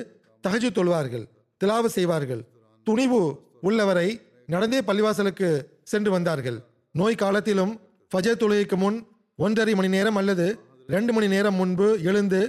[0.46, 1.24] தகஜு தொழுவார்கள்
[1.60, 2.42] திலாவு செய்வார்கள்.
[2.86, 3.20] துணிவு
[3.60, 4.08] உள்ளவரை
[4.46, 5.48] நடந்தே பள்ளிவாசலுக்கு
[5.82, 6.58] சென்று வந்தார்கள்.
[6.92, 7.72] நோய் காலத்திலும்
[8.10, 8.98] ஃபஜர் தொழுகைக்கு முன்
[9.36, 10.46] ஒன்றரை மணி நேரம் அல்லது
[10.86, 12.40] ரெண்டு மணி நேரம் முன்பு எழுந்து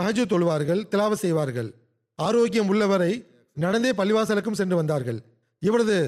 [0.00, 1.70] தகஜு தொழுவார்கள் திலாவு செய்வார்கள்.
[2.18, 3.12] ஆரோக்கியம் உள்ளவரை
[3.54, 5.18] நடந்தே பள்ளிவாசலுக்கும் சென்று வந்தார்கள்.
[5.58, 5.98] இவரது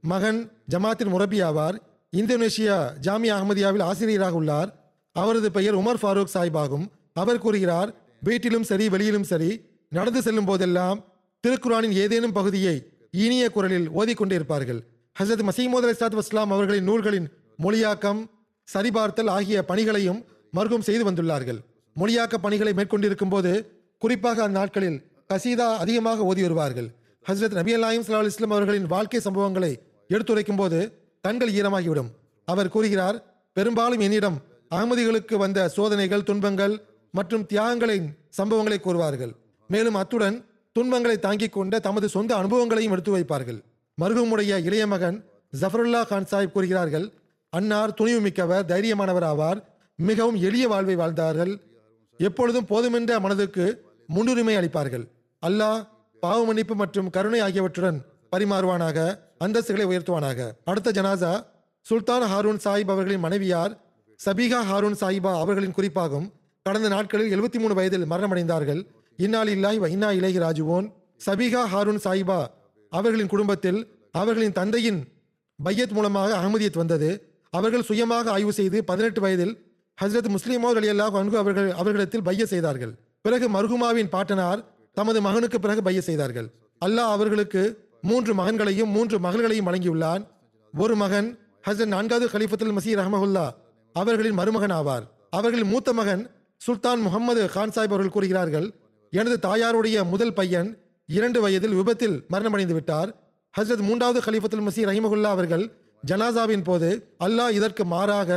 [0.00, 0.40] மகன்
[0.74, 1.76] ஜமாத்தின் முரபி ஆவார்.
[2.16, 4.70] இந்தோனேஷியா ஜாமியா அகமதியாவில் ஆசிரியராக உள்ளார்.
[5.12, 6.86] அவரது பெயர் உமர் ஃபாரூக் சாஹிப் ஆகும்.
[7.12, 7.90] அவர் கூறுகிறார்
[8.26, 9.50] வீட்டிலும் சரி வெளியிலும் சரி
[9.88, 10.98] நடந்து செல்லும் போதெல்லாம்
[11.44, 12.74] திருக்குரானின் ஏதேனும் பகுதியை
[13.10, 14.80] இனிய குரலில் ஓதிக்கொண்டிருப்பார்கள்.
[15.16, 17.26] ஹசரத் மசீமோத் அலிஸ்லாத் வஸ்லாம் அவர்களின் நூல்களின்
[17.62, 18.20] மொழியாக்கம்
[18.68, 20.20] சரிபார்த்தல் ஆகிய பணிகளையும்
[20.56, 21.58] மருகும் செய்து வந்துள்ளார்கள்.
[21.96, 23.52] மொழியாக்க பணிகளை மேற்கொண்டிருக்கும் போது
[23.98, 24.98] குறிப்பாக அந்நாட்களில்
[25.32, 26.88] கசீதா அதிகமாக ஓதி வருவார்கள்.
[27.26, 29.72] ஹசரத் நபி அல்லாயும் சல்லா இஸ்லாம் அவர்களின் வாழ்க்கை சம்பவங்களை
[30.08, 30.78] எடுத்துரைக்கும் போது
[31.20, 32.10] கண்கள் ஈரமாகிவிடும்.
[32.48, 33.18] அவர் கூறுகிறார்
[33.56, 34.38] பெரும்பாலும் என்னிடம்
[34.74, 36.74] அகமதிகளுக்கு வந்த சோதனைகள் துன்பங்கள்
[37.16, 38.06] மற்றும் தியாகங்களின்
[38.38, 39.32] சம்பவங்களை கூறுவார்கள்.
[39.68, 43.58] மேலும் அத்துடன் துன்பங்களை தாங்கிக் கொண்ட தமது சொந்த அனுபவங்களையும் எடுத்து வைப்பார்கள்.
[44.00, 45.24] மருகமுடைய இளைய மகன்
[45.60, 47.12] ஜஃபருல்லா கான் சாஹிப் கூறுகிறார்கள்
[47.50, 49.60] அன்னார் துணிவு மிக்கவர் தைரியமானவர் ஆவார்
[49.94, 51.52] மிகவும் எளிய வாழ்வை வாழ்ந்தார்கள்.
[52.18, 53.64] எப்பொழுதும் போதுமென்ற மனதுக்கு
[54.06, 55.04] முன்னுரிமை அளிப்பார்கள்.
[55.46, 55.86] அல்லாஹ்
[56.20, 57.98] பாவ மன்னிப்பு மற்றும் கருணை ஆகியவற்றுடன்
[58.32, 60.50] பரிமாறுவானாக அந்தஸ்துகளை உயர்த்துவானாக.
[60.64, 61.32] அடுத்த ஜனாசா
[61.86, 63.72] சுல்தான் ஹாரூன் சாஹிப் அவர்களின் மனைவியார்
[64.24, 66.28] சபீகா ஹாரூன் சாஹிபா அவர்களின் குறிப்பாகும்
[66.62, 68.80] கடந்த நாட்களில் எழுபத்தி மூணு வயதில் மரணமடைந்தார்கள்.
[69.18, 70.86] இன்னால் இல்லாய் வைனா இலகி ராஜுவோன்
[71.26, 72.38] சபிகா ஹாரூன் சாஹிபா
[72.92, 73.80] அவர்களின் குடும்பத்தில்
[74.12, 75.00] அவர்களின் தந்தையின்
[75.58, 77.08] பையத் மூலமாக அகமதியத் வந்தது.
[77.52, 79.54] அவர்கள் சுயமாக ஆய்வு செய்து பதினெட்டு வயதில்
[79.98, 82.92] ஹசரத் முஸ்லிமோர் அலி அல்லாஹ் அன்கு அவர்கள் அவர்களிடத்தில் பைய செய்தார்கள்.
[83.22, 84.60] பிறகு மர்ஹுமாவின் பாட்டனார்
[84.94, 86.48] தமது மகனுக்கு பிறகு பைய செய்தார்கள்.
[86.84, 87.62] அல்லாஹ் அவர்களுக்கு
[88.02, 90.22] மூன்று மகன்களையும் மூன்று மகள்களையும் வழங்கியுள்ளான்.
[90.74, 91.28] ஒரு மகன்
[91.66, 93.46] ஹசரத் நான்காவது கலிஃபத்துல் மசீர் ரஹமஹுல்லா
[93.96, 96.22] அவர்களின் மருமகன் ஆவார் அவர்களின் மூத்த மகன்
[96.64, 98.66] சுல்தான் முகமது கான் சாஹிப் அவர்கள் கூறுகிறார்கள்
[99.12, 100.68] எனது தாயாருடைய முதல் பையன்
[101.08, 103.10] இரண்டு வயதில் விபத்தில் மரணமடைந்து விட்டார்.
[103.54, 105.64] ஹசரத் மூன்றாவது கலிஃபத்துல் மசீர் ரஹிமகுல்லா அவர்கள்
[106.02, 106.88] ஜனாசாவின் போது
[107.24, 108.30] அல்லாஹ் இதற்கு மாறாக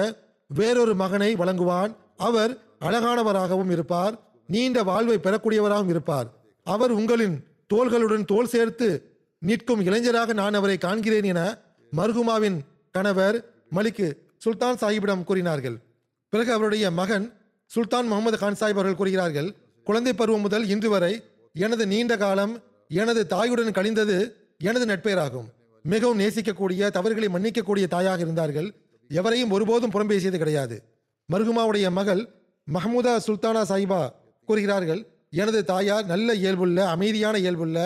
[0.60, 1.92] வேறொரு மகனை வழங்குவான்.
[2.18, 2.52] அவர்
[2.88, 4.16] அழகானவராகவும் இருப்பார்
[4.48, 6.28] நீண்ட வாழ்வை பெறக்கூடியவராகவும் இருப்பார்.
[6.64, 7.38] அவர் உங்களின்
[7.74, 8.90] தோள்களுடன் தோள் சேர்த்து
[9.42, 11.42] நிற்கும் இளைஞராக நான் அவரை காண்கிறேன் என
[11.98, 12.58] மர்ஹுமாவின்
[12.92, 13.38] கணவர்
[13.76, 14.08] மலிக்கு
[14.44, 15.78] சுல்தான் சாஹிப்பிடம் கூறினார்கள்.
[16.34, 17.26] பிறகு அவருடைய மகன்
[17.76, 19.50] சுல்தான் முகமது கான் சாஹிப் அவர்கள் கூறுகிறார்கள்
[19.88, 21.14] குழந்தை பருவம் முதல் இன்று வரை
[21.56, 22.54] எனது நீண்ட காலம்
[22.90, 24.18] எனது தாயுடன் கழிந்தது
[24.70, 25.48] எனது நட்பெயராகும்
[25.86, 28.68] மிகவும் நேசிக்கக்கூடிய தவறுகளை மன்னிக்கக்கூடிய தாயாக இருந்தார்கள்.
[29.10, 30.76] எவரையும் ஒருபோதும் புறம் பேசியது கிடையாது.
[31.30, 32.22] மர்ஹுமாவுடைய மகள்
[32.68, 34.02] மஹமூதா சுல்தானா சாஹிபா
[34.50, 35.02] கூறுகிறார்கள்
[35.42, 37.78] எனது தாயார் நல்ல இயல்புள்ள அமைதியான இயல்புள்ள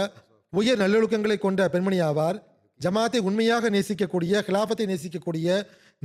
[0.54, 2.38] உயர் நல்லொழுக்கங்களை கொண்ட பெண்மணி ஆவார்.
[2.80, 5.48] ஜமாத்தை உண்மையாக நேசிக்கக்கூடிய கிலாபத்தை நேசிக்கக்கூடிய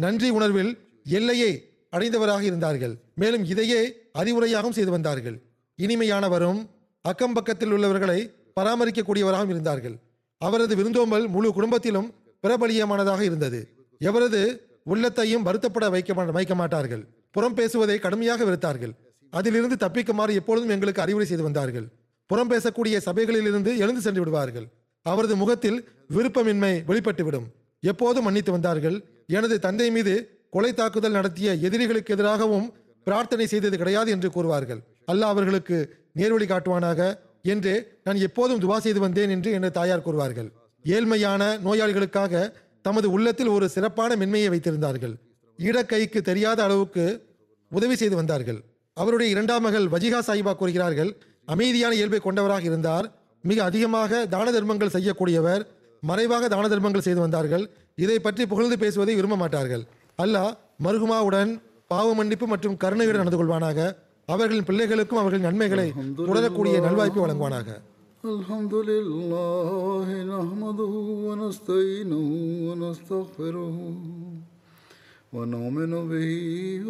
[0.05, 0.73] நன்றி உணர்வில்
[1.19, 1.53] எல்லையை
[1.95, 2.95] அடைந்தவராக இருந்தார்கள்.
[3.15, 5.43] மேலும் இதையே அறிவுரையாகவும் செய்து வந்தார்கள்.
[5.79, 6.67] இனிமையானவரும்
[7.01, 9.97] அக்கம் பக்கத்தில் உள்ளவர்களை பராமரிக்கக்கூடியவராகவும் இருந்தார்கள்.
[10.39, 13.69] அவரது விருந்தோம்பல் முழு குடும்பத்திலும் பிரபலியமானதாக இருந்தது.
[14.01, 17.07] எவரது உள்ளத்தையும் வருத்தப்பட வைக்க வைக்க மாட்டார்கள்.
[17.31, 18.93] புறம் பேசுவதை கடுமையாக வெறுத்தார்கள்.
[19.31, 21.87] அதிலிருந்து தப்பிக்குமாறு எப்பொழுதும் எங்களுக்கு அறிவுரை செய்து வந்தார்கள்.
[22.27, 24.67] புறம் பேசக்கூடிய சபைகளிலிருந்து எழுந்து சென்று விடுவார்கள்.
[25.03, 27.47] அவரது முகத்தில் விருப்பமின்மை வெளிப்பட்டுவிடும்.
[27.81, 29.05] எப்போதும் மன்னித்து வந்தார்கள்.
[29.27, 32.67] எனது தந்தை மீது கொலை தாக்குதல் நடத்திய எதிரிகளுக்கு எதிராகவும்
[33.07, 34.81] பிரார்த்தனை செய்தது கிடையாது என்று கூறுவார்கள்.
[35.13, 35.77] அல்லாஹ் அவர்களுக்கு
[36.19, 37.01] நேர்வழி காட்டுவானாக
[37.53, 37.73] என்று
[38.07, 40.49] நான் எப்போதும் துவா செய்து வந்தேன் என்று எனது தாயார் கூறுவார்கள்.
[40.85, 42.43] ஏழ்மையான நோயாளிகளுக்காக
[42.87, 45.15] தமது உள்ளத்தில் ஒரு சிறப்பான மென்மையை வைத்திருந்தார்கள்.
[45.59, 47.05] இடக்கைக்கு தெரியாத அளவுக்கு
[47.73, 48.61] உதவி செய்து வந்தார்கள்.
[48.97, 51.11] அவருடைய இரண்டாம் மகள் வஜிகா சாஹிபா கூறுகிறார்கள்
[51.55, 53.07] அமைதியான இயல்பை கொண்டவராக இருந்தார்.
[53.45, 55.63] மிக அதிகமாக தான தர்மங்கள் செய்யக்கூடியவர்.
[56.03, 57.65] மறைவாக தான தர்மங்கள் செய்து வந்தார்கள்.
[58.05, 59.85] இதை பற்றி புகழ்ந்து பேசுவதை விரும்ப மாட்டார்கள்.
[60.20, 60.52] அல்லாஹ்
[60.86, 61.52] மருகுமாவுடன்
[61.92, 63.80] பாவ மன்னிப்பு மற்றும் கருணையுடன் நடந்து கொள்வானாக
[64.30, 65.88] அவர்களின் பிள்ளைகளுக்கும் அவர்களின் நன்மைகளை
[66.22, 67.70] தொடரக்கூடிய நல்வாய்ப்பை வழங்குவானாக
[68.24, 70.94] الحمد لله نحمده
[71.26, 72.24] ونستعينه
[72.68, 73.78] ونستغفره
[75.34, 76.30] ونؤمن به